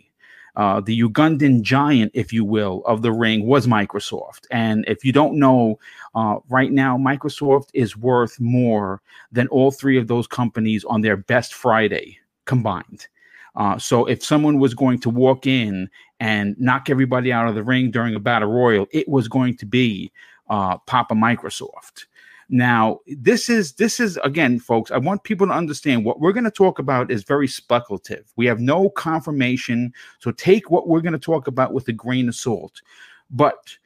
[0.56, 4.46] uh, the Ugandan giant, if you will, of the ring was Microsoft.
[4.52, 5.80] And if you don't know,
[6.16, 9.02] uh, right now, Microsoft is worth more
[9.32, 13.08] than all three of those companies on their best Friday combined.
[13.56, 15.90] Uh, so if someone was going to walk in
[16.20, 19.66] and knock everybody out of the ring during a battle royal, it was going to
[19.66, 20.12] be
[20.50, 22.06] uh, Papa Microsoft.
[22.50, 24.90] Now, this is this is again, folks.
[24.90, 28.26] I want people to understand what we're going to talk about is very speculative.
[28.38, 32.28] We have no confirmation, so take what we're going to talk about with a grain
[32.28, 32.82] of salt.
[33.30, 33.78] But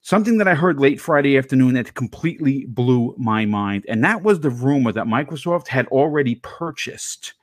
[0.00, 4.40] something that I heard late Friday afternoon that completely blew my mind, and that was
[4.40, 7.34] the rumor that Microsoft had already purchased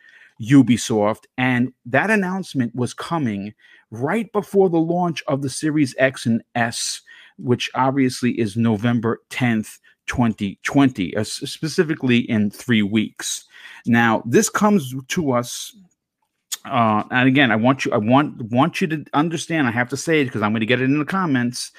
[0.41, 1.25] Ubisoft.
[1.37, 3.53] And that announcement was coming
[3.91, 7.01] right before the launch of the Series X and S,
[7.37, 9.77] which obviously is November 10th,
[10.07, 13.45] 2020, uh, specifically in three weeks.
[13.85, 15.75] Now, this comes to us.
[16.65, 19.67] Uh, and again, I want you, I want want you to understand.
[19.67, 21.71] I have to say it because I'm going to get it in the comments.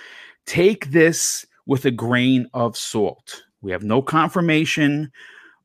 [0.47, 3.43] Take this with a grain of salt.
[3.61, 5.13] We have no confirmation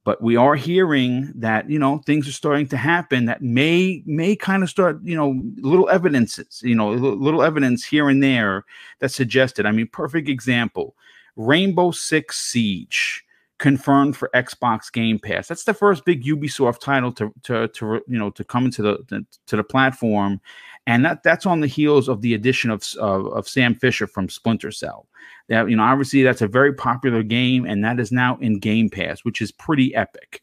[0.04, 4.36] but we are hearing that you know things are starting to happen that may may
[4.36, 8.66] kind of start you know little evidences you know little evidence here and there
[9.00, 10.96] that suggested i mean perfect example
[11.36, 13.24] rainbow six siege
[13.60, 18.20] confirmed for xbox game pass that's the first big ubisoft title to to, to you
[18.20, 20.42] know to come into the to the platform
[20.86, 24.30] and that that's on the heels of the addition of, of, of Sam Fisher from
[24.30, 25.08] Splinter Cell.
[25.48, 28.90] That you know, obviously that's a very popular game, and that is now in Game
[28.90, 30.42] Pass, which is pretty epic.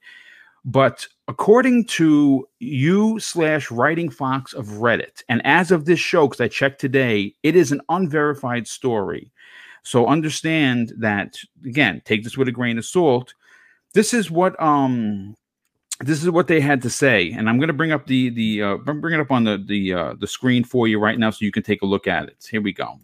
[0.64, 6.40] But according to you slash Writing Fox of Reddit, and as of this show, because
[6.40, 9.30] I checked today, it is an unverified story.
[9.82, 13.34] So understand that again, take this with a grain of salt.
[13.94, 15.36] This is what um
[16.00, 18.62] this is what they had to say, and I'm going to bring up the the
[18.62, 21.44] uh, bring it up on the the uh, the screen for you right now, so
[21.44, 22.46] you can take a look at it.
[22.50, 22.98] Here we go.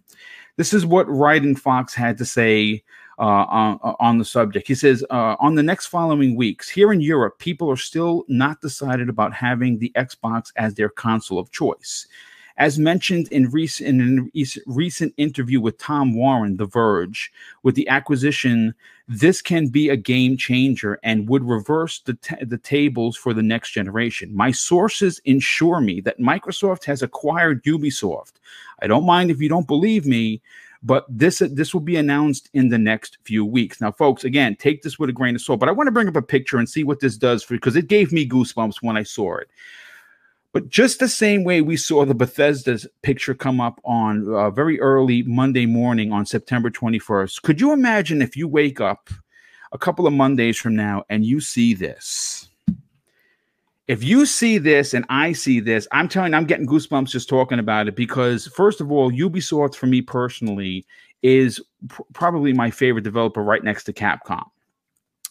[0.57, 2.83] This is what Writing Fox had to say
[3.19, 4.67] uh, on, on the subject.
[4.67, 8.61] He says, uh, on the next following weeks, here in Europe, people are still not
[8.61, 12.07] decided about having the Xbox as their console of choice.
[12.59, 17.31] As mentioned in recent, in a recent interview with Tom Warren, The Verge,
[17.63, 18.75] with the acquisition,
[19.09, 23.43] this can be a game changer and would reverse the, t- the tables for the
[23.43, 24.35] next generation.
[24.35, 28.33] My sources ensure me that Microsoft has acquired Ubisoft.
[28.81, 30.41] I don't mind if you don't believe me,
[30.83, 33.81] but this this will be announced in the next few weeks.
[33.81, 35.61] Now, folks, again, take this with a grain of salt.
[35.61, 37.77] But I want to bring up a picture and see what this does for because
[37.77, 39.51] it gave me goosebumps when I saw it.
[40.57, 44.81] But just the same way we saw the Bethesda's picture come up on uh, very
[44.81, 49.11] early Monday morning on September 21st, could you imagine if you wake up
[49.73, 52.49] a couple of Mondays from now and you see this?
[53.87, 57.29] If you see this and I see this, I'm telling you, I'm getting goosebumps just
[57.29, 60.87] talking about it because, first of all, Ubisoft for me personally
[61.23, 64.47] is pr- probably my favorite developer right next to Capcom.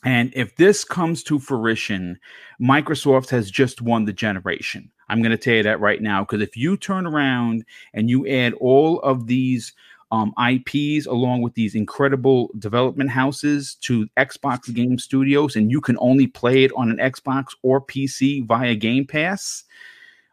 [0.03, 2.19] And if this comes to fruition,
[2.61, 4.91] Microsoft has just won the generation.
[5.09, 8.27] I'm going to tell you that right now because if you turn around and you
[8.27, 9.73] add all of these
[10.11, 15.97] um, IPs along with these incredible development houses to Xbox Game Studios, and you can
[15.99, 19.63] only play it on an Xbox or PC via Game Pass.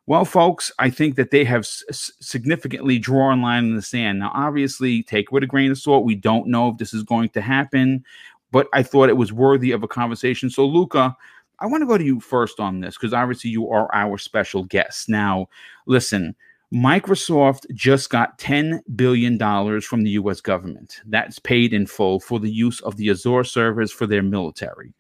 [0.07, 4.19] Well, folks, I think that they have s- significantly drawn a line in the sand.
[4.19, 6.05] Now, obviously, take with a grain of salt.
[6.05, 8.05] We don't know if this is going to happen,
[8.51, 10.51] but I thought it was worthy of a conversation.
[10.51, 11.17] So, Luca,
[11.61, 14.65] I want to go to you first on this because obviously you are our special
[14.65, 15.09] guest.
[15.09, 15.47] Now,
[15.87, 16.35] listen,
[16.73, 19.39] Microsoft just got $10 billion
[19.83, 21.01] from the US government.
[21.07, 24.95] That's paid in full for the use of the Azure servers for their military.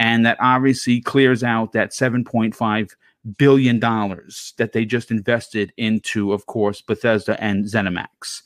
[0.00, 2.90] And that obviously clears out that $7.5
[3.36, 8.42] billion that they just invested into, of course, Bethesda and ZeniMax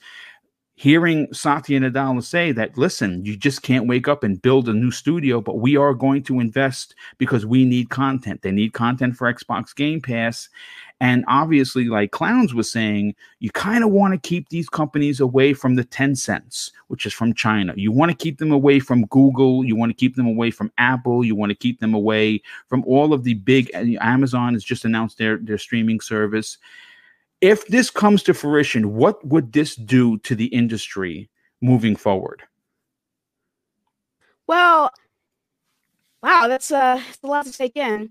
[0.74, 4.90] hearing Satya Nadella say that, listen, you just can't wake up and build a new
[4.90, 8.42] studio, but we are going to invest because we need content.
[8.42, 10.48] They need content for Xbox Game Pass.
[11.00, 15.52] And obviously, like Clowns was saying, you kind of want to keep these companies away
[15.52, 17.74] from the Tencents, which is from China.
[17.76, 19.64] You want to keep them away from Google.
[19.64, 21.24] You want to keep them away from Apple.
[21.24, 23.68] You want to keep them away from all of the big.
[24.00, 26.56] Amazon has just announced their, their streaming service
[27.42, 31.28] if this comes to fruition, what would this do to the industry
[31.60, 32.42] moving forward?
[34.46, 34.90] Well,
[36.22, 38.10] wow, that's, uh, a lot to take in.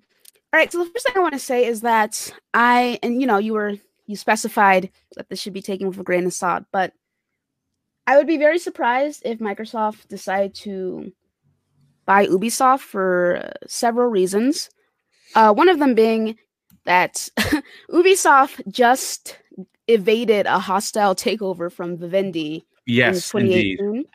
[0.54, 0.72] All right.
[0.72, 3.54] So the first thing I want to say is that I, and you know, you
[3.54, 6.92] were you specified that this should be taken with a grain of salt, but
[8.06, 11.14] I would be very surprised if Microsoft decided to
[12.06, 14.70] buy Ubisoft for several reasons.
[15.36, 16.38] Uh, one of them being
[16.86, 17.30] that
[17.90, 19.38] Ubisoft just
[19.88, 23.78] evaded a hostile takeover from Vivendi Yes, in indeed.
[23.78, 24.06] 2018.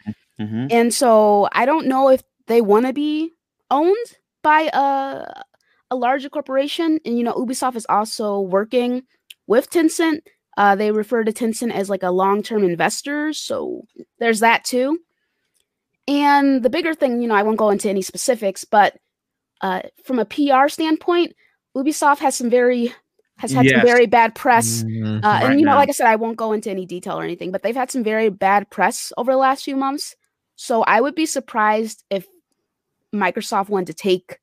[0.40, 0.72] Mhm.
[0.72, 3.32] And so I don't know if they want to be
[3.70, 3.96] owned
[4.42, 5.44] by a
[5.90, 6.98] a larger corporation.
[7.04, 9.02] And you know, Ubisoft is also working
[9.46, 10.20] with Tencent.
[10.56, 13.86] Uh, they refer to Tencent as like a long term investor, so
[14.18, 14.98] there's that too.
[16.08, 18.96] And the bigger thing, you know, I won't go into any specifics, but
[19.60, 21.34] uh, from a PR standpoint,
[21.76, 22.92] Ubisoft has some very
[23.38, 23.72] has had Yes.
[23.72, 25.22] some very bad press Mhm.
[25.22, 25.78] uh, Right and you know, now.
[25.78, 28.02] like I said, I won't go into any detail or anything, but they've had some
[28.02, 30.16] very bad press over the last few months.
[30.56, 32.26] So I would be surprised if
[33.14, 34.38] Microsoft wanted to take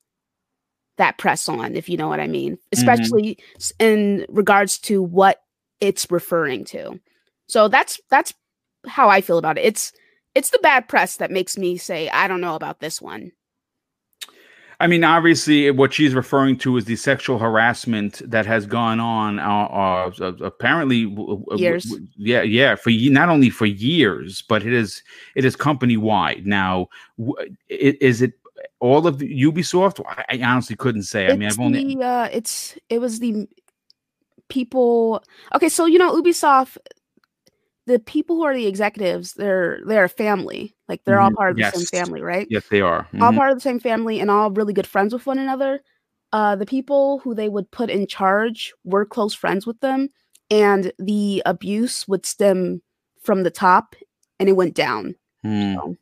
[0.97, 5.41] that press on, if you know what I mean, especially s in regards to what
[5.81, 6.99] it's referring to.
[7.47, 8.33] So that's that's
[8.87, 9.65] how I feel about it.
[9.65, 9.91] It's
[10.35, 13.31] it's the bad press that makes me say I don't know about this one.
[14.83, 19.39] I mean, obviously, what she's referring to is the sexual harassment that has gone on.
[19.39, 21.85] Uh, uh, apparently, w- w- Years.
[21.85, 25.01] w- yeah, yeah, for ye- not only for years, but it is
[25.35, 26.45] it is company wide.
[26.45, 28.33] Now, w- is it
[28.81, 30.03] all of the Ubisoft?
[30.27, 31.27] I honestly couldn't say.
[31.27, 33.47] I mean, I've only the, uh, it's it was the
[34.49, 35.23] people.
[35.55, 36.75] Okay, so you know Ubisoft,
[37.85, 40.75] the people who are the executives, they're they're a family.
[40.87, 42.47] Like they're all Mhm, part of the same family, right?
[42.49, 43.07] yes, they are.
[43.21, 43.35] All Mhm.
[43.37, 45.81] part of the same family and all really good friends with one another.
[46.31, 50.09] Uh, the people who they would put in charge were close friends with them,
[50.49, 52.81] and the abuse would stem
[53.21, 53.95] from the top,
[54.39, 55.15] and it went down.
[55.43, 55.75] Hmm.
[55.75, 55.95] So-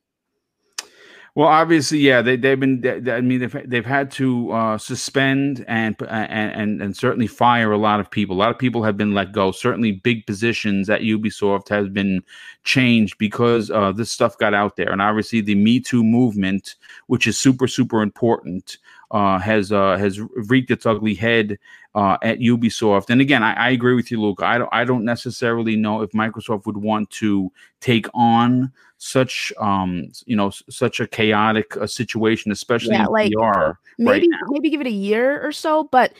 [1.34, 2.82] Well, obviously, yeah, they they've been.
[2.82, 7.28] They, they- I mean, they've they've had to uh, suspend and, and and and certainly
[7.28, 8.36] fire a lot of people.
[8.36, 9.52] A lot of people have been let go.
[9.53, 12.22] Certainly, big positions at Ubisoft has been
[12.66, 16.76] changed because uh, this stuff got out there, and obviously, the Me Too movement,
[17.08, 18.78] which is super super important,
[19.12, 21.58] uh, has uh, has wreaked its ugly head
[21.95, 23.09] uh, at Ubisoft.
[23.09, 24.41] And again, I, I agree with you, Luke.
[24.41, 30.07] I don't I don't necessarily know if Microsoft would want to take on such um
[30.26, 34.38] you know such a chaotic uh, situation especially Yeah, in like, PR right maybe now.
[34.49, 36.13] maybe give it a year or so but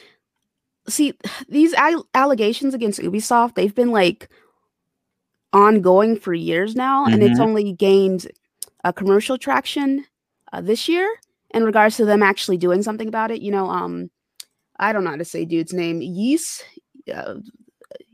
[0.88, 1.14] see
[1.48, 4.30] these al- allegations against ubisoft they've been like
[5.54, 7.44] ongoing for years now and it's Mhm.
[7.44, 8.28] only gained
[8.84, 10.06] a commercial traction
[10.54, 11.08] uh, this year
[11.52, 14.10] in regards to them actually doing something about it you know um
[14.82, 16.64] i don't know how to say dude's name Yves,
[17.14, 17.36] uh,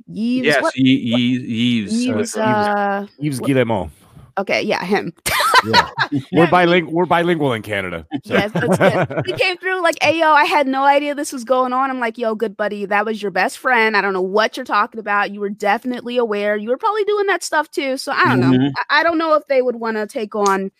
[0.08, 3.90] Yves, yes what- Ye- Ye- Yves, uh, Yves, uh, Yves Guillemot.
[4.38, 5.12] okay yeah him
[5.66, 5.90] Yeah.
[6.34, 6.94] we're bilingual.
[6.94, 8.06] We're bilingual in Canada.
[8.24, 8.34] so.
[8.36, 9.26] Yes, that's good.
[9.26, 12.00] he came through like, "Hey, yo, I had no idea this was going on." I'm
[12.00, 13.98] like, "Yo, good buddy, that was your best friend.
[13.98, 15.32] I don't know what you're talking about.
[15.32, 16.56] You were definitely aware.
[16.58, 17.98] You were probably doing that stuff too.
[17.98, 18.52] So I don't know.
[18.56, 18.72] Mhm.
[18.78, 20.72] I, I don't know if they would want to take on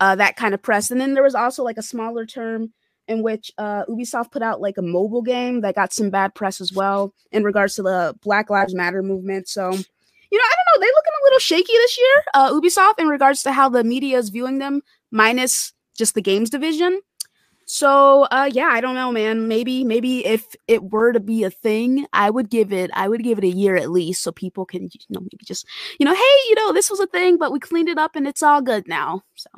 [0.00, 0.90] uh, that kind of press.
[0.90, 2.72] And then there was also like a smaller term
[3.08, 6.60] in which uh, Ubisoft put out like a mobile game that got some bad press
[6.60, 9.48] as well in regards to the Black Lives Matter movement.
[9.48, 9.72] So.
[10.28, 10.84] You know, I don't know.
[10.84, 14.18] They looking a little shaky this year, uh, Ubisoft, in regards to how the media
[14.18, 17.00] is viewing them, minus just the games division.
[17.66, 19.48] So uh yeah, I don't know, man.
[19.48, 23.22] Maybe maybe if it were to be a thing, I would give it I would
[23.22, 25.66] give it a year at least so people can you know maybe just
[25.98, 28.26] you know, hey, you know, this was a thing, but we cleaned it up and
[28.26, 29.22] it's all good now.
[29.34, 29.50] So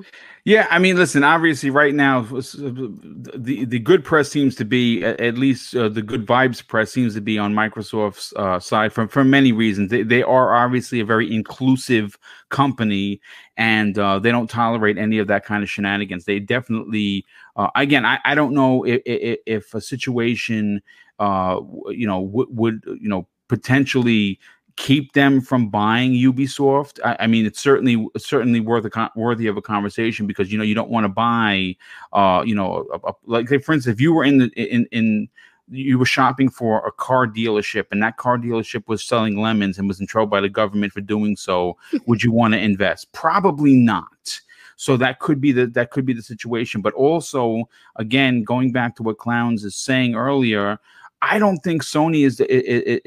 [0.44, 1.22] Yeah, I mean, listen.
[1.22, 6.26] Obviously, right now, the the good press seems to be at least uh, the good
[6.26, 9.90] vibes press seems to be on Microsoft's uh, side for for many reasons.
[9.90, 12.18] They they are obviously a very inclusive
[12.48, 13.20] company,
[13.58, 16.24] and uh, they don't tolerate any of that kind of shenanigans.
[16.24, 17.26] They definitely,
[17.58, 20.80] uh, again, I, I don't know if, if if a situation,
[21.18, 24.38] uh, you know, would would you know potentially
[24.76, 27.00] keep them from buying Ubisoft.
[27.04, 30.56] I, I mean, it's certainly certainly worth a con- worthy of a conversation because you
[30.56, 31.76] know you don't want to buy,
[32.12, 34.86] uh, you know, a, a, like say, for instance, if you were in the in
[34.92, 35.28] in
[35.70, 39.88] you were shopping for a car dealership and that car dealership was selling lemons and
[39.88, 41.76] was in trouble by the government for doing so,
[42.06, 43.10] would you want to invest?
[43.12, 44.40] Probably not.
[44.80, 46.82] So that could be the that could be the situation.
[46.82, 50.78] But also, again, going back to what Clowns is saying earlier,
[51.20, 52.46] I don't think Sony is the,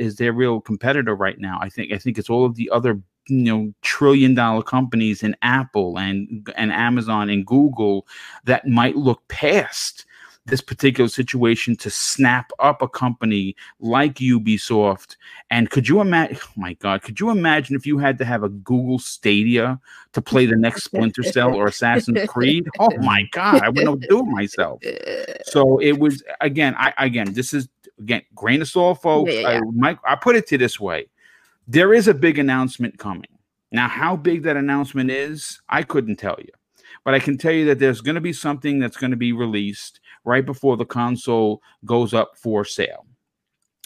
[0.02, 1.60] is their real competitor right now.
[1.62, 5.34] I think I think it's all of the other you know trillion dollar companies in
[5.44, 8.06] Apple and and Amazon and Google
[8.44, 10.06] that might look past
[10.46, 15.16] this particular situation to snap up a company like Ubisoft.
[15.50, 16.38] And could you imagine?
[16.42, 19.80] Oh my God, could you imagine if you had to have a Google Stadia
[20.14, 22.68] to play the next Splinter Cell or Assassin's Creed?
[22.80, 24.82] Oh my God, I wouldn't do it myself.
[25.44, 26.76] So it was again.
[26.78, 27.70] I again, this is
[28.00, 29.32] again grain of salt, folks.
[29.32, 29.58] Yeah, yeah, yeah.
[29.58, 31.08] I, Mike, I put it to this way:
[31.68, 33.30] there is a big announcement coming.
[33.72, 36.50] Now, how big that announcement is, I couldn't tell you.
[37.06, 39.32] But I can tell you that there's going to be something that's going to be
[39.32, 43.06] released right before the console goes up for sale.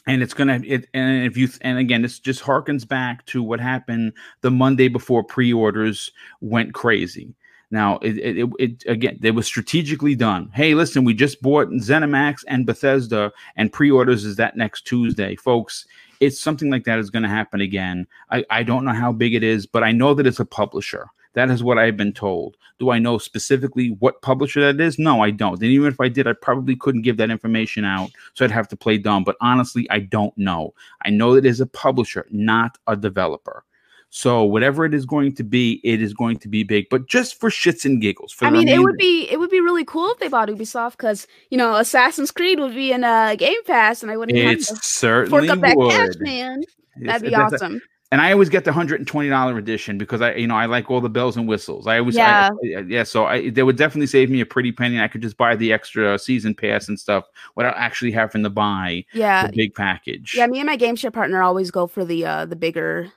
[0.07, 3.59] And it's gonna it and if you and again this just harkens back to what
[3.59, 7.33] happened the Monday before pre-orders went crazy.
[7.71, 10.51] Now it, it, it, again it was strategically done.
[10.53, 15.87] Hey, listen, we just bought ZeniMax and Bethesda, and pre-orders is that next Tuesday, folks
[16.19, 18.07] it's something like that is going to happen again.
[18.31, 21.07] I, I don't know how big it is, but I know that it's a publisher.
[21.33, 22.57] That is what I've been told.
[22.77, 24.99] Do I know specifically what publisher that is?
[24.99, 25.53] No, I don't.
[25.61, 28.11] And even if I did, I probably couldn't give that information out.
[28.33, 29.23] So I'd have to play dumb.
[29.23, 30.73] But honestly, I don't know.
[31.05, 33.63] I know that it is a publisher, not a developer.
[34.09, 36.87] So whatever it is going to be, it is going to be big.
[36.89, 38.31] But just for shits and giggles.
[38.31, 40.91] For I mean, it would be it would be really cool if they bought Ubisoft
[40.91, 44.45] because you know Assassin's Creed would be in uh, Game Pass, and I wouldn't It
[44.45, 45.91] have to certainly fork up that would.
[45.91, 46.63] cash, man.
[47.01, 47.81] That'd be that's a- awesome.
[48.15, 50.67] And I always get the hundred and twenty dollar edition because I, you know, I
[50.67, 51.85] like all the bells and whistles.
[51.85, 52.49] I always, Yeah.
[52.63, 53.03] I, I- yeah.
[53.03, 55.01] So I, they would definitely save me a pretty penny.
[55.01, 57.25] I could just buy the extra season pass and stuff
[57.55, 60.33] without actually having to buy Yeah, the big package.
[60.33, 60.47] yeah.
[60.47, 63.11] Me and my game share partner always go for the uh the bigger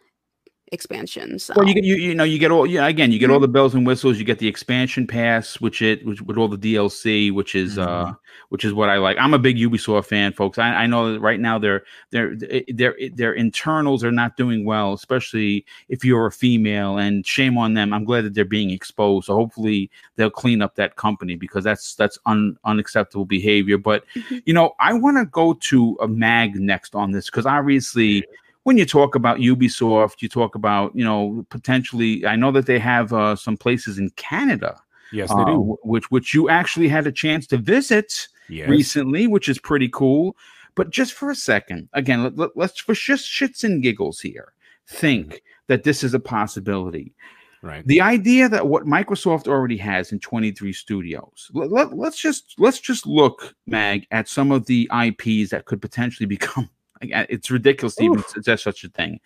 [0.72, 1.44] expansions.
[1.44, 1.54] So.
[1.56, 3.34] Well, you get you you know you get all yeah again you get Mm-hmm.
[3.34, 4.18] all the bells and whistles.
[4.18, 7.86] You get the expansion pass, which it which with all the DLC, which is uh
[8.06, 8.12] Mm-hmm.
[8.50, 9.16] which is what I like.
[9.18, 10.58] I'm a big Ubisoft fan, folks.
[10.58, 12.34] I, I know that right now their their
[12.68, 16.98] their their internals are not doing well, especially if you're a female.
[16.98, 17.92] And shame on them.
[17.92, 19.26] I'm glad that they're being exposed.
[19.26, 23.78] So hopefully they'll clean up that company because that's that's un, unacceptable behavior.
[23.78, 24.42] But Mhm.
[24.46, 28.24] you know I want to go to a mag next on this because obviously
[28.68, 32.26] when you talk about Ubisoft, you talk about you know potentially.
[32.26, 34.78] I know that they have uh, some places in Canada,
[35.10, 35.78] Yes, uh, they do.
[35.84, 38.68] which which you actually had a chance to visit Yes.
[38.68, 40.36] recently, which is pretty cool.
[40.74, 44.52] But just for a second, again, let, let, let's for just shits and giggles here,
[44.86, 47.14] think that this is a possibility.
[47.62, 47.86] Right.
[47.86, 51.50] The idea that what Microsoft already has in 23 studios.
[51.54, 55.80] Let, let, let's just let's just look, Mag, at some of the IPs that could
[55.80, 56.68] potentially become.
[57.00, 59.20] Like, It's ridiculous to even suggest such a thing.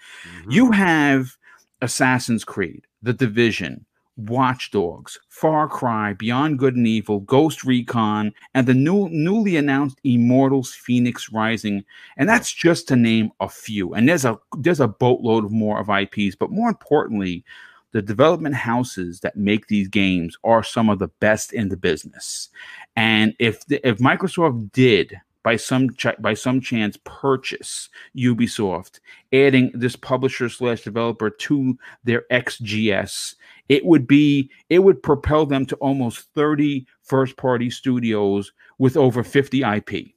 [0.45, 0.53] Mhm.
[0.53, 1.37] You have
[1.81, 3.85] Assassin's Creed, The Division,
[4.17, 9.99] Watch Dogs, Far Cry, Beyond Good and Evil, Ghost Recon, and the new newly announced
[10.05, 11.85] Immortals Phoenix Rising.
[12.17, 13.95] And that's just to name a few.
[13.95, 17.45] And there's a there's a boatload of more of IPs, but more importantly,
[17.93, 22.49] the development houses that make these games are some of the best in the business.
[22.97, 29.01] And if the, if Microsoft did by some ch- by some chance purchase Ubisoft,
[29.33, 33.35] adding this publisher slash developer to their XGS,
[33.69, 39.23] it would be it would propel them to almost 30 first party studios with over
[39.23, 40.13] 50 IP.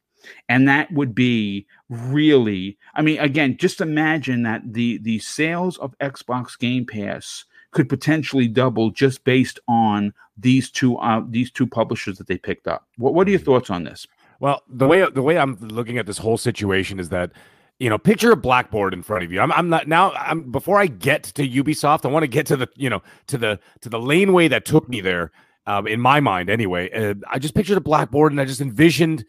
[0.49, 5.97] And that would be really, I mean, again, just imagine that the the sales of
[5.99, 12.18] Xbox Game Pass could potentially double just based on these two uh, these two publishers
[12.18, 12.88] that they picked up.
[12.97, 14.07] What what are your thoughts on this?
[14.40, 17.32] Well, the way the way I'm looking at this whole situation is that
[17.80, 19.41] you know, picture a blackboard in front of you.
[19.41, 20.12] I'm I'm not now.
[20.14, 23.38] I'm before I get to Ubisoft, I want to get to the you know to
[23.38, 25.32] the to the laneway that took me there.
[25.68, 29.26] Um, in my mind, anyway, uh, I just pictured a blackboard and I just envisioned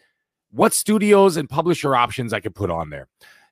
[0.51, 3.09] what studios and publisher options I could put on there,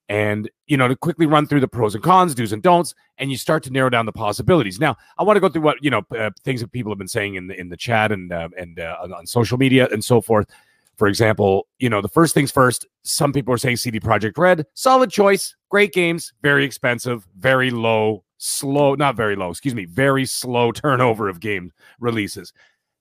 [0.09, 3.33] and you know to quickly run through the pros and cons, do's and don'ts, and
[3.33, 4.79] you start to narrow down the possibilities.
[4.79, 7.09] Now, I want to go through what you know uh, things that people have been
[7.09, 10.05] saying in the in the chat and uh, and uh, on, on social media and
[10.05, 10.47] so forth.
[10.97, 14.67] For example, you know, the first things first, some people are saying CD Projekt Red,
[14.75, 20.25] solid choice, great games, very expensive, very low, slow, not very low, excuse me, very
[20.25, 22.53] slow turnover of game releases.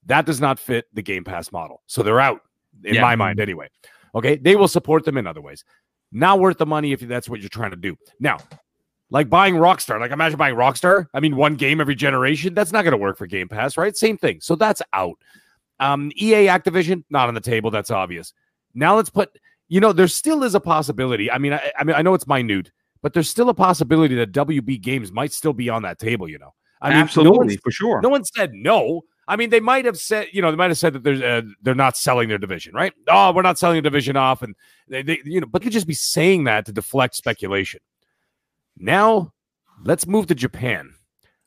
[0.05, 1.81] That does not fit the Game Pass model.
[1.87, 2.41] So they're out
[2.83, 3.01] in Yeah.
[3.01, 3.69] my mind anyway.
[4.15, 4.35] Okay.
[4.37, 5.63] They will support them in other ways.
[6.11, 7.95] Not worth the money if that's what you're trying to do.
[8.19, 8.37] Now,
[9.09, 11.07] like buying Rockstar, like imagine buying Rockstar.
[11.13, 12.53] I mean, one game every generation.
[12.53, 13.95] That's not going to work for Game Pass, right?
[13.95, 14.39] Same thing.
[14.41, 15.17] So that's out.
[15.79, 17.71] Um, EA Activision, not on the table.
[17.71, 18.33] That's obvious.
[18.73, 19.37] Now let's put,
[19.67, 21.31] you know, there still is a possibility.
[21.31, 22.71] I mean, I, I mean, I know it's minute,
[23.01, 26.29] but there's still a possibility that WB Games might still be on that table.
[26.29, 28.01] You know, I mean, Absolutely, one's- for sure.
[28.01, 29.01] no one said no.
[29.25, 31.43] I mean, they might have said, you know, they might have said that there's uh,
[31.61, 32.91] they're not selling their division, right?
[33.07, 34.53] Oh, we're not selling a division off, and
[34.89, 37.79] they, they you know, but they could just be saying that to deflect speculation.
[38.77, 39.31] Now,
[39.85, 40.93] let's move to Japan.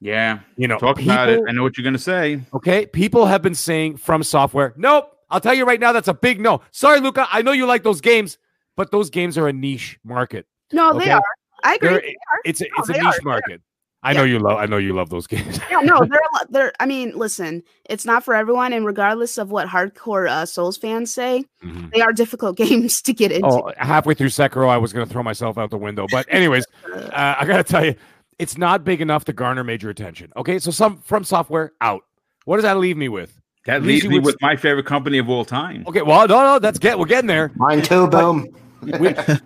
[0.01, 1.40] Yeah, You know, talk about it.
[1.48, 2.40] I know what you're going to say.
[2.55, 6.39] Okay, people have been saying FromSoftware, nope, I'll tell you right now, that's a big
[6.40, 6.60] no.
[6.70, 7.27] Sorry, Luca.
[7.32, 8.39] I know you like those games,
[8.77, 10.47] but those games are a niche market.
[10.73, 11.06] No, Okay.
[11.06, 11.23] they are.
[11.64, 11.89] I agree.
[11.89, 12.40] They're- They are.
[12.44, 13.20] It's a, No, it's a niche are.
[13.24, 13.62] market.
[14.02, 14.59] I know you love.
[14.59, 15.59] I know you love those games.
[15.68, 16.20] Yeah, no, they're.
[16.51, 16.73] They're.
[16.78, 21.12] I mean, listen, it's not for everyone, and regardless of what hardcore uh, Souls fans
[21.12, 21.93] say, Mhm.
[21.93, 23.48] they are difficult games to get into.
[23.48, 26.06] Oh, halfway through Sekiro, I was going to throw myself out the window.
[26.09, 27.97] But anyways, uh, I got to tell you,
[28.38, 30.32] it's not big enough to garner major attention.
[30.36, 32.02] Okay, so some FromSoftware out.
[32.44, 33.38] What does that leave me with?
[33.66, 35.84] That Leaves leaves me with- with my favorite company of all time.
[35.88, 36.98] Okay, well, no, no, that's get.
[36.98, 37.50] We're getting there.
[37.56, 38.48] Mine too, boom.
[38.82, 38.90] We,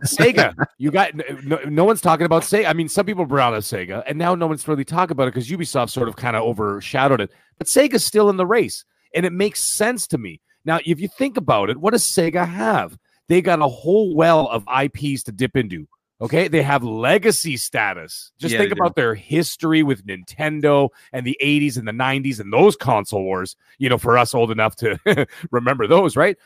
[0.03, 1.15] Sega, you got
[1.45, 2.67] no, no one's talking about Sega.
[2.69, 5.35] I mean, some people brought up Sega, and now no one's really talking about it
[5.35, 7.31] because Ubisoft sort of kind of overshadowed it.
[7.57, 8.85] But Sega's still in the race,
[9.15, 10.41] and it makes sense to me.
[10.65, 12.99] Now, if you think about it, what does Sega have?
[13.29, 15.87] They got a whole well of IPs to dip into.
[16.23, 18.31] Okay, they have legacy status.
[18.39, 18.83] Just Yeah, think they do.
[18.83, 23.57] about their history with Nintendo and the 80s and the 90s and those console wars.
[23.79, 26.37] You know, for us old enough to remember those, right?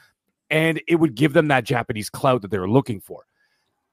[0.50, 3.24] and it would give them that Japanese clout that they were looking for.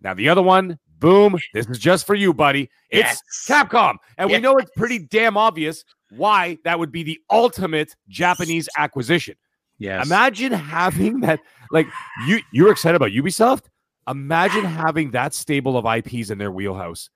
[0.01, 2.69] Now, the other one, boom, this is just for you, buddy.
[2.89, 3.95] It's Capcom.
[4.17, 9.35] And we know it's pretty damn obvious why that would be the ultimate Japanese acquisition.
[9.79, 10.05] Yes.
[10.05, 11.39] Imagine having that,
[11.71, 11.87] like,
[12.27, 13.63] you you're excited about Ubisoft.
[14.07, 17.09] Imagine having that stable of IPs in their wheelhouse.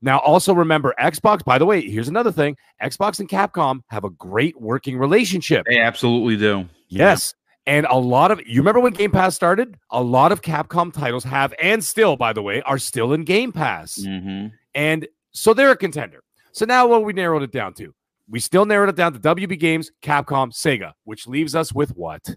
[0.00, 4.10] Now, also remember, Xbox, by the way, here's another thing Xbox and Capcom have a
[4.10, 5.66] great working relationship.
[5.68, 6.68] they absolutely do.
[6.88, 7.34] Yes.
[7.66, 9.76] And a lot of you remember when Game Pass started?
[9.90, 13.52] A lot of Capcom titles have, and still, by the way, are still in Game
[13.52, 14.02] Pass.
[14.02, 16.22] hmm And so they're a contender.
[16.52, 17.92] So now what we narrowed it down to?
[18.30, 22.36] We still narrowed it down to WB Games, Capcom, Sega, which leaves us with what?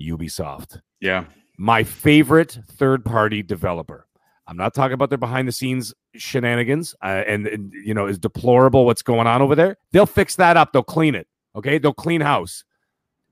[0.00, 0.80] Ubisoft.
[1.00, 1.24] Yeah.
[1.58, 4.06] My favorite third party developer.
[4.46, 8.18] I'm not talking about their behind the scenes shenanigans uh, and, and, you know, is
[8.18, 9.76] deplorable what's going on over there.
[9.92, 10.72] They'll fix that up.
[10.72, 11.26] They'll clean it.
[11.54, 11.78] Okay.
[11.78, 12.64] They'll clean house.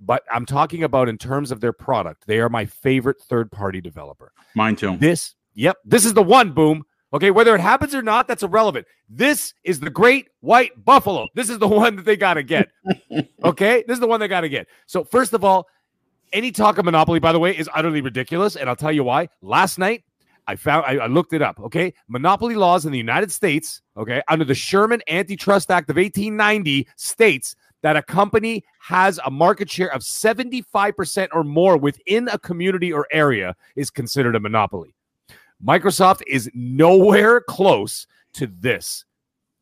[0.01, 2.27] But I'm talking about in terms of their product.
[2.27, 4.33] They are my favorite third party developer.
[4.55, 4.97] Mine too.
[4.99, 6.85] This, yep, this is the one, boom.
[7.13, 8.87] Okay, whether it happens or not, that's irrelevant.
[9.09, 11.29] This is the great white buffalo.
[11.35, 12.69] This is the one that they got to get.
[13.45, 14.67] okay, this is the one they got to get.
[14.87, 15.67] So, first of all,
[16.37, 18.57] any talk of monopoly, by the way, is utterly ridiculous.
[18.57, 19.29] And I'll tell you why.
[19.41, 20.05] Last night,
[20.47, 21.59] I found, I, I looked it up.
[21.59, 26.87] Okay, monopoly laws in the United States, okay, under the Sherman Antitrust Act of 1890
[26.97, 32.93] states that a company has a market share of 75% or more within a community
[32.93, 34.95] or area is considered a monopoly.
[35.65, 39.05] Microsoft is nowhere close to this.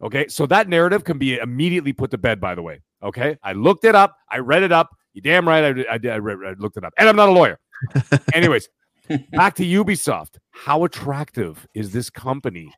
[0.03, 0.27] Okay.
[0.29, 2.81] So that narrative can be immediately put to bed, by the way.
[3.03, 3.39] Okay.
[3.43, 4.17] I looked it up.
[4.31, 4.97] I read it up.
[5.15, 5.65] You damn right.
[5.65, 6.93] I, I, I, I looked it up.
[6.99, 7.59] And I'm not a lawyer.
[8.35, 8.69] Anyways,
[9.32, 10.39] back to Ubisoft.
[10.51, 12.73] How attractive is this company?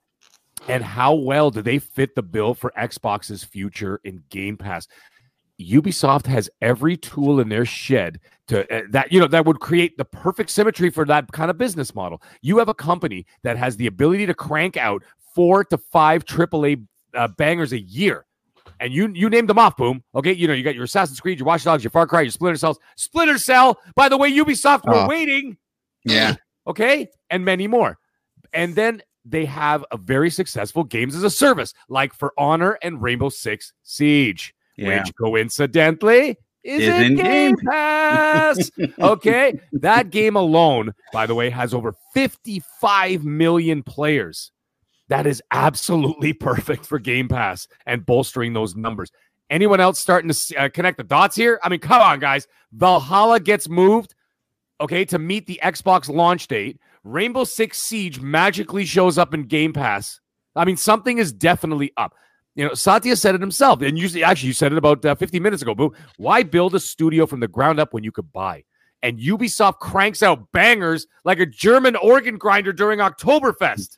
[0.68, 4.88] And how well do they fit the bill for Xbox's future in Game Pass?
[5.60, 9.96] Ubisoft has every tool in their shed to uh, that you know that would create
[9.96, 12.20] the perfect symmetry for that kind of business model.
[12.42, 15.02] You have a company that has the ability to crank out
[15.34, 18.26] four to five AAA uh, bangers a year,
[18.81, 19.77] and you you named them off.
[19.77, 20.03] Boom.
[20.15, 22.31] Okay, you know you got your Assassin's Creed, your Watch Dogs, your Far Cry, your
[22.31, 23.78] Splinter Cells, Splinter Cell.
[23.94, 25.09] By the way, Ubisoft, we're Oh.
[25.09, 25.57] waiting.
[26.05, 26.35] Yeah.
[26.69, 27.97] Okay, and many more,
[28.53, 33.01] and then they have a very successful games as a service like For Honor and
[33.01, 34.98] Rainbow Six Siege Yeah.
[35.05, 37.57] which coincidentally is, Is in Game.
[37.70, 38.69] Pass.
[38.98, 44.51] okay, that game alone, by the way, has over 55 million players.
[45.08, 49.10] That is absolutely perfect for Game Pass and bolstering those numbers.
[49.48, 51.60] Anyone else starting to uh, connect the dots here?
[51.62, 52.48] I mean, come on, guys.
[52.72, 54.14] Valhalla gets moved,
[54.80, 56.80] okay, to meet the Xbox launch date.
[57.04, 60.20] Rainbow Six Siege magically shows up in Game Pass.
[60.56, 62.14] I mean, something is definitely up.
[62.56, 65.38] You know, Satya said it himself, and you actually you said it about uh, 50
[65.38, 65.74] minutes ago.
[65.74, 68.64] Boo, why build a studio from the ground up when you could buy?
[69.02, 73.97] And Ubisoft cranks out bangers like a German organ grinder during Oktoberfest.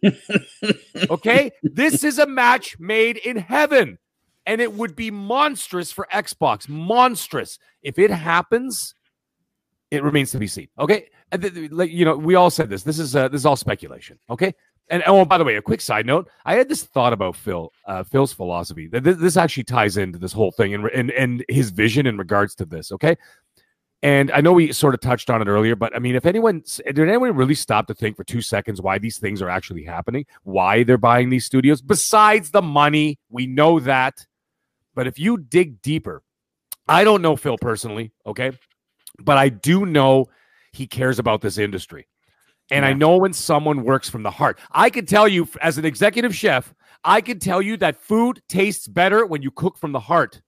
[1.10, 3.98] okay, this is a match made in heaven,
[4.44, 6.68] and it would be monstrous for Xbox.
[6.68, 8.94] Monstrous if it happens.
[9.90, 10.68] It remains to be seen.
[10.78, 12.82] Okay, And th- th- like you know, we all said this.
[12.82, 14.18] This is uh, this is all speculation.
[14.28, 14.52] Okay,
[14.90, 17.72] and oh, by the way, a quick side note: I had this thought about Phil,
[17.86, 18.86] uh, Phil's philosophy.
[18.86, 22.54] This, this actually ties into this whole thing and, and and his vision in regards
[22.56, 22.92] to this.
[22.92, 23.16] Okay,
[24.02, 26.62] and I know we sort of touched on it earlier, but I mean, if anyone
[26.86, 30.24] did anyone really stop to think for two seconds why these things are actually happening,
[30.44, 34.24] why they're buying these studios, besides the money, we know that.
[34.94, 36.22] But if you dig deeper,
[36.86, 38.52] I don't know Phil personally, okay,
[39.18, 40.26] but I do know
[40.72, 42.06] he cares about this industry.
[42.70, 44.58] And I know when someone works from the heart.
[44.70, 48.86] I can tell you, as an executive chef, I can tell you that food tastes
[48.86, 50.42] better when you cook from the heart.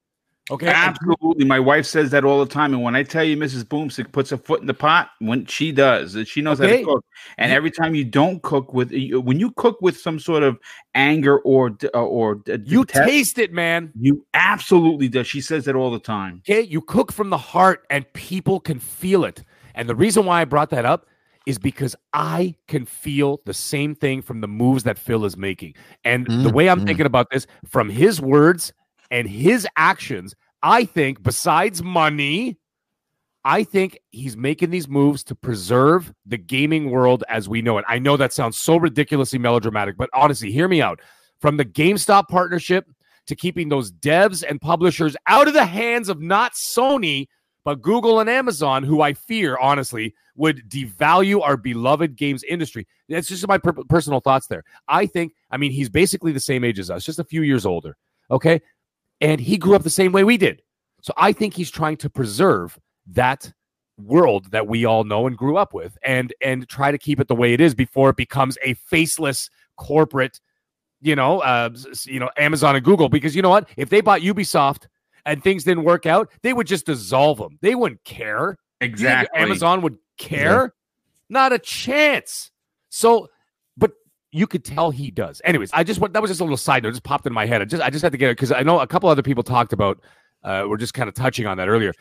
[0.51, 0.67] Okay.
[0.67, 1.45] Absolutely.
[1.45, 2.75] My wife says that all the time.
[2.75, 3.63] And when I tell you Mrs.
[3.65, 7.05] Boomstick puts a foot in the pot, when she does, she knows how to cook.
[7.39, 10.59] And every time you don't cook with, when you cook with some sort of
[10.95, 13.93] anger or uh, or You detest, taste it, man.
[13.99, 15.27] you absolutely does.
[15.29, 16.43] She says that all the time.
[16.49, 16.63] Okay.
[16.63, 19.45] You cook from the heart and people can feel it.
[19.77, 21.07] And the reason why I brought that up
[21.47, 25.75] is because I can feel the same thing from the moves that Phil is making.
[26.05, 26.87] And the Mm, way I'm mm.
[26.87, 28.73] thinking about this, from his words
[29.11, 32.59] and his actions, I think besides money,
[33.45, 37.85] I think he's making these moves to preserve the gaming world as we know it.
[37.89, 41.01] I know that sounds so ridiculously melodramatic, but honestly, hear me out.
[41.41, 42.87] From the GameStop partnership
[43.27, 47.29] to keeping those devs and publishers out of the hands of not Sony,
[47.65, 52.87] but Google and Amazon, who I fear, honestly, would devalue our beloved games industry.
[53.09, 54.65] That's just my per- personal thoughts there.
[54.89, 57.65] I think, I mean, he's basically the same age as us, just a few years
[57.65, 57.97] older.
[58.31, 58.61] Okay.
[59.21, 60.63] And he grew up the same way we did.
[61.03, 63.53] So I think he's trying to preserve that
[63.99, 67.29] world that we all know and grew up with and and try to keep it
[67.29, 70.41] the way it is before it becomes a faceless corporate
[71.03, 71.69] you know uh
[72.07, 73.09] you know Amazon and Google.
[73.09, 73.69] Because you know what?
[73.77, 74.87] If they bought Ubisoft
[75.27, 77.59] and things didn't work out they would just dissolve them.
[77.61, 78.57] They wouldn't care.
[78.81, 79.39] Exactly.
[79.39, 80.75] Amazon would care?
[81.29, 82.51] Not a chance.
[82.89, 83.29] So
[84.33, 86.83] you could tell he does anyways I just want that was just a little side
[86.83, 88.53] note just popped in my head I just I just had to get it because
[88.53, 90.01] I know a couple other people talked about
[90.45, 91.93] uh we're just kind of touching on that earlier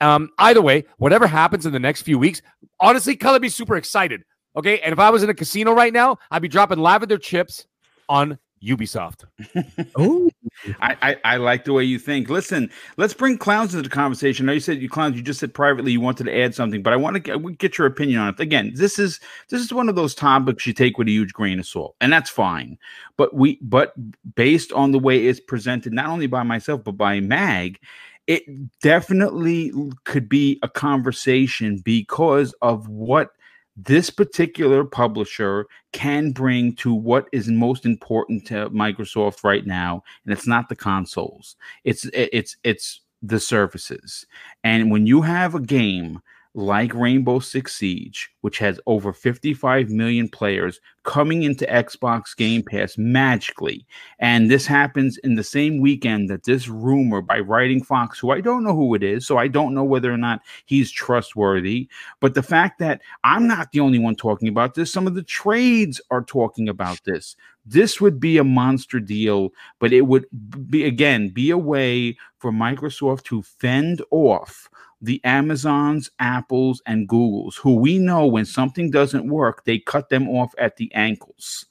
[0.00, 2.42] um, either way, whatever happens in the next few weeks,
[2.80, 4.24] honestly, color be super excited.
[4.56, 4.80] Okay.
[4.80, 7.66] And if I was in a casino right now, I'd be dropping lavender chips
[8.08, 9.24] on Ubisoft.
[9.96, 10.30] Oh,
[10.80, 12.28] I, I, I like the way you think.
[12.28, 14.44] Listen, let's bring clowns into the conversation.
[14.44, 15.16] I know you said you clowns.
[15.16, 17.78] You just said privately you wanted to add something, but I want to get, get
[17.78, 18.40] your opinion on it.
[18.40, 21.58] Again, this is this is one of those topics you take with a huge grain
[21.58, 22.78] of salt, and that's fine.
[23.16, 23.92] But we but
[24.34, 27.78] based on the way it's presented, not only by myself but by Mag,
[28.26, 28.42] it
[28.80, 29.72] definitely
[30.04, 33.30] could be a conversation because of what
[33.76, 40.32] this particular publisher can bring to what is most important to Microsoft right now, and
[40.32, 41.56] it's not the consoles.
[41.84, 44.26] It's it's it's the services.
[44.64, 46.20] And when you have a game
[46.56, 52.96] like Rainbow Six Siege, which has over 55 million players coming into Xbox Game Pass
[52.96, 53.86] magically,
[54.20, 58.40] and this happens in the same weekend that this rumor by Writing Fox, who I
[58.40, 62.32] don't know who it is, so I don't know whether or not he's trustworthy, but
[62.32, 66.00] the fact that I'm not the only one talking about this, some of the trades
[66.10, 67.36] are talking about this.
[67.66, 70.24] This would be a monster deal, but it would
[70.70, 74.70] be again be a way for Microsoft to fend off
[75.06, 80.28] the Amazons, Apples, and Googles, who we know when something doesn't work, they cut them
[80.28, 81.66] off at the ankles.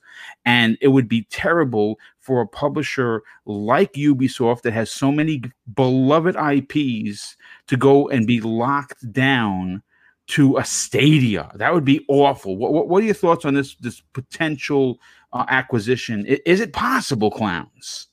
[0.45, 5.41] And it would be terrible for a publisher like Ubisoft that has so many
[5.75, 7.35] beloved IPs
[7.67, 9.83] to go and be locked down
[10.27, 11.51] to a Stadia.
[11.55, 12.55] That would be awful.
[12.57, 14.99] What, what, what are your thoughts on this this potential
[15.33, 16.25] uh, acquisition?
[16.29, 18.07] I- Is it possible, clowns?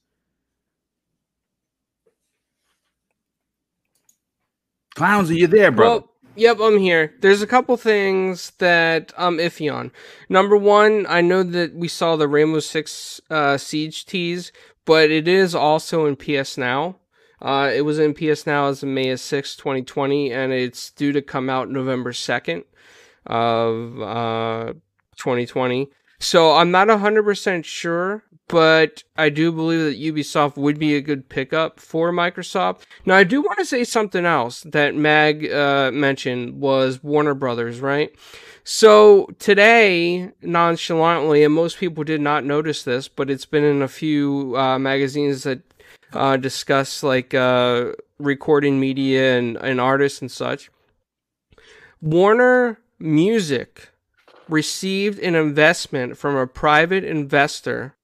[4.94, 6.01] Clowns, are you there, brother?
[6.01, 7.14] Well, yep, I'm here.
[7.20, 9.90] There's a couple things that I'm iffy on.
[10.28, 14.52] Number one, I know that we saw the Rainbow Six uh, Siege tease,
[14.85, 16.97] but it is also in PS Now.
[17.40, 21.20] Uh, it was in PS Now as of May 6, 2020, and it's due to
[21.20, 22.64] come out November 2nd
[23.27, 24.73] of uh,
[25.16, 25.89] 2020.
[26.20, 31.30] So I'm not 100% sure, but I do believe that Ubisoft would be a good
[31.30, 32.82] pickup for Microsoft.
[33.06, 37.80] Now, I do want to say something else that Mag uh, mentioned was Warner Brothers,
[37.80, 38.14] right?
[38.62, 43.88] So today, nonchalantly, and most people did not notice this, but it's been in a
[43.88, 45.62] few uh, magazines that
[46.12, 50.70] uh, discuss like uh, recording media and, and artists and such.
[52.02, 53.88] Warner Music
[54.46, 57.94] received an investment from a private investor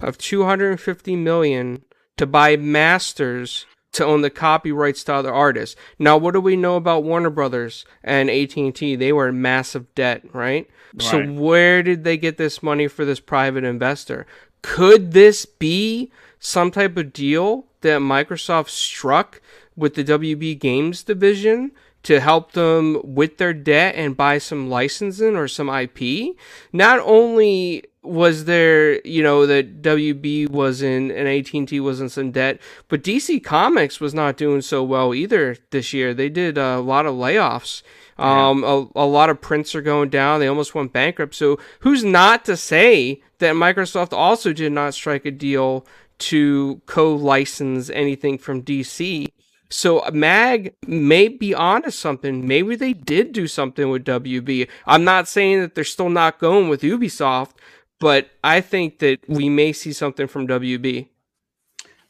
[0.00, 1.82] of 250 million
[2.16, 5.74] to buy masters to own the copyrights to other artists.
[5.98, 8.96] Now, what do we know about Warner Brothers and AT&T?
[8.96, 10.68] They were in massive debt, right?
[10.98, 14.26] So where did they get this money for this private investor?
[14.62, 19.40] Could this be some type of deal that Microsoft struck
[19.76, 21.72] with the WB Games division
[22.08, 26.34] to help them with their debt and buy some licensing or some IP?
[26.72, 32.30] Not only was there, you know, that WB was in and AT&T was in some
[32.30, 36.14] debt, but DC Comics was not doing so well either this year.
[36.14, 37.82] They did a lot of layoffs.
[38.16, 40.40] Um, a, a lot of prints are going down.
[40.40, 41.34] They almost went bankrupt.
[41.34, 45.86] So who's not to say that Microsoft also did not strike a deal
[46.20, 49.27] to co-license anything from DC
[49.70, 52.46] So uh, Mag may be onto something.
[52.46, 54.68] Maybe they did do something with WB.
[54.86, 57.52] I'm not saying that they're still not going with Ubisoft,
[58.00, 61.08] but I think that we may see something from WB.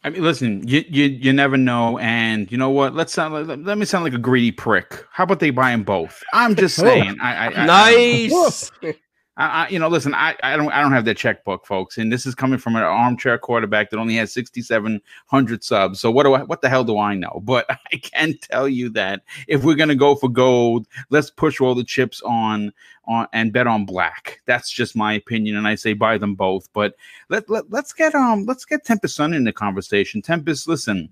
[0.05, 2.95] I mean, listen, you, you you never know, and you know what?
[2.95, 5.05] Let's sound like, let me sound like a greedy prick.
[5.11, 6.23] How about they buy them both?
[6.33, 7.17] I'm just saying.
[7.21, 8.71] I, I, I nice.
[9.39, 12.13] I, I, you know, listen, I, I don't, I don't have that checkbook, folks, and
[12.13, 16.01] this is coming from an armchair quarterback that only has 6,700 subs.
[16.01, 17.41] So what do I, what the hell do I know?
[17.45, 21.77] But I can tell you that if we're gonna go for gold, let's push all
[21.77, 22.73] the chips on,
[23.07, 24.41] on and bet on black.
[24.45, 26.69] That's just my opinion, and I say buy them both.
[26.73, 26.95] But
[27.29, 30.21] let, let let's get um, let's get Tempest Sun in the conversation.
[30.21, 31.09] Tempest, listen,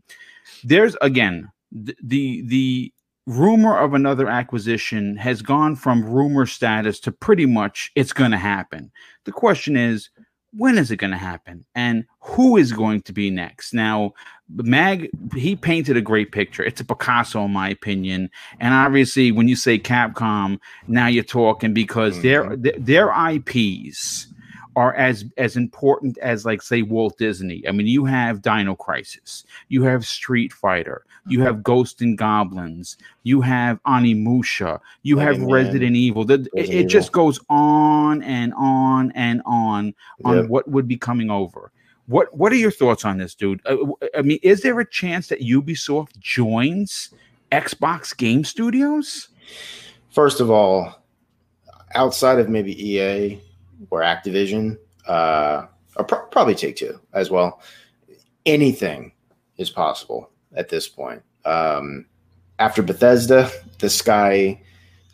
[0.64, 2.92] there's again the, the
[3.26, 8.36] rumor of another acquisition has gone from rumor status to pretty much it's going to
[8.36, 8.90] happen.
[9.24, 10.10] The question is,
[10.52, 14.12] when is it going to happen and who is going to be next now
[14.48, 18.30] mag he painted a great picture it's a picasso in my opinion
[18.60, 22.62] and obviously when you say capcom now you're talking because mm-hmm.
[22.62, 24.28] their their ips
[24.76, 27.64] are as as important as like say Walt Disney.
[27.66, 32.96] I mean, you have Dino Crisis, you have Street Fighter, you have Ghost and Goblins,
[33.24, 36.24] you have Onimusha, you have Resident Evil.
[36.24, 39.94] The, Resident it, it just goes on and on and on
[40.24, 40.46] on yep.
[40.48, 41.72] what would be coming over.
[42.06, 43.60] What what are your thoughts on this, dude?
[43.66, 43.76] Uh,
[44.16, 47.12] I mean, is there a chance that Ubisoft joins
[47.50, 49.28] Xbox Game Studios?
[50.10, 51.02] First of all,
[51.94, 53.40] outside of maybe EA,
[53.90, 54.78] or Activision,
[55.08, 55.66] uh,
[55.96, 57.60] or pro- probably Take Two as well.
[58.44, 59.12] Anything
[59.56, 61.22] is possible at this point.
[61.44, 62.06] Um,
[62.58, 64.60] after Bethesda, the sky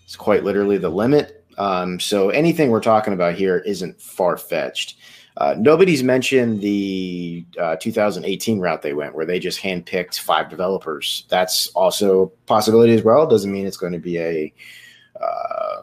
[0.06, 1.44] is quite literally the limit.
[1.59, 4.97] Um, so anything we're talking about here isn't far fetched.
[5.39, 11.24] Uh, nobody's mentioned the uh, 2018 route they went, where they just handpicked five developers.
[11.28, 13.27] That's also a possibility as well.
[13.27, 14.52] Doesn't mean it's going to be a
[15.19, 15.82] uh,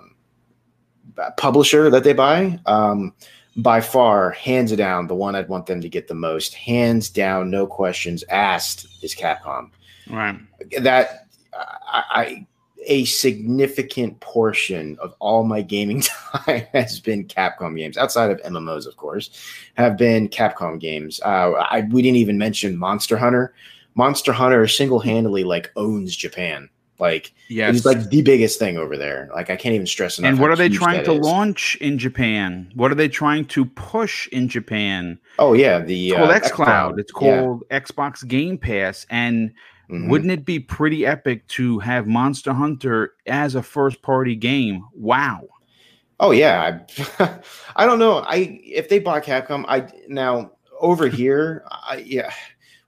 [1.37, 3.13] publisher that they buy, um,
[3.61, 7.49] by far, hands down, the one I'd want them to get the most, hands down,
[7.49, 9.71] no questions asked, is Capcom.
[10.09, 10.39] Right.
[10.79, 12.47] That I, I
[12.87, 16.01] a significant portion of all my gaming
[16.45, 19.29] time has been Capcom games, outside of MMOs, of course,
[19.75, 21.19] have been Capcom games.
[21.23, 23.53] Uh, I, we didn't even mention Monster Hunter.
[23.95, 26.69] Monster Hunter single handedly like owns Japan.
[26.99, 29.29] Like, yeah, it's like the biggest thing over there.
[29.33, 30.29] Like, I can't even stress enough.
[30.29, 31.19] And what are they trying to is.
[31.19, 32.69] launch in Japan?
[32.75, 35.17] What are they trying to push in Japan?
[35.39, 36.99] Oh yeah, the it's called uh, XCloud.
[36.99, 37.79] It's called yeah.
[37.79, 39.49] Xbox Game Pass, and
[39.89, 40.09] mm-hmm.
[40.09, 44.85] wouldn't it be pretty epic to have Monster Hunter as a first party game?
[44.93, 45.47] Wow.
[46.19, 46.81] Oh yeah,
[47.19, 47.39] I,
[47.77, 48.17] I don't know.
[48.17, 50.51] I if they bought Capcom, I now
[50.81, 52.31] over here, I, yeah.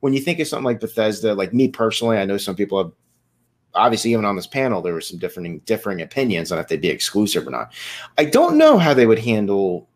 [0.02, 2.92] When you think of something like Bethesda, like me personally, I know some people have
[3.74, 6.90] obviously even on this panel there were some differing differing opinions on if they'd be
[6.90, 7.74] exclusive or not.
[8.18, 9.88] I don't know how they would handle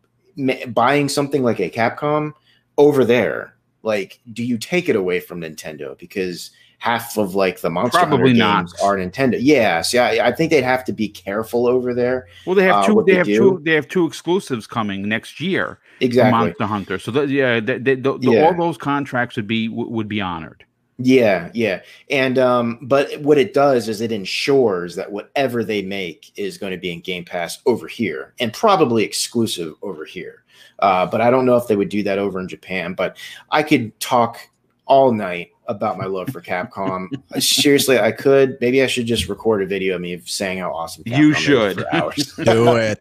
[0.68, 2.32] buying something like a Capcom
[2.78, 3.54] over there.
[3.82, 8.38] Like, do you take it away from Nintendo because half of like the Monster Probably
[8.38, 8.84] Hunter games not.
[8.84, 9.38] are Nintendo?
[9.40, 12.26] Yes, yeah, I think they'd have to be careful over there.
[12.44, 13.04] Well, they have uh, two.
[13.06, 13.38] they, they have do.
[13.38, 13.60] two.
[13.62, 15.78] They have two exclusives coming next year.
[16.00, 16.98] Exactly, Monster Hunter.
[16.98, 20.65] So the, yeah, the, the, the, yeah, all those contracts would be would be honored.
[20.98, 21.82] Yeah, yeah.
[22.10, 26.72] And um, but what it does is it ensures that whatever they make is going
[26.72, 30.44] to be in Game Pass over here and probably exclusive over here.
[30.78, 32.94] Uh, but I don't know if they would do that over in Japan.
[32.94, 33.18] But
[33.50, 34.38] I could talk
[34.86, 37.08] all night about my love for Capcom.
[37.42, 38.56] Seriously, I could.
[38.62, 41.80] Maybe I should just record a video of me saying how awesome Capcom you should
[41.80, 42.32] for hours.
[42.42, 42.98] do it.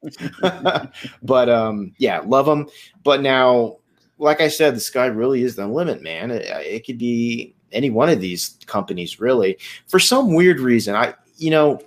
[1.24, 2.68] but um, yeah, love them.
[3.04, 3.78] But now,
[4.18, 6.32] like I said, the sky really is the limit, man.
[6.32, 9.58] It, it could be any one of these companies really.
[9.88, 11.82] For some weird reason i you know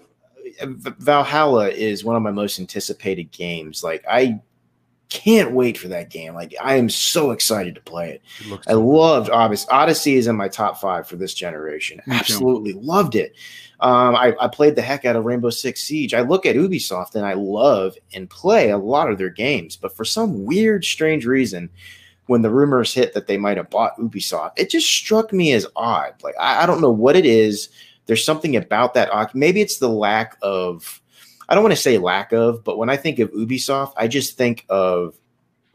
[0.62, 3.82] valhalla is one of my most anticipated games.
[3.82, 4.40] Like i
[5.08, 6.34] can't wait for that game.
[6.34, 9.66] Like i am so excited to play it, it i loved odyssey.
[9.70, 12.00] Odyssey is in my top five for this generation.
[12.08, 13.34] Absolutely loved it.
[13.80, 16.12] Um, I, I, played the heck out of Rainbow Six Siege.
[16.12, 19.96] I look at Ubisoft and I love and play a lot of their games, but
[19.96, 21.70] for some weird, strange reason,
[22.28, 25.66] when the rumors hit that they might have bought Ubisoft, it just struck me as
[25.74, 26.14] odd.
[26.22, 27.70] Like I, I don't know what it is.
[28.06, 29.34] There's something about that.
[29.34, 31.02] Maybe it's the lack of.
[31.48, 34.36] I don't want to say lack of, but when I think of Ubisoft, I just
[34.36, 35.18] think of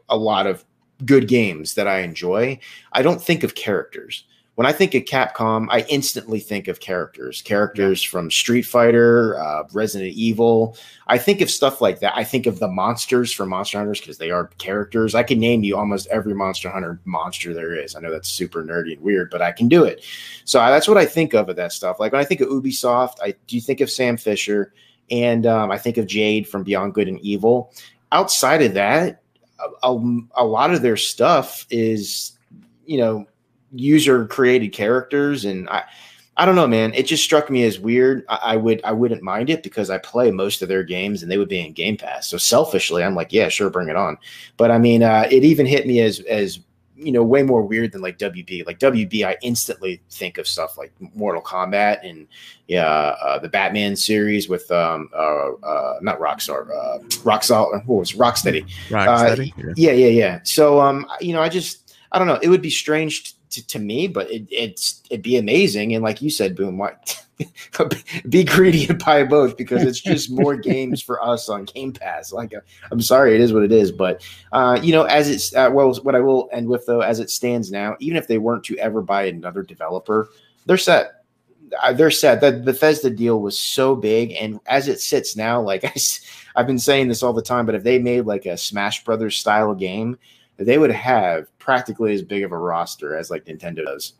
[0.08, 0.64] a lot of
[1.04, 2.60] good games that I enjoy.
[2.92, 4.24] I don't think of characters.
[4.56, 9.64] When I think of Capcom, I instantly think of characters, characters from Street Fighter, uh,
[9.72, 10.76] Resident Evil.
[11.08, 12.12] I think of stuff like that.
[12.16, 15.16] I think of the monsters from Monster Hunters because they are characters.
[15.16, 17.96] I can name you almost every Monster Hunter monster there is.
[17.96, 20.04] I know that's super nerdy and weird, but I can do it.
[20.44, 21.98] So I, that's what I think of of that stuff.
[21.98, 24.72] Like when I think of Ubisoft, I do think of Sam Fisher
[25.10, 27.72] and um, I think of Jade from Beyond Good and Evil.
[28.12, 29.20] Outside of that,
[29.82, 32.38] a, a, a lot of their stuff is,
[32.86, 33.26] you know,
[33.74, 35.84] user created characters and I
[36.36, 36.92] I don't know, man.
[36.94, 38.24] It just struck me as weird.
[38.28, 41.30] I, I, would I wouldn't mind it because I play most of their games and
[41.30, 42.26] they would be in Game Pass.
[42.26, 44.18] So selfishly, I'm like, yeah, sure, bring it on.
[44.56, 46.58] But I mean, uh, it even hit me as as
[46.96, 48.66] you know way more weird than like WB.
[48.66, 52.26] Like WB, I instantly think of stuff like Mortal Kombat and
[52.66, 58.12] yeah, uh, the Batman series with um uh, uh not Rockstar, uh Rockstar, what was?
[58.12, 58.68] Rocksteady?
[58.88, 59.52] Rocksteady.
[59.52, 59.92] Uh, yeah.
[59.92, 60.40] yeah, yeah, yeah.
[60.42, 61.83] So um, you know, I just
[62.14, 62.38] I don't know.
[62.40, 65.94] It would be strange to, to me, but it, it's it'd be amazing.
[65.94, 67.20] And like you said, boom, what
[68.28, 72.32] be greedy and buy both because it's just more games for us on Game Pass.
[72.32, 72.60] Like, uh,
[72.92, 73.90] I'm sorry, it is what it is.
[73.90, 77.18] But uh, you know, as it's uh, well, what I will end with though, as
[77.18, 80.28] it stands now, even if they weren't to ever buy another developer,
[80.66, 81.24] they're set.
[81.82, 82.40] Uh, they're set.
[82.40, 85.94] That Bethesda deal was so big, and as it sits now, like I,
[86.54, 89.36] I've been saying this all the time, but if they made like a Smash Brothers
[89.36, 90.16] style game,
[90.56, 94.14] they would have practically as big of a roster as like Nintendo does.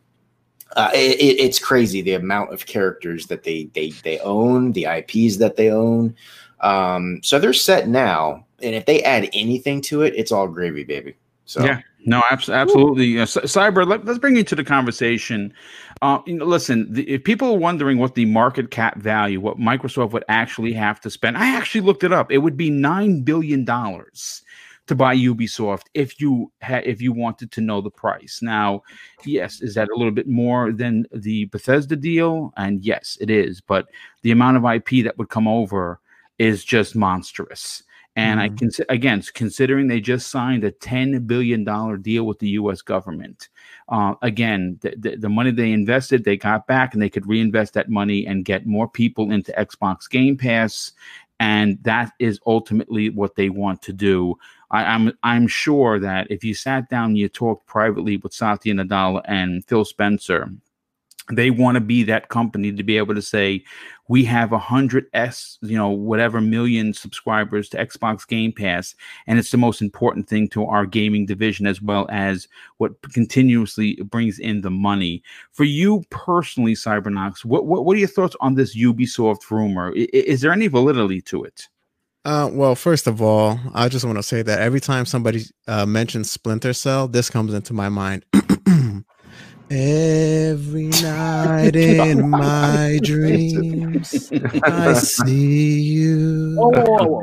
[0.75, 5.37] Uh, it, it's crazy the amount of characters that they they they own, the IPs
[5.37, 6.15] that they own.
[6.61, 10.83] Um, so they're set now, and if they add anything to it, it's all gravy,
[10.83, 11.15] baby.
[11.45, 13.19] So yeah, no, absolutely.
[13.19, 15.53] Uh, Cyber, let, us bring you to the conversation.
[16.01, 19.57] Uh, you know, listen, the, if people are wondering what the market cap value, what
[19.57, 22.31] Microsoft would actually have to spend, I actually looked it up.
[22.31, 24.41] It would be nine billion dollars
[24.87, 28.39] to buy Ubisoft if you had if you wanted to know the price.
[28.41, 28.83] Now,
[29.25, 32.53] yes, is that a little bit more than the Bethesda deal?
[32.57, 33.61] And yes, it is.
[33.61, 33.87] But
[34.21, 35.99] the amount of IP that would come over
[36.37, 37.83] is just monstrous.
[38.17, 38.53] And mm-hmm.
[38.53, 42.81] I can again, considering they just signed a ten billion dollar deal with the U.S.
[42.81, 43.49] government,
[43.89, 47.73] uh, again, the, the, the, money they invested, they got back, and they could reinvest
[47.73, 50.93] that money and get more people into Xbox Game Pass,
[51.41, 54.35] and that is ultimately what they want to do.
[54.75, 58.33] I, am I'm, I'm sure that if you sat down and you talked privately with
[58.33, 60.51] Satya Nadella and Phil Spencer,
[61.31, 63.63] they want to be that company to be able to say
[64.09, 68.93] we have a hundred s you know whatever million subscribers to xbox game pass
[69.25, 72.47] and it's the most important thing to our gaming division as well as
[72.77, 75.23] what continuously brings in the money.
[75.51, 79.91] For you personally cybernox what, what, what are your thoughts on this ubisoft rumor?
[79.93, 81.67] Is, is there any validity to it
[82.25, 85.85] uh, well, first of all, I just want to say that every time somebody uh,
[85.85, 88.25] mentions Splinter Cell, this comes into my mind.
[89.71, 94.31] Every night in my dreams,
[94.63, 96.71] I see you.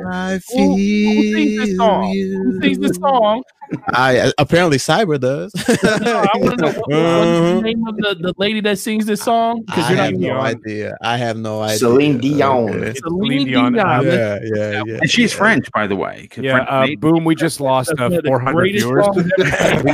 [0.09, 2.11] I feel who, who sings this song?
[2.11, 2.43] you.
[2.43, 3.43] Who sings this song?
[3.89, 5.53] I apparently Cyber does.
[6.03, 7.61] no, I want to know what, what's the uh-huh.
[7.61, 9.63] name of the, the lady that sings this song.
[9.63, 10.97] Because you have no idea.
[11.03, 11.79] I have no idea.
[11.79, 12.71] Celine Dion.
[12.71, 12.95] Okay.
[12.99, 13.75] Celine Dion.
[13.75, 14.99] Yeah, yeah, yeah, yeah.
[15.01, 15.39] And she's yeah.
[15.39, 16.29] French, by the way.
[16.37, 16.61] Yeah.
[16.61, 17.25] Uh, boom.
[17.25, 19.07] We just lost uh, 400 viewers.
[19.15, 19.23] we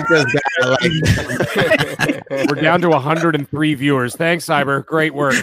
[0.08, 0.26] just
[0.58, 2.24] got like.
[2.30, 4.14] We're down to 103 viewers.
[4.16, 4.84] Thanks, Cyber.
[4.84, 5.34] Great work.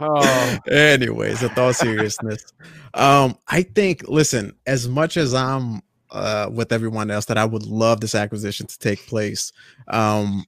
[0.00, 0.58] oh.
[0.70, 2.52] Anyways, with all seriousness,
[2.94, 4.08] um, I think.
[4.08, 5.82] Listen, as much as I'm
[6.12, 9.52] uh, with everyone else that I would love this acquisition to take place.
[9.88, 10.44] Um,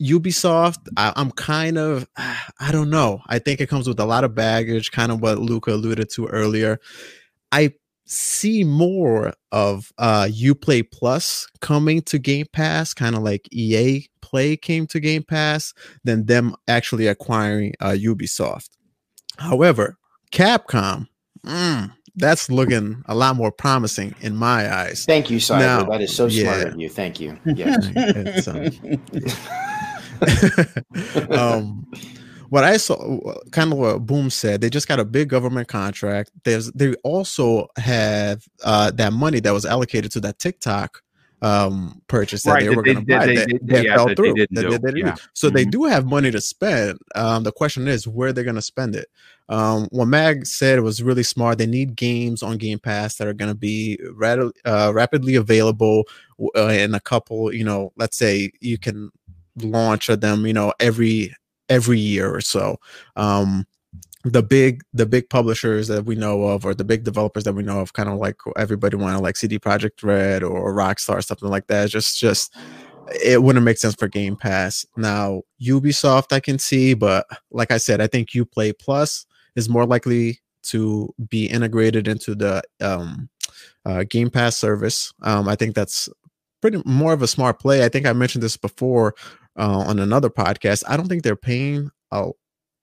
[0.00, 3.20] Ubisoft, I, am kind of, I don't know.
[3.26, 6.26] I think it comes with a lot of baggage, kind of what Luca alluded to
[6.26, 6.80] earlier.
[7.50, 7.72] I
[8.04, 14.56] see more of uh Uplay Plus coming to Game Pass, kind of like EA Play
[14.56, 15.72] came to Game Pass,
[16.04, 18.70] than them actually acquiring uh, Ubisoft.
[19.38, 19.98] However,
[20.32, 21.08] Capcom,
[21.44, 25.04] mm, that's looking a lot more promising in my eyes.
[25.06, 25.58] Thank you, Cyber.
[25.60, 26.64] Now, that is so smart yeah.
[26.64, 26.88] of you.
[26.88, 27.38] Thank you.
[27.54, 28.48] Yes.
[28.48, 28.70] um,
[31.38, 31.86] um,
[32.48, 33.18] what I saw,
[33.50, 36.30] kind of what Boom said, they just got a big government contract.
[36.44, 41.02] There's they also have uh, that money that was allocated to that TikTok
[41.42, 44.16] um purchase that right, they were going to buy they, that, they, yeah, fell that
[44.16, 44.34] through.
[44.34, 45.16] That yeah.
[45.32, 45.56] So mm-hmm.
[45.56, 46.98] they do have money to spend.
[47.14, 49.08] Um, the question is where they're going to spend it.
[49.52, 51.58] Um, what Mag said was really smart.
[51.58, 56.04] They need games on Game Pass that are going to be rad- uh, rapidly available
[56.56, 57.52] uh, in a couple.
[57.52, 59.10] You know, let's say you can
[59.56, 60.46] launch them.
[60.46, 61.34] You know, every
[61.68, 62.78] every year or so.
[63.14, 63.66] Um,
[64.24, 67.62] the big the big publishers that we know of or the big developers that we
[67.62, 71.50] know of kind of like everybody want to like CD Projekt Red or rockstar something
[71.50, 72.56] like that just just
[73.22, 74.86] it wouldn't make sense for Game Pass.
[74.96, 79.26] Now, Ubisoft, I can see, but like I said, I think Uplay Plus
[79.56, 83.28] is more likely to be integrated into the um,
[83.84, 85.12] uh, Game Pass service.
[85.22, 86.08] Um, I think that's
[86.60, 87.84] pretty more of a smart play.
[87.84, 89.14] I think I mentioned this before
[89.58, 90.84] uh, on another podcast.
[90.88, 92.30] I don't think they're paying a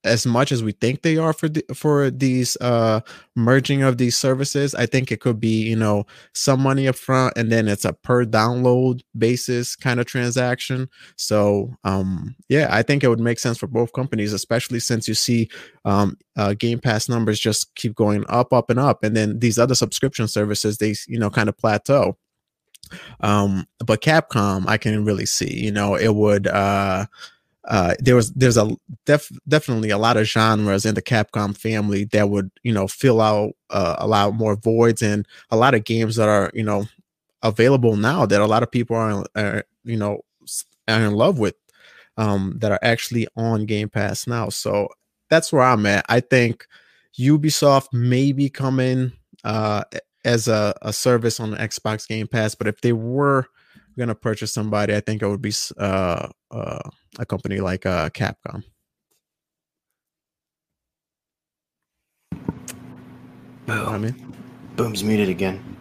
[0.06, 3.02] as much as we think they are for the, for these uh
[3.36, 7.34] merging of these services i think it could be you know some money up front
[7.36, 10.90] and then it's a per download basis kind of transaction.
[11.18, 15.14] So um yeah i think it would make sense for both companies especially since you
[15.14, 15.50] see
[15.86, 19.60] um uh, game pass numbers just keep going up up and up and then these
[19.60, 22.18] other subscription services they you know kind of plateau.
[23.20, 27.06] Um but capcom i can really see you know it would uh
[27.70, 28.76] uh, there was there's a
[29.06, 33.22] def, definitely a lot of genres in the Capcom family that would you know fill
[33.22, 36.86] out uh, a lot more voids and a lot of games that are you know
[37.44, 40.22] available now that a lot of people are, are you know
[40.88, 41.54] are in love with
[42.18, 44.50] um, that are actually on Game Pass now.
[44.50, 44.90] So
[45.30, 46.06] that's where I'm at.
[46.10, 46.66] I think
[47.20, 49.12] Ubisoft may be coming
[49.44, 49.84] uh,
[50.26, 53.46] as a, a service on Xbox Game Pass, but if they were
[53.96, 58.64] gonna purchase somebody, I think it would be uh, uh, a company like uh, Capcom.
[63.66, 63.88] Boom.
[63.88, 64.34] I mean,
[64.76, 65.79] Boom's muted again.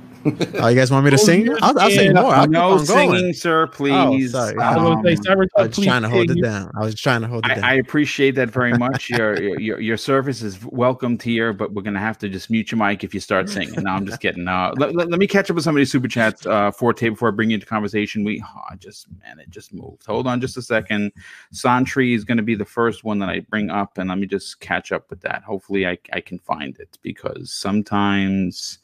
[0.55, 1.49] Oh, you guys want me to sing?
[1.63, 2.35] I'll, I'll sing more.
[2.35, 4.35] I'll no singing, sir, oh, please.
[4.35, 4.57] Oh, sorry.
[4.59, 6.71] Um, I was trying to hold it down.
[6.77, 7.65] I was trying to hold it down.
[7.65, 9.11] I, I appreciate that very much.
[9.11, 12.79] your, your your service is welcomed here, but we're gonna have to just mute your
[12.79, 13.83] mic if you start singing.
[13.83, 14.47] No, I'm just kidding.
[14.47, 16.93] Uh, let, let, let, me catch up with some of these super chats uh, for
[16.93, 18.25] tape before I bring you into conversation.
[18.25, 20.07] We oh, just man, it just moved.
[20.07, 21.13] Hold on just a second.
[21.53, 24.61] Santry is gonna be the first one that I bring up, and let me just
[24.61, 25.43] catch up with that.
[25.43, 28.79] Hopefully, I I can find it because sometimes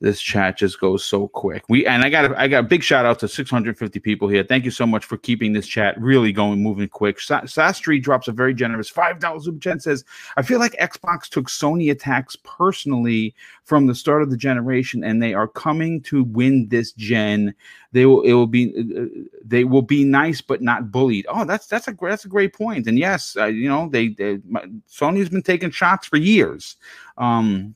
[0.00, 1.64] this chat just goes so quick.
[1.68, 4.44] We and I got a, I got a big shout out to 650 people here.
[4.44, 7.18] Thank you so much for keeping this chat really going, moving quick.
[7.18, 9.82] Sa- Sastry drops a very generous five dollars super chat.
[9.82, 10.04] Says,
[10.36, 15.22] "I feel like Xbox took Sony attacks personally from the start of the generation, and
[15.22, 17.54] they are coming to win this gen.
[17.92, 21.24] They will it will be uh, they will be nice but not bullied.
[21.30, 22.86] Oh, that's that's a that's a great point.
[22.86, 24.36] And yes, uh, you know they, they
[24.90, 26.76] Sony's been taking shots for years."
[27.16, 27.74] Um,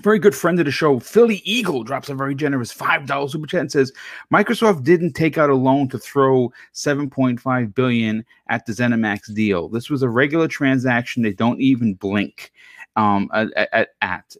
[0.00, 3.60] very good friend of the show, Philly Eagle, drops a very generous $5 super chat
[3.60, 3.92] and says
[4.32, 9.68] Microsoft didn't take out a loan to throw 7.5 billion at the ZeniMax deal.
[9.68, 11.22] This was a regular transaction.
[11.22, 12.52] They don't even blink
[12.96, 14.36] um, at, at, at.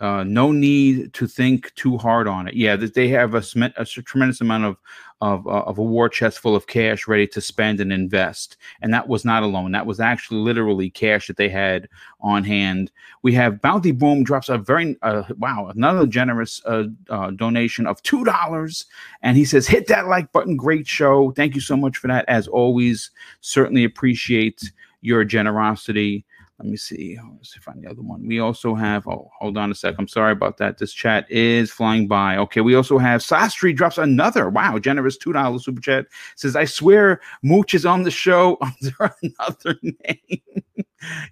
[0.00, 2.54] Uh, no need to think too hard on it.
[2.54, 3.42] Yeah, that they have a,
[3.76, 4.76] a tremendous amount of
[5.24, 8.92] of, uh, of a war chest full of cash ready to spend and invest, and
[8.92, 9.72] that was not a loan.
[9.72, 11.88] That was actually literally cash that they had
[12.20, 12.90] on hand.
[13.22, 18.02] We have Bounty Boom drops a very uh, wow another generous uh, uh, donation of
[18.02, 18.84] two dollars,
[19.22, 20.58] and he says hit that like button.
[20.58, 21.30] Great show.
[21.30, 22.26] Thank you so much for that.
[22.28, 23.10] As always,
[23.40, 26.26] certainly appreciate your generosity.
[26.60, 27.18] Let me see.
[27.36, 28.26] Let's find the other one.
[28.26, 29.08] We also have.
[29.08, 29.96] Oh, hold on a sec.
[29.98, 30.78] I'm sorry about that.
[30.78, 32.36] This chat is flying by.
[32.36, 32.60] Okay.
[32.60, 34.48] We also have Sastry drops another.
[34.48, 36.06] Wow, generous two dollars super chat.
[36.36, 40.62] Says, "I swear, Mooch is on the show under another name."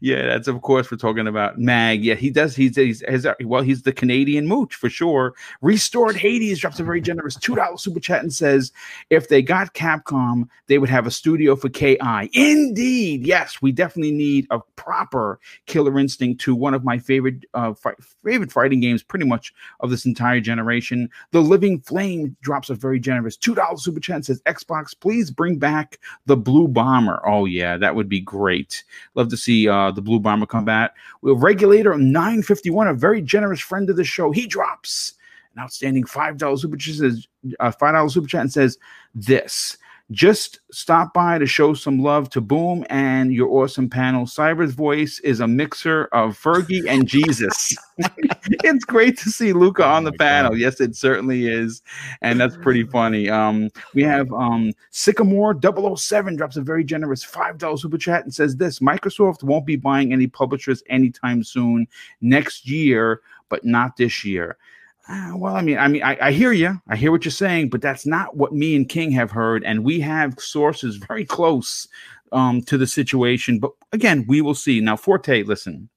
[0.01, 2.05] Yeah, that's of course we're talking about Mag.
[2.05, 2.55] Yeah, he does.
[2.57, 5.35] He's he's, he's well, he's the Canadian Mooch for sure.
[5.61, 8.73] Restored Hades drops a very generous two dollars super chat and says,
[9.11, 11.99] "If they got Capcom, they would have a studio for Ki."
[12.33, 17.75] Indeed, yes, we definitely need a proper Killer Instinct to one of my favorite uh,
[17.75, 17.95] fi-
[18.25, 21.09] favorite fighting games, pretty much of this entire generation.
[21.33, 25.31] The Living Flame drops a very generous two dollars super chat and says, "Xbox, please
[25.31, 28.85] bring back the Blue Bomber." Oh yeah, that would be great.
[29.15, 30.95] Love to see uh, the Blue Bomber combat.
[31.21, 34.31] We have Regulator 951, a very generous friend of the show.
[34.31, 35.15] He drops
[35.55, 37.29] an outstanding $5 super chat, says,
[37.61, 38.79] uh, $5 super chat and says
[39.15, 39.77] this.
[40.11, 44.27] Just stop by to show some love to Boom and your awesome panel.
[44.27, 47.77] Cyber's voice is a mixer of Fergie and Jesus.
[47.99, 50.51] it's great to see Luca oh on the panel.
[50.51, 50.59] God.
[50.59, 51.83] Yes, it certainly is.
[52.21, 53.31] And that's pretty funny.
[53.31, 55.59] Um, we have um, Sycamore
[55.97, 60.13] 007 drops a very generous $5 super chat and says this Microsoft won't be buying
[60.13, 61.87] any publishers anytime soon
[62.21, 64.59] next year, but not this year.
[65.09, 66.81] Uh, well, I mean, I mean, I, I, hear you.
[66.89, 69.85] I hear what you're saying, but that's not what me and King have heard, and
[69.85, 71.89] we have sources very close
[72.31, 73.59] um, to the situation.
[73.59, 74.81] But again, we will see.
[74.81, 75.89] Now, Forte, listen,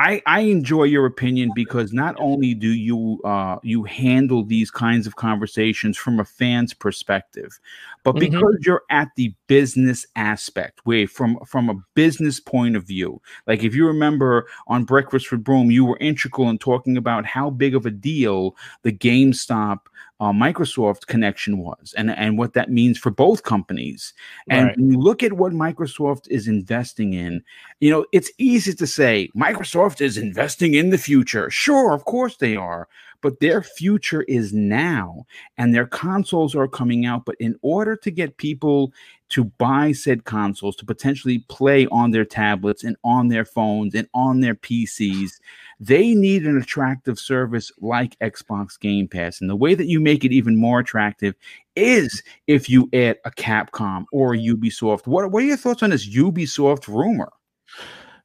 [0.00, 5.06] I, I enjoy your opinion because not only do you uh, you handle these kinds
[5.06, 7.60] of conversations from a fan's perspective,
[8.02, 8.32] but mm-hmm.
[8.32, 13.62] because you're at the business aspect, where from from a business point of view, like
[13.62, 17.74] if you remember on Breakfast with Boom, you were integral in talking about how big
[17.74, 19.80] of a deal the GameStop
[20.20, 24.12] uh, Microsoft connection was and, and what that means for both companies.
[24.50, 24.78] And Right.
[24.78, 27.42] look at what Microsoft is investing in,
[27.80, 31.50] you know, it's easy to say Microsoft is investing in the future.
[31.50, 32.86] Sure, of course they are,
[33.22, 35.24] but their future is now
[35.56, 37.24] and their consoles are coming out.
[37.24, 38.92] But in order to get people
[39.30, 44.08] to buy said consoles to potentially play on their tablets and on their phones and
[44.12, 45.30] on their PCs,
[45.78, 49.40] they need an attractive service like Xbox Game Pass.
[49.40, 51.34] And the way that you make it even more attractive
[51.76, 55.06] is if you add a Capcom or a Ubisoft.
[55.06, 57.32] What, what are your thoughts on this Ubisoft rumor?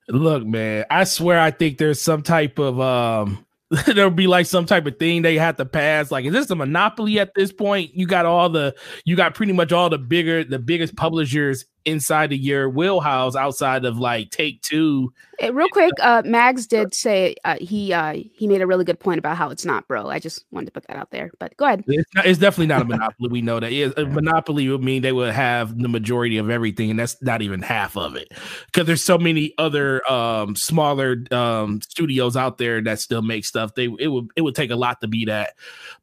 [0.07, 3.45] Look, man, I swear I think there's some type of um
[3.87, 6.11] there'll be like some type of thing they have to pass.
[6.11, 7.93] Like, is this a monopoly at this point?
[7.93, 8.75] You got all the
[9.05, 13.85] you got pretty much all the bigger the biggest publishers inside of your wheelhouse outside
[13.85, 15.13] of like take two.
[15.39, 18.99] Eh, real quick, uh, Mags did say uh, he uh, he made a really good
[18.99, 20.09] point about how it's not, bro.
[20.09, 21.31] I just wanted to put that out there.
[21.39, 21.83] But go ahead.
[21.87, 23.29] It's, not, it's definitely not a monopoly.
[23.29, 23.71] We know that.
[23.71, 27.41] Yeah, a monopoly would mean they would have the majority of everything, and that's not
[27.41, 28.31] even half of it.
[28.67, 33.75] Because there's so many other um, smaller um, studios out there that still make stuff.
[33.75, 35.53] They it would it would take a lot to be that.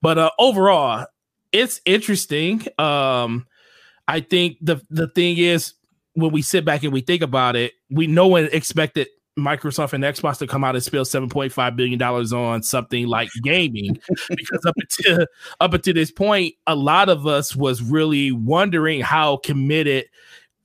[0.01, 1.07] But uh, overall,
[1.53, 2.67] it's interesting.
[2.79, 3.47] Um,
[4.09, 5.75] I think the the thing is
[6.15, 9.09] when we sit back and we think about it, we no one expected
[9.39, 13.07] Microsoft and Xbox to come out and spill seven point five billion dollars on something
[13.07, 13.99] like gaming,
[14.29, 15.27] because up until
[15.61, 20.07] up until this point, a lot of us was really wondering how committed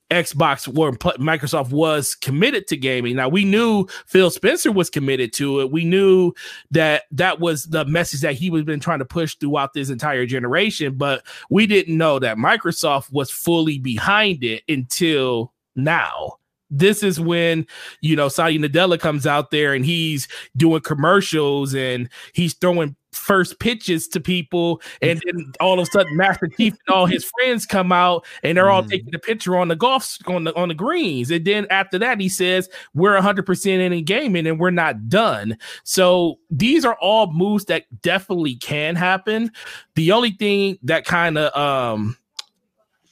[0.10, 3.16] Xbox or Microsoft was committed to gaming.
[3.16, 5.72] Now we knew Phil Spencer was committed to it.
[5.72, 6.34] We knew
[6.72, 10.26] that that was the message that he was been trying to push throughout this entire
[10.26, 16.38] generation, but we didn't know that Microsoft was fully behind it until now.
[16.70, 17.66] This is when
[18.02, 20.28] you know Satya Nadella comes out there and he's
[20.58, 26.16] doing commercials and he's throwing first pitches to people, and then all of a sudden
[26.18, 28.90] Master Chief and all his friends come out and they're all Mhm.
[28.90, 31.32] taking the picture on the golf on the on the greens.
[31.32, 35.58] And then after that, he says we're 100 percent in gaming and we're not done.
[35.84, 39.52] So these are all moves that definitely can happen.
[39.96, 42.18] The only thing that kind of um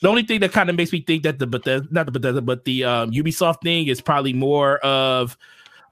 [0.02, 2.42] the only thing that kind of makes me think that the Bethesda, not the Bethesda,
[2.42, 5.36] but the um, Ubisoft thing is probably more of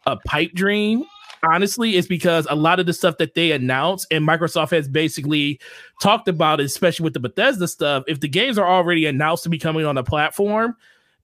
[0.05, 1.03] a pipe dream.
[1.43, 5.59] Honestly, is because a lot of the stuff that they announced and Microsoft has basically
[6.01, 9.57] talked about, especially with the Bethesda stuff, if the games are already announced to be
[9.57, 10.75] coming on the platform,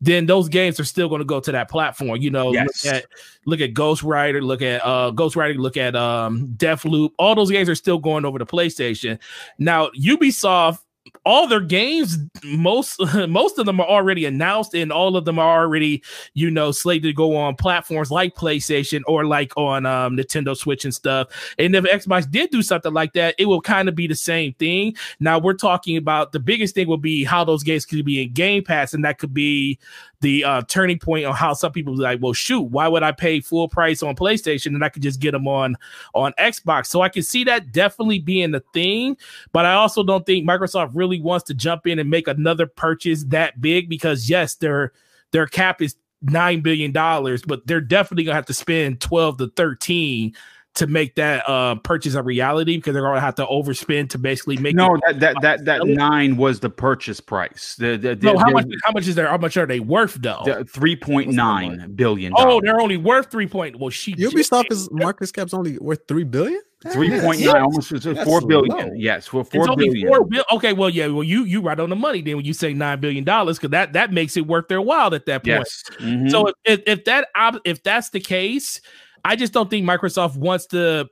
[0.01, 2.21] then those games are still going to go to that platform.
[2.21, 2.85] You know, Yes.
[2.85, 3.05] look at
[3.45, 7.11] look at Ghostwire, look at uh Ghostwire, look at um Deathloop.
[7.17, 9.19] All those games are still going over to PlayStation.
[9.57, 10.79] Now, Ubisoft,
[11.25, 15.61] all their games, most most of them are already announced, and all of them are
[15.61, 16.03] already,
[16.33, 20.85] you know, slated to go on platforms like PlayStation or like on um, Nintendo Switch
[20.85, 21.27] and stuff.
[21.57, 24.53] And if Xbox did do something like that, it will kind of be the same
[24.53, 24.95] thing.
[25.19, 28.33] Now we're talking about the biggest thing will be how those games could be in
[28.33, 29.79] Game Pass, and that could be
[30.21, 33.11] the uh, turning point on how some people be like, well, shoot, why would I
[33.11, 35.77] pay full price on PlayStation and I could just get them on
[36.13, 36.87] on Xbox?
[36.87, 39.17] So I can see that definitely being the thing,
[39.51, 43.23] but I also don't think Microsoft really wants to jump in and make another purchase
[43.25, 44.93] that big because yes, their
[45.31, 49.47] their cap is nine billion dollars, but they're definitely gonna have to spend twelve to
[49.55, 50.35] thirteen
[50.79, 54.57] to make that uh purchase a reality because they're gonna have to overspend to basically
[54.57, 55.01] make No, it.
[55.07, 57.75] that that that that nine was the purchase price.
[57.77, 58.65] The, the, No, how much?
[58.83, 59.27] How much is there?
[59.27, 60.41] How much are they worth though?
[60.43, 62.33] The three point nine billion.
[62.35, 63.79] Oh, they're only worth three point.
[63.79, 66.61] Well, she Ubisoft is market cap's only worth three billion.
[66.93, 68.75] three point nine, almost it's That's four billion.
[68.75, 68.93] low.
[68.95, 70.07] Yes, for It's four only billion.
[70.07, 70.45] four bill.
[70.53, 73.01] Okay, well, yeah, well, you you right on the money then when you say nine
[73.01, 75.59] billion dollars because that that makes it worth their while at that point.
[75.59, 75.83] Yes.
[75.99, 76.31] Mhm.
[76.31, 77.27] So if, if if that
[77.65, 78.79] if that's the case,
[79.25, 81.07] I just don't think Microsoft wants to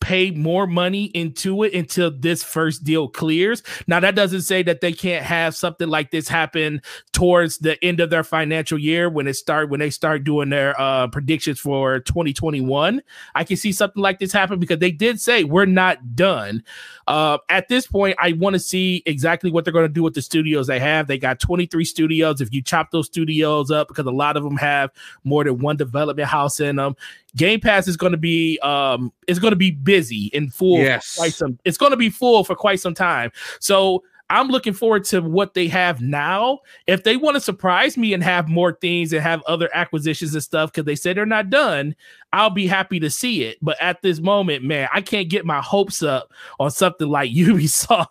[0.00, 3.62] pay more money into it until this first deal clears.
[3.86, 6.80] Now that doesn't say that they can't have something like this happen
[7.12, 10.78] towards the end of their financial year when it start when they start doing their
[10.80, 13.02] uh predictions for 2021.
[13.34, 16.62] I can see something like this happen because they did say we're not done.
[17.06, 20.14] Uh, at this point, I want to see exactly what they're going to do with
[20.14, 21.06] the studios they have.
[21.06, 22.40] They got 23 studios.
[22.40, 24.90] If you chop those studios up, because a lot of them have
[25.22, 26.96] more than one development house in them,
[27.36, 30.80] Game Pass is going to be um is going to be busy and full.
[30.80, 31.14] Yes.
[31.14, 33.32] For quite some, it's going to be full for quite some time.
[33.60, 36.60] So I'm looking forward to what they have now.
[36.86, 40.42] If they want to surprise me and have more things and have other acquisitions and
[40.42, 41.94] stuff, because they said they're not done,
[42.32, 43.58] I'll be happy to see it.
[43.62, 48.08] But at this moment, man, I can't get my hopes up on something like Ubisoft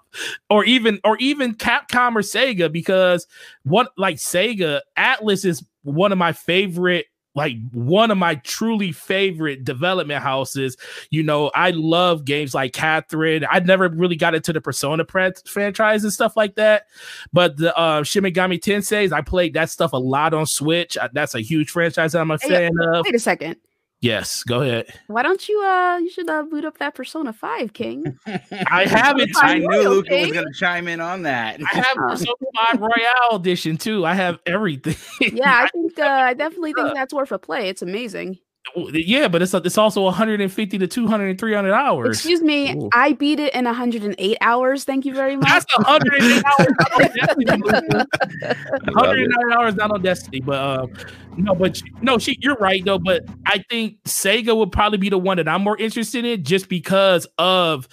[0.49, 3.27] or even or even Capcom or Sega because
[3.63, 9.63] what like Sega Atlus is one of my favorite like one of my truly favorite
[9.63, 10.77] development houses.
[11.09, 13.45] You know, I love games like Catherine.
[13.49, 16.87] I never really got into the Persona pre- franchise and stuff like that,
[17.33, 20.97] but the uh, Shin Megami Tensei's, I played that stuff a lot on Switch.
[21.13, 23.05] That's a huge franchise that I'm a Hey, fan of.
[23.05, 23.57] Wait a second.
[24.05, 24.85] Yes, go ahead.
[25.07, 28.19] Why don't you uh you should uh boot up that Persona 5, King?
[28.71, 29.31] I have it.
[29.41, 31.59] I I knew know, Luca was going to chime in on that.
[31.59, 32.35] I have Persona
[32.73, 34.05] 5 Royal edition too.
[34.05, 34.95] I have everything.
[35.35, 37.67] Yeah, I think uh, I definitely think that's worth a play.
[37.67, 38.37] It's amazing.
[38.75, 42.17] Yeah, but it's it's also 150 to 200 and 300 hours.
[42.17, 42.89] Excuse me, Ooh.
[42.93, 44.83] I beat it in 108 hours.
[44.83, 45.47] Thank you very much.
[45.49, 47.61] That's 108 hours not on Destiny.
[48.93, 50.93] 109 hours not on Destiny, but um,
[51.37, 52.99] no, but no, she, you're right though.
[52.99, 56.67] But I think Sega would probably be the one that I'm more interested in, just
[56.67, 57.87] because of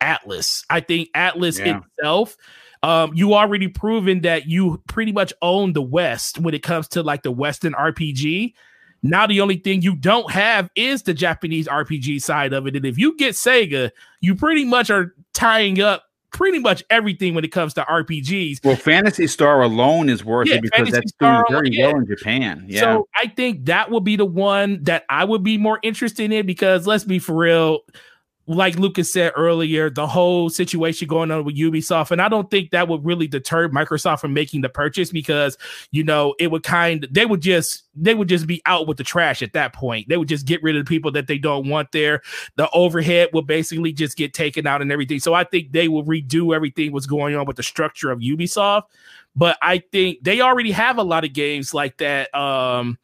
[0.00, 0.64] Atlus.
[0.70, 1.80] I think Atlus Yeah.
[1.98, 2.36] itself.
[2.82, 7.02] Um, you already proven that you pretty much own the West when it comes to
[7.02, 8.54] like the Western RPG.
[9.02, 12.76] Now the only thing you don't have is the Japanese RPG side of it.
[12.76, 17.44] And if you get Sega, you pretty much are tying up pretty much everything when
[17.44, 18.64] it comes to RPGs.
[18.64, 21.96] Well, Phantasy Star alone is worth Yeah, it because Phantasy that's Star doing very well
[21.96, 22.64] in Japan.
[22.68, 22.80] Yeah.
[22.80, 26.46] So I think that would be the one that I would be more interested in
[26.46, 27.80] because let's be for real.
[28.48, 32.70] Like Lucas said earlier, the whole situation going on with Ubisoft, and I don't think
[32.70, 35.58] that would really deter Microsoft from making the purchase because
[35.90, 39.04] you know it would kind they would just they would just be out with the
[39.04, 40.08] trash at that point.
[40.08, 42.22] They would just get rid of the people that they don't want there.
[42.56, 45.20] The overhead will basically just get taken out and everything.
[45.20, 48.84] So I think they will redo everything what's going on with the structure of Ubisoft.
[49.36, 52.34] But I think they already have a lot of games like that.
[52.34, 52.98] Um,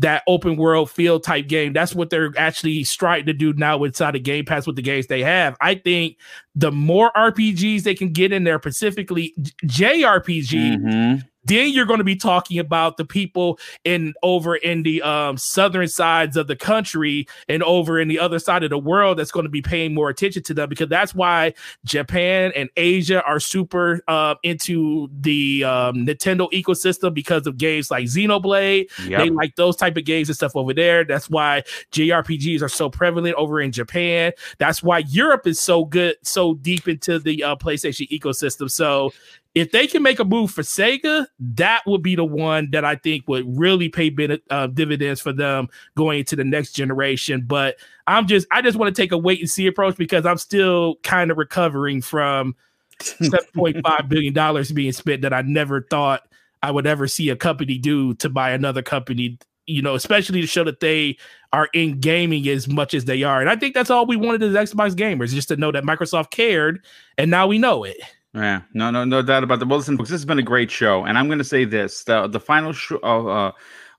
[0.00, 1.72] that open world field type game.
[1.72, 5.06] That's what they're actually striving to do now inside of Game Pass with the games
[5.06, 5.56] they have.
[5.60, 6.16] I think
[6.54, 11.22] the more RPGs they can get in there, specifically JRPG, Mhm.
[11.44, 15.88] Then you're going to be talking about the people in over in the um, southern
[15.88, 19.44] sides of the country and over in the other side of the world that's going
[19.44, 21.52] to be paying more attention to them because that's why
[21.84, 28.04] Japan and Asia are super uh, into the um, Nintendo ecosystem because of games like
[28.04, 28.90] Xenoblade.
[29.06, 29.20] Yep.
[29.20, 31.04] They like those type of games and stuff over there.
[31.04, 31.62] That's why
[31.92, 34.32] JRPGs are so prevalent over in Japan.
[34.58, 38.70] That's why Europe is so good, so deep into the uh, PlayStation ecosystem.
[38.70, 39.12] So
[39.54, 42.94] if they can make a move for Sega, that would be the one that I
[42.94, 47.42] think would really pay bene- uh, dividends for them going into the next generation.
[47.46, 50.38] But I'm just, I just want to take a wait and see approach because I'm
[50.38, 52.54] still kind of recovering from
[53.00, 56.22] 7.5 billion dollars being spent that I never thought
[56.62, 59.38] I would ever see a company do to buy another company.
[59.66, 61.16] You know, especially to show that they
[61.52, 64.42] are in gaming as much as they are, and I think that's all we wanted
[64.42, 66.84] as Xbox gamers, just to know that Microsoft cared,
[67.16, 68.00] and now we know it.
[68.34, 69.66] Yeah, no, no, no doubt about that.
[69.66, 72.04] Well, listen, folks, this has been a great show, and I'm going to say this:
[72.04, 73.52] the the final sh- uh, uh,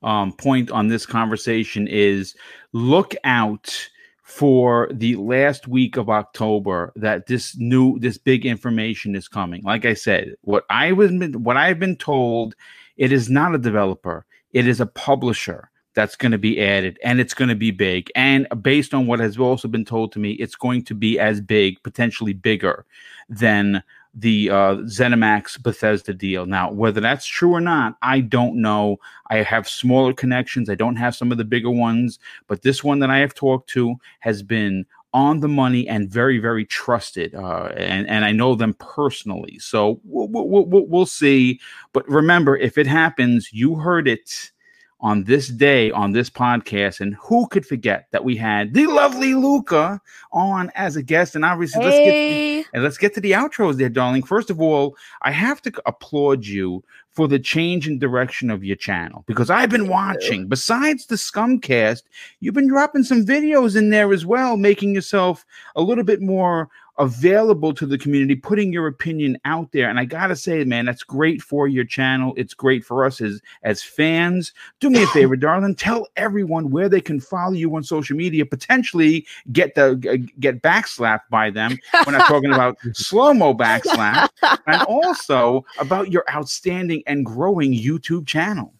[0.03, 2.35] um, point on this conversation is
[2.71, 3.89] look out
[4.23, 9.61] for the last week of October that this new this big information is coming.
[9.63, 12.55] Like I said, what I was what I've been told,
[12.95, 17.19] it is not a developer, it is a publisher that's going to be added and
[17.19, 20.31] it's going to be big and based on what has also been told to me
[20.33, 22.85] it's going to be as big potentially bigger
[23.27, 23.83] than
[24.13, 26.45] the uh, ZeniMax Bethesda deal.
[26.45, 28.97] Now, whether that's true or not, I don't know.
[29.29, 30.69] I have smaller connections.
[30.69, 33.69] I don't have some of the bigger ones, but this one that I have talked
[33.71, 37.35] to has been on the money and very, very trusted.
[37.35, 41.59] Uh, and and I know them personally, so we'll, we'll, we'll, we'll see.
[41.93, 44.51] But remember, if it happens, you heard it
[45.01, 49.33] on this day on this podcast, and who could forget that we had the lovely
[49.33, 49.99] Luca
[50.31, 51.35] on as a guest?
[51.35, 52.11] And obviously, let's get.
[52.11, 54.23] Hey, And let's get to the outros there, darling.
[54.23, 58.77] First of all, I have to applaud you for the change in direction of your
[58.77, 62.03] channel because I've been watching, besides the Scumcast,
[62.39, 65.45] you've been dropping some videos in there as well, making yourself
[65.75, 66.69] a little bit more
[67.01, 69.89] available to the community, putting your opinion out there.
[69.89, 72.33] And I gotta say, man, that's great for your channel.
[72.37, 74.53] It's great for us as as fans.
[74.79, 75.75] Do me a favor, darling.
[75.75, 79.95] Tell everyone where they can follow you on social media, potentially get the
[80.39, 81.75] get backslapped by them.
[82.05, 84.29] We're not talking about slow mo backslap,
[84.67, 88.75] and also about your outstanding and growing YouTube channel.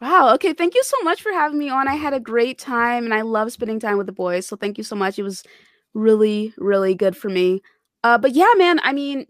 [0.00, 0.34] Wow.
[0.34, 0.52] Okay.
[0.52, 1.88] Thank you so much for having me on.
[1.88, 4.46] I had a great time and I love spending time with the boys.
[4.46, 5.18] So thank you so much.
[5.18, 5.42] It was
[5.94, 7.62] really, really good for me.
[8.02, 9.26] Uh, but yeah, man, I mean,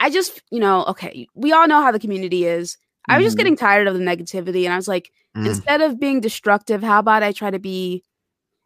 [0.00, 2.76] I just, you know, okay, we all know how the community is.
[3.08, 3.38] I was just Mhm.
[3.38, 5.46] getting tired of the negativity and I was like, Mm.
[5.46, 8.02] instead of being destructive, how about I try to be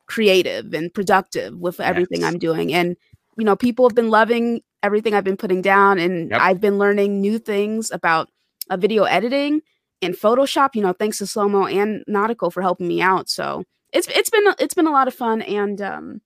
[0.07, 2.33] creative and productive with everything Yes.
[2.33, 2.73] I'm doing?
[2.75, 2.97] And,
[3.39, 6.41] you know, people have been loving everything I've been putting down and Yep.
[6.41, 8.29] I've been learning new things about
[8.71, 9.63] uh, video editing
[10.03, 10.75] and Photoshop.
[10.75, 13.29] You know, thanks to Slomo and Nautical for helping me out.
[13.29, 16.21] So it's it's been it's been a lot of fun, and um,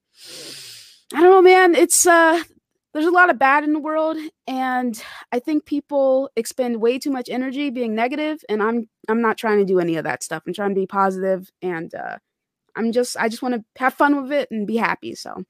[1.13, 1.75] I don't know, man.
[1.75, 2.41] It's uh,
[2.93, 4.17] there's a lot of bad in the world,
[4.47, 9.37] and I think people expend way too much energy being negative, and I'm I'm not
[9.37, 10.43] trying to do any of that stuff.
[10.45, 12.17] I'm trying to be positive, and uh,
[12.75, 15.15] I'm just I just want to have fun with it and be happy.
[15.15, 15.43] So,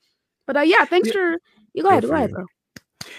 [0.48, 1.14] but uh, yeah, thanks Yeah.
[1.14, 1.38] for
[1.74, 2.46] you go ahead, go ahead, bro.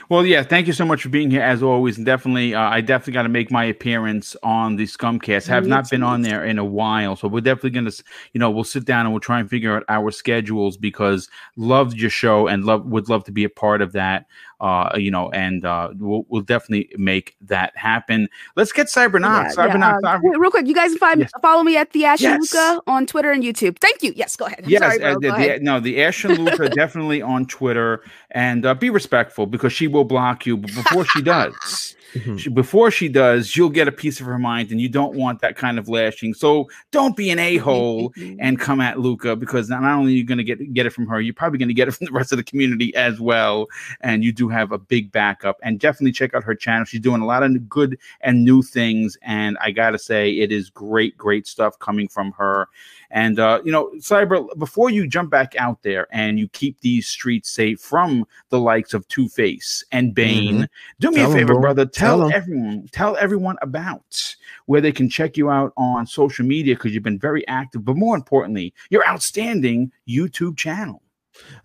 [0.08, 2.80] Well, yeah, thank you so much for being here as always, and definitely, uh, I
[2.80, 5.46] definitely got to make my appearance on the Scumcast.
[5.48, 7.92] Have Me not been on there in a while, so we're definitely gonna,
[8.32, 11.96] you know, we'll sit down and we'll try and figure out our schedules because loved
[11.98, 14.26] your show and love would love to be a part of that.
[14.60, 18.28] Uh, you know, and uh, we'll, we'll definitely make that happen.
[18.56, 19.56] Let's get Cybernox.
[19.56, 21.30] Yeah, yeah, um, real quick, you guys can find, Yes.
[21.40, 22.52] follow me at the Ash and Yes.
[22.54, 23.78] Luca on Twitter and YouTube.
[23.78, 24.12] Thank you.
[24.14, 24.60] Yes, go ahead.
[24.64, 25.12] I'm Yes, sorry, bro.
[25.12, 29.46] uh, the, the- no, the Ash and Luca definitely on Twitter, and uh, be respectful
[29.46, 30.58] because she will block you.
[30.58, 32.38] Before she does, Mhm.
[32.38, 35.40] she, before she does, you'll get a piece of her mind, and you don't want
[35.40, 36.34] that kind of lashing.
[36.34, 40.24] So don't be an a hole and come at Luca because not only are you
[40.24, 42.12] going to get get it from her, you're probably going to get it from the
[42.12, 43.66] rest of the community as well.
[44.00, 45.58] And you do have a big backup.
[45.62, 46.84] And definitely check out her channel.
[46.84, 49.16] She's doing a lot of good and new things.
[49.22, 52.68] And I gotta say, it is great, great stuff coming from her.
[53.12, 57.06] And uh, you know, Cyber, before you jump back out there and you keep these
[57.08, 60.68] streets safe from the likes of Two Face and Bane,
[61.00, 61.60] do me Tell a 'em, favor, bro.
[61.60, 61.86] brother.
[61.86, 62.32] Tell, Tell 'em.
[62.32, 67.02] everyone, tell everyone about where they can check you out on social media because you've
[67.02, 71.02] been very active, but more importantly, your outstanding YouTube channel.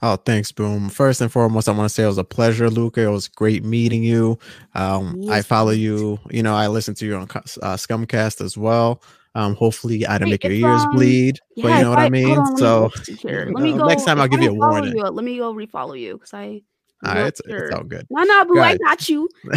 [0.02, 0.90] Oh, thanks, Boom.
[0.90, 3.02] First and foremost, I want to say it was a pleasure, Luca.
[3.02, 4.40] It was great meeting you.
[4.74, 6.18] Um, I follow you.
[6.32, 9.02] You know, I listen to you on uh, Scumcast as well.
[9.36, 12.04] Um, hopefully, I didn't make your ears um, bleed, but Yeah, you know what I
[12.04, 12.38] hold mean.
[12.38, 13.52] on, So, go see here.
[13.54, 13.88] Let me uh, go.
[13.88, 14.96] next time I'll give you a warning.
[14.96, 16.62] You, let me go refollow you because I.
[17.04, 17.66] All right, I'm it's, sure.
[17.66, 18.08] it's all good.
[18.10, 19.30] No, no, boo, I got you.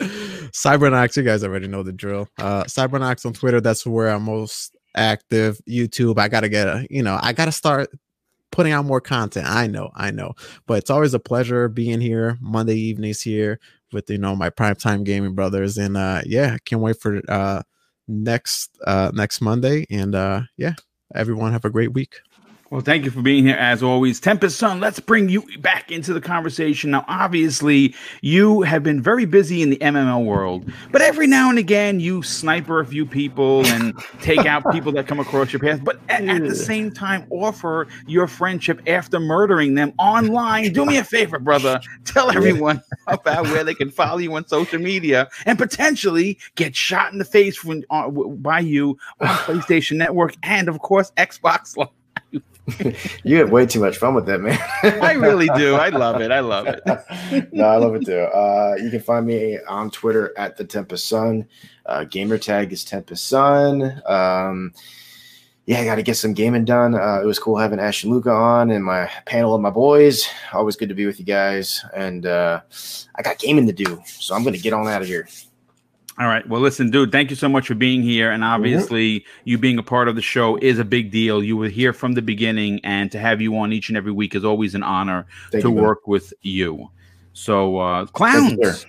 [0.00, 2.28] Cybernox, you guys already know the drill.
[2.38, 5.60] Uh, Cybernox on Twitter, that's where I'm most active.
[5.68, 7.90] YouTube, I gotta get a, you know, I gotta start
[8.52, 9.46] putting out more content.
[9.48, 10.34] I know, I know,
[10.66, 13.58] but it's always a pleasure being here Monday evenings here
[13.92, 17.62] with you know my primetime gaming brothers, and uh, yeah, I can't wait for uh
[18.12, 20.74] next uh next Monday, and uh yeah,
[21.14, 22.20] everyone have a great week.
[22.72, 24.18] Well, thank you for being here as always.
[24.18, 26.92] Tempest Sun, let's bring you back into the conversation.
[26.92, 31.58] Now, obviously, you have been very busy in the MML world, but every now and
[31.58, 33.92] again, you sniper a few people and
[34.22, 37.88] take out people that come across your path, but at, at the same time, offer
[38.06, 40.72] your friendship after murdering them online.
[40.72, 41.78] Do me a favor, brother.
[42.06, 47.12] Tell everyone about where they can follow you on social media and potentially get shot
[47.12, 51.88] in the face from, uh, by you on PlayStation Network and, of course, Xbox Live.
[53.24, 54.58] You have way too much fun with that, man.
[54.82, 55.74] I really do.
[55.74, 56.30] I love it.
[56.30, 56.82] I love it.
[57.52, 58.18] no, I love it too.
[58.18, 61.48] Uh, you can find me on Twitter at the Tempest Sun.
[61.86, 64.00] Uh, gamer tag is Tempest Sun.
[64.06, 64.72] Um,
[65.66, 66.94] yeah, I got to get some gaming done.
[66.94, 70.28] Uh, it was cool having Ash and Luca on and my panel of my boys.
[70.52, 71.84] Always good to be with you guys.
[71.94, 72.60] And uh,
[73.14, 75.28] I got gaming to do, so I'm going to get on out of here.
[76.18, 76.46] All right.
[76.46, 78.30] Well, listen, dude, thank you so much for being here.
[78.30, 81.42] And obviously, you being a part of the show is a big deal.
[81.42, 84.34] You were here from the beginning, and to have you on each and every week
[84.34, 85.84] is always an honor Thank to you, man.
[85.84, 86.90] work with you.
[87.32, 88.86] So, uh, clowns.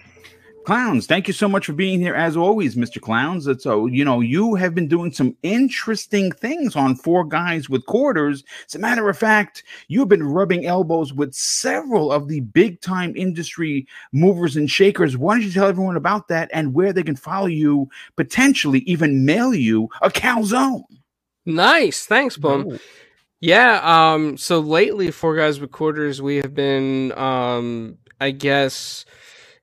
[0.63, 3.01] Clowns, thank you so much for being here as always, Mr.
[3.01, 3.47] Clowns.
[3.47, 7.85] It's, So, you know, you have been doing some interesting things on Four Guys with
[7.85, 8.43] Quarters.
[8.67, 13.15] As a matter of fact, you've been rubbing elbows with several of the big time
[13.15, 15.17] industry movers and shakers.
[15.17, 19.25] Why don't you tell everyone about that and where they can follow you, potentially even
[19.25, 20.83] mail you a calzone?
[21.45, 22.05] Nice.
[22.05, 22.79] Thanks, Boom.
[23.39, 29.03] Yeah, um, so lately, Four Guys with Quarters, we have been, um, I guess,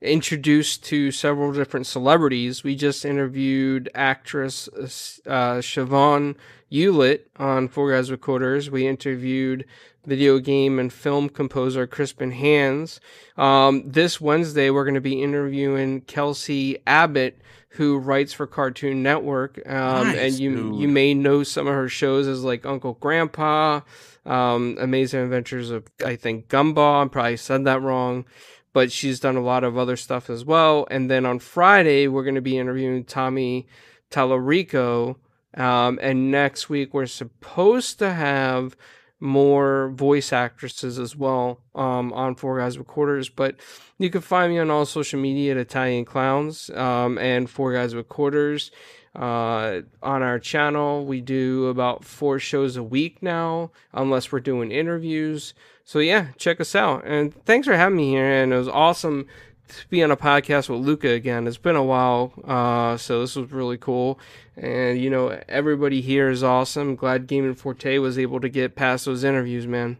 [0.00, 2.64] introduced to several different celebrities.
[2.64, 4.68] We just interviewed actress
[5.26, 6.36] uh, Siobhan
[6.68, 8.70] Hewlett on Four Guys Quarters.
[8.70, 9.64] We interviewed
[10.06, 13.00] video game and film composer Crispin Hands.
[13.36, 17.38] Um, this Wednesday, we're going to be interviewing Kelsey Abbott,
[17.70, 19.58] who writes for Cartoon Network.
[19.66, 20.76] Um, Nice, and you dude.
[20.80, 23.80] you may know some of her shows as like Uncle Grandpa,
[24.24, 27.04] um, Amazing Adventures of I think Gumball.
[27.04, 28.24] I probably said that wrong,
[28.72, 30.86] but she's done a lot of other stuff as well.
[30.90, 33.66] And then on Friday, we're going to be interviewing Tommy
[34.10, 35.16] Tallarico.
[35.54, 38.76] Um, and next week, we're supposed to have
[39.18, 43.28] more voice actresses as well um, on Four Guys with Quarters.
[43.28, 43.56] But
[43.98, 47.94] you can find me on all social media at Italian Clowns um, and Four Guys
[47.94, 48.70] with Quarters.
[49.14, 54.70] Uh, on our channel, we do about four shows a week now, unless we're doing
[54.70, 55.52] interviews.
[55.84, 57.04] So yeah, check us out.
[57.04, 58.24] And thanks for having me here.
[58.24, 59.26] And it was awesome
[59.68, 61.46] to be on a podcast with Luca again.
[61.46, 64.18] It's been a while, uh, so this was really cool.
[64.56, 66.94] And you know, everybody here is awesome.
[66.96, 69.98] Glad Gaming Forte was able to get past those interviews, man.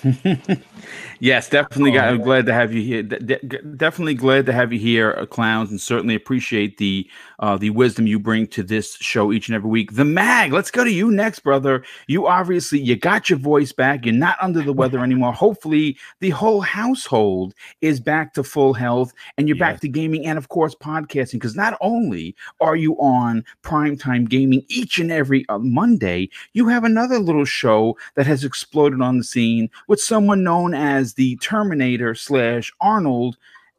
[1.20, 1.96] yes, definitely.
[1.98, 3.02] Oh, I'm glad to have you here.
[3.02, 7.56] De- de- definitely glad to have you here, uh, clowns, and certainly appreciate the uh,
[7.56, 9.94] the wisdom you bring to this show each and every week.
[9.94, 11.84] The Mag, let's go to you next, brother.
[12.06, 14.04] You obviously you got your voice back.
[14.04, 15.32] You're not under the weather anymore.
[15.32, 19.72] Hopefully, the whole household is back to full health, and you're yes.
[19.72, 21.34] back to gaming and of course podcasting.
[21.34, 26.82] Because not only are you on primetime gaming each and every uh, Monday, you have
[26.82, 32.14] another little show that has exploded on the scene with someone known as the Terminator
[32.14, 33.36] slash Arnold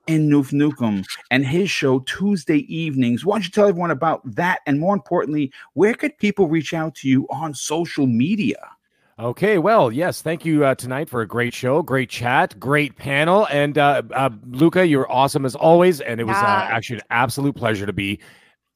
[0.08, 3.26] in Noof Nukem and his show Tuesday evenings.
[3.26, 4.60] Why don't you tell everyone about that?
[4.66, 8.58] And more importantly, where could people reach out to you on social media?
[9.20, 13.46] Okay, well, yes, thank you uh, tonight for a great show, great chat, great panel,
[13.52, 17.56] and uh, uh, Luca, you're awesome as always, and it was uh, actually an absolute
[17.56, 18.20] pleasure to be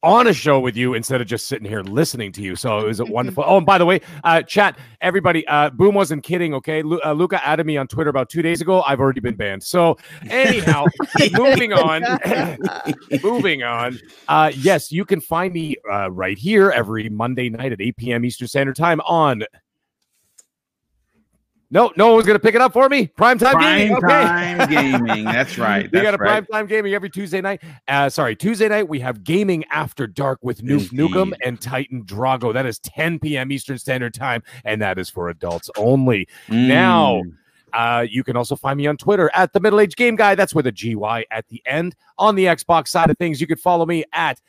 [0.04, 2.56] on a show with you instead of just sitting here listening to you.
[2.56, 3.44] So it was a wonderful.
[3.46, 6.54] Oh, and by the way, uh, chat, everybody, uh, Boom wasn't kidding.
[6.56, 8.82] Okay, Lu- uh, Luca added me on Twitter about two days ago.
[8.84, 9.64] I've already been banned.
[9.64, 9.98] So
[10.30, 10.86] anyhow,
[11.34, 12.04] moving on,
[13.24, 14.00] moving on.
[14.28, 18.26] Uh, yes, you can find me uh, right here every Monday night at 8 p.m.
[18.26, 19.44] Eastern Standard Time on
[21.70, 23.08] no, no one's going to pick it up for me.
[23.08, 23.96] Prime time gaming.
[23.98, 24.08] Okay.
[24.08, 25.26] Time gaming.
[25.26, 25.92] That's right.
[25.92, 27.62] we got a prime time gaming every Tuesday night.
[27.88, 32.54] Uh, sorry, Tuesday night we have gaming after dark with Noof Nukem and Titan Drago.
[32.54, 33.52] That is 10 p.m.
[33.52, 36.28] Eastern Standard Time, and that is for adults only.
[36.48, 36.68] Mm.
[36.68, 37.24] Now.
[37.74, 40.36] Uh, you can also find me on Twitter at the Middle Age Game Guy.
[40.36, 41.96] That's with a GY at the end.
[42.18, 44.42] On the Xbox side of things, you can follow me at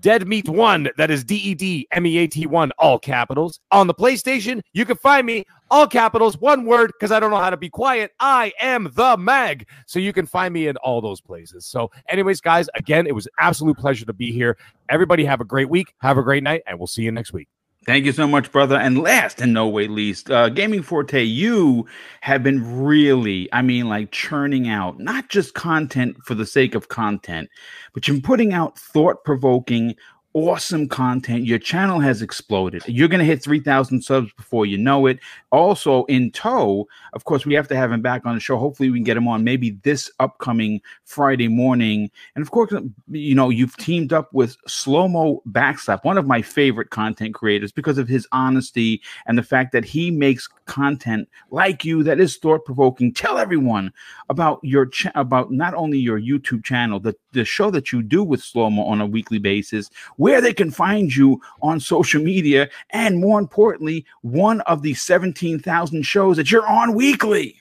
[0.00, 0.88] Dead Meat One.
[0.96, 3.60] That is D E D M E A T One, all capitals.
[3.70, 7.38] On the PlayStation, you can find me all capitals, one word, because I don't know
[7.38, 8.12] how to be quiet.
[8.20, 9.66] I am the Mag.
[9.86, 11.66] So you can find me in all those places.
[11.66, 14.56] So, anyways, guys, again, it was an absolute pleasure to be here.
[14.88, 17.48] Everybody have a great week, have a great night, and we'll see you next week.
[17.84, 18.76] Thank you so much, brother.
[18.76, 21.86] And last and no way least, uh, Gaming Forte, you
[22.20, 26.88] have been really, I mean, like churning out not just content for the sake of
[26.88, 27.50] content,
[27.92, 29.96] but you're putting out thought provoking,
[30.34, 31.44] awesome content.
[31.44, 32.82] Your channel has exploded.
[32.86, 35.18] You're going to hit 3,000 subs before you know it.
[35.50, 38.56] Also, in tow, of course, we have to have him back on the show.
[38.56, 42.10] Hopefully, we can get him on maybe this upcoming Friday morning.
[42.34, 42.72] And of course,
[43.08, 47.72] you know, you've teamed up with Slow Mo Backslap, one of my favorite content creators,
[47.72, 52.36] because of his honesty and the fact that he makes content like you that is
[52.36, 53.12] thought provoking.
[53.12, 53.92] Tell everyone
[54.28, 58.22] about your cha- about not only your YouTube channel, the the show that you do
[58.22, 59.90] with Slow Mo on a weekly basis,
[60.22, 65.58] where they can find you on social media, and more importantly, one of the seventeen
[65.58, 67.58] thousand shows that you're on weekly.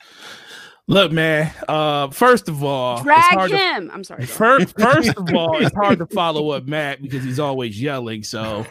[0.88, 1.54] Look, man.
[1.70, 3.88] Uh, first of all, drag him.
[3.88, 4.26] To, I'm sorry.
[4.26, 8.24] First, first of all, it's hard to follow up Matt because he's always yelling.
[8.24, 8.66] So,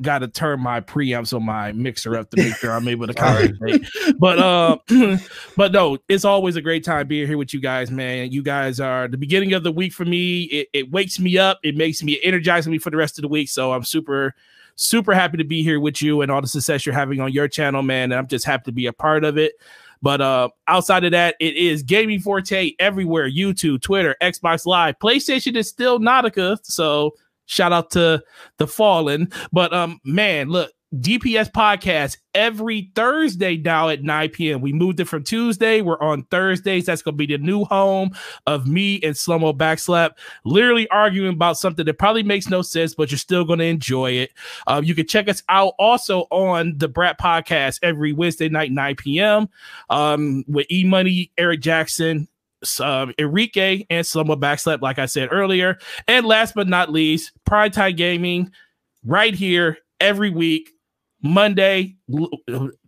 [0.00, 3.14] got to turn my preamps on my mixer up to make sure I'm able to
[3.14, 3.84] concentrate.
[4.18, 4.78] but, uh,
[5.56, 8.30] but no, it's always a great time being here with you guys, man.
[8.30, 10.44] You guys are the beginning of the week for me.
[10.44, 11.58] It, it wakes me up.
[11.62, 13.48] It makes me energizing me for the rest of the week.
[13.48, 14.34] So I'm super
[14.76, 17.46] super happy to be here with you and all the success you're having on your
[17.46, 18.12] channel, man.
[18.12, 19.52] And I'm just happy to be a part of it.
[20.02, 24.98] But uh, outside of that, it is Gaming Forte everywhere YouTube, Twitter, Xbox Live.
[24.98, 26.58] PlayStation is still Nautica.
[26.62, 27.14] So
[27.46, 28.22] shout out to
[28.56, 29.30] the Fallen.
[29.52, 34.60] But um, man, look, DPS podcast every Thursday now at 9 p.m.
[34.60, 35.82] We moved it from Tuesday.
[35.82, 36.86] We're on Thursdays.
[36.86, 38.10] That's going to be the new home
[38.46, 40.12] of me and Slomo Backslap,
[40.44, 44.12] literally arguing about something that probably makes no sense, but you're still going to enjoy
[44.12, 44.32] it.
[44.66, 48.96] Um, you can check us out also on the Brat podcast every Wednesday night, 9
[48.96, 49.48] p.m.
[49.90, 52.26] Um, with E Money, Eric Jackson,
[52.80, 55.78] um, Enrique, and Slomo Backslap, like I said earlier.
[56.08, 58.50] And last but not least, Pride Time Gaming
[59.04, 60.72] right here every week
[61.22, 61.96] Monday.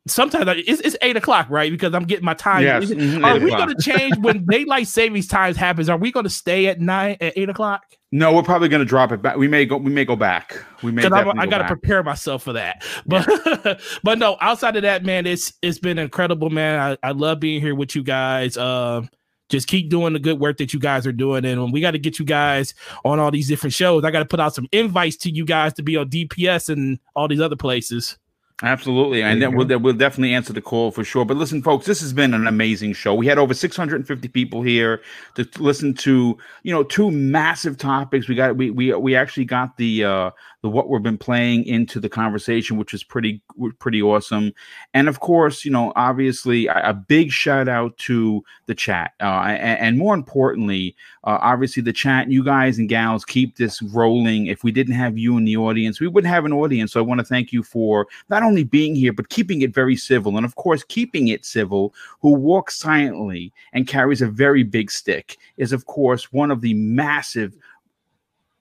[0.06, 1.70] Sometimes it's, it's eight o'clock, right?
[1.70, 2.62] Because I'm getting my time.
[2.62, 2.86] Yes.
[2.86, 5.88] Mm-hmm, are we going to change when daylight savings times happens?
[5.88, 7.82] Are we going to stay at nine at eight o'clock?
[8.10, 9.36] No, we're probably going to drop it back.
[9.36, 9.76] We may go.
[9.76, 10.62] We may go back.
[10.82, 11.04] We may.
[11.04, 12.84] I got to prepare myself for that.
[13.06, 13.74] But yeah.
[14.02, 14.36] but no.
[14.40, 16.98] Outside of that, man, it's it's been incredible, man.
[17.02, 18.56] I, I love being here with you guys.
[18.56, 19.08] Um,
[19.52, 21.44] just keep doing the good work that you guys are doing.
[21.44, 22.74] And we got to get you guys
[23.04, 24.02] on all these different shows.
[24.02, 26.98] I got to put out some invites to you guys to be on DPS and
[27.14, 28.16] all these other places.
[28.62, 29.22] Absolutely.
[29.22, 31.24] And then we'll, we'll definitely answer the call for sure.
[31.24, 33.12] But listen, folks, this has been an amazing show.
[33.12, 35.02] We had over 650 people here
[35.34, 38.28] to listen to, you know, two massive topics.
[38.28, 40.30] We got, we, we, we actually got the, uh,
[40.62, 43.42] the what we've been playing into the conversation, which is pretty
[43.80, 44.52] pretty awesome.
[44.94, 49.80] And of course, you know, obviously, a, big shout out to the chat, uh, and,
[49.80, 52.30] and, more importantly, uh, obviously the chat.
[52.30, 54.46] You guys and gals keep this rolling.
[54.46, 56.92] If we didn't have you in the audience, we wouldn't have an audience.
[56.92, 59.96] So I want to thank you for not only being here but keeping it very
[59.96, 61.92] civil, and of course, keeping it civil.
[62.20, 66.74] Who walks silently and carries a very big stick is, of course, one of the
[66.74, 67.56] massive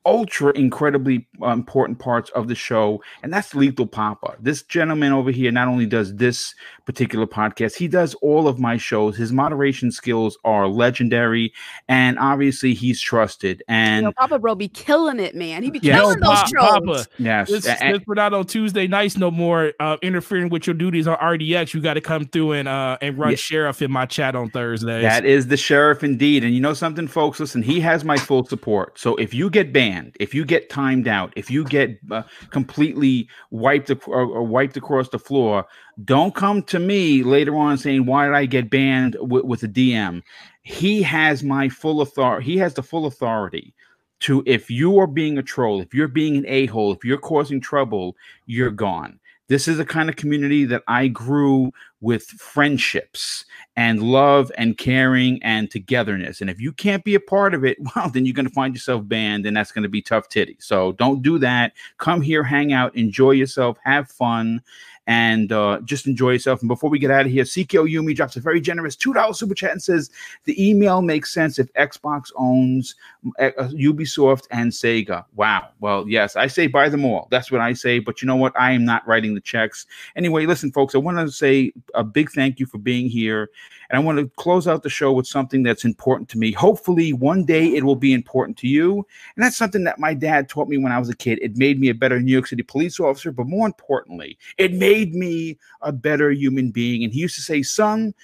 [0.05, 4.35] ultra incredibly uh, important parts of the show, and that's Lethal Papa.
[4.39, 6.55] This gentleman over here not only does this
[6.91, 9.17] particular podcast, he does all of my shows.
[9.17, 11.53] His moderation skills are legendary,
[11.87, 13.63] and obviously he's trusted.
[13.67, 15.63] And you know, Papa Bro be killing it, man.
[15.63, 16.69] He be yeah, killing no, those pa- shows.
[16.69, 19.73] Papa, yes, this, and, this we're not on Tuesday nights no more.
[19.79, 23.17] Uh, interfering with your duties on RDX, you got to come through and uh, and
[23.17, 23.35] run yeah.
[23.35, 25.03] sheriff in my chat on Thursdays.
[25.03, 26.43] That is the sheriff indeed.
[26.43, 27.39] And you know something, folks?
[27.39, 28.99] Listen, he has my full support.
[28.99, 32.23] So if you get banned banned, if you get timed out, if you get uh,
[32.49, 35.65] completely wiped ac- or, or, wiped across the floor,
[36.05, 39.67] don't come to me later on saying why did I get banned w- with a
[39.67, 40.21] DM.
[40.63, 42.45] He has my full authority.
[42.45, 43.73] He has the full authority
[44.21, 47.17] to if you are being a troll, if you're being an a hole, if you're
[47.17, 49.19] causing trouble, you're gone.
[49.51, 53.43] This is a kind of community that I grew with friendships
[53.75, 56.39] and love and caring and togetherness.
[56.39, 58.73] And if you can't be a part of it, well, then you're going to find
[58.73, 60.55] yourself banned, and that's going to be tough titty.
[60.59, 61.73] So don't do that.
[61.97, 64.61] Come here, hang out, enjoy yourself, have fun,
[65.07, 66.61] and uh, just enjoy yourself.
[66.61, 69.55] And before we get out of here, CKO Yumi drops a very generous $2 super
[69.55, 70.11] chat and says
[70.45, 72.95] the email makes sense if Xbox owns
[73.37, 75.25] Eh, uh, Ubisoft and Sega.
[75.35, 75.69] Wow.
[75.79, 77.27] Well, yes, I say buy them all.
[77.29, 77.99] That's what I say.
[77.99, 78.59] But you know what?
[78.59, 79.85] I am not writing the checks.
[80.15, 83.51] Anyway, listen, folks, I want to say a big thank you for being here.
[83.89, 86.51] And I want to close out the show with something that's important to me.
[86.51, 89.05] Hopefully, one day it will be important to you.
[89.35, 91.37] And that's something that my dad taught me when I was a kid.
[91.43, 95.13] It made me a better New York City police officer, but more importantly, it made
[95.13, 97.03] me a better human being.
[97.03, 98.15] And he used to say, son,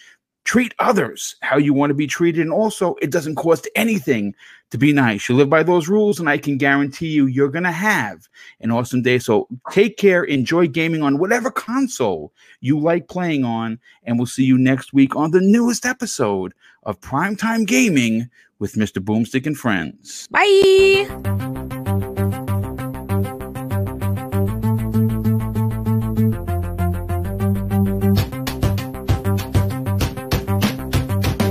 [0.48, 2.42] treat others how you want to be treated.
[2.42, 4.34] And also, it doesn't cost anything
[4.72, 5.28] to be nice.
[5.28, 8.30] You live by those rules, and I can guarantee you, you're going to have
[8.62, 9.20] an awesome day.
[9.20, 14.46] So take care, enjoy gaming on whatever console you like playing on, and we'll see
[14.46, 16.54] you next week on the newest episode
[16.84, 19.04] of Primetime Gaming with Mr.
[19.04, 20.30] Boomstick and Friends.
[20.32, 21.77] Bye.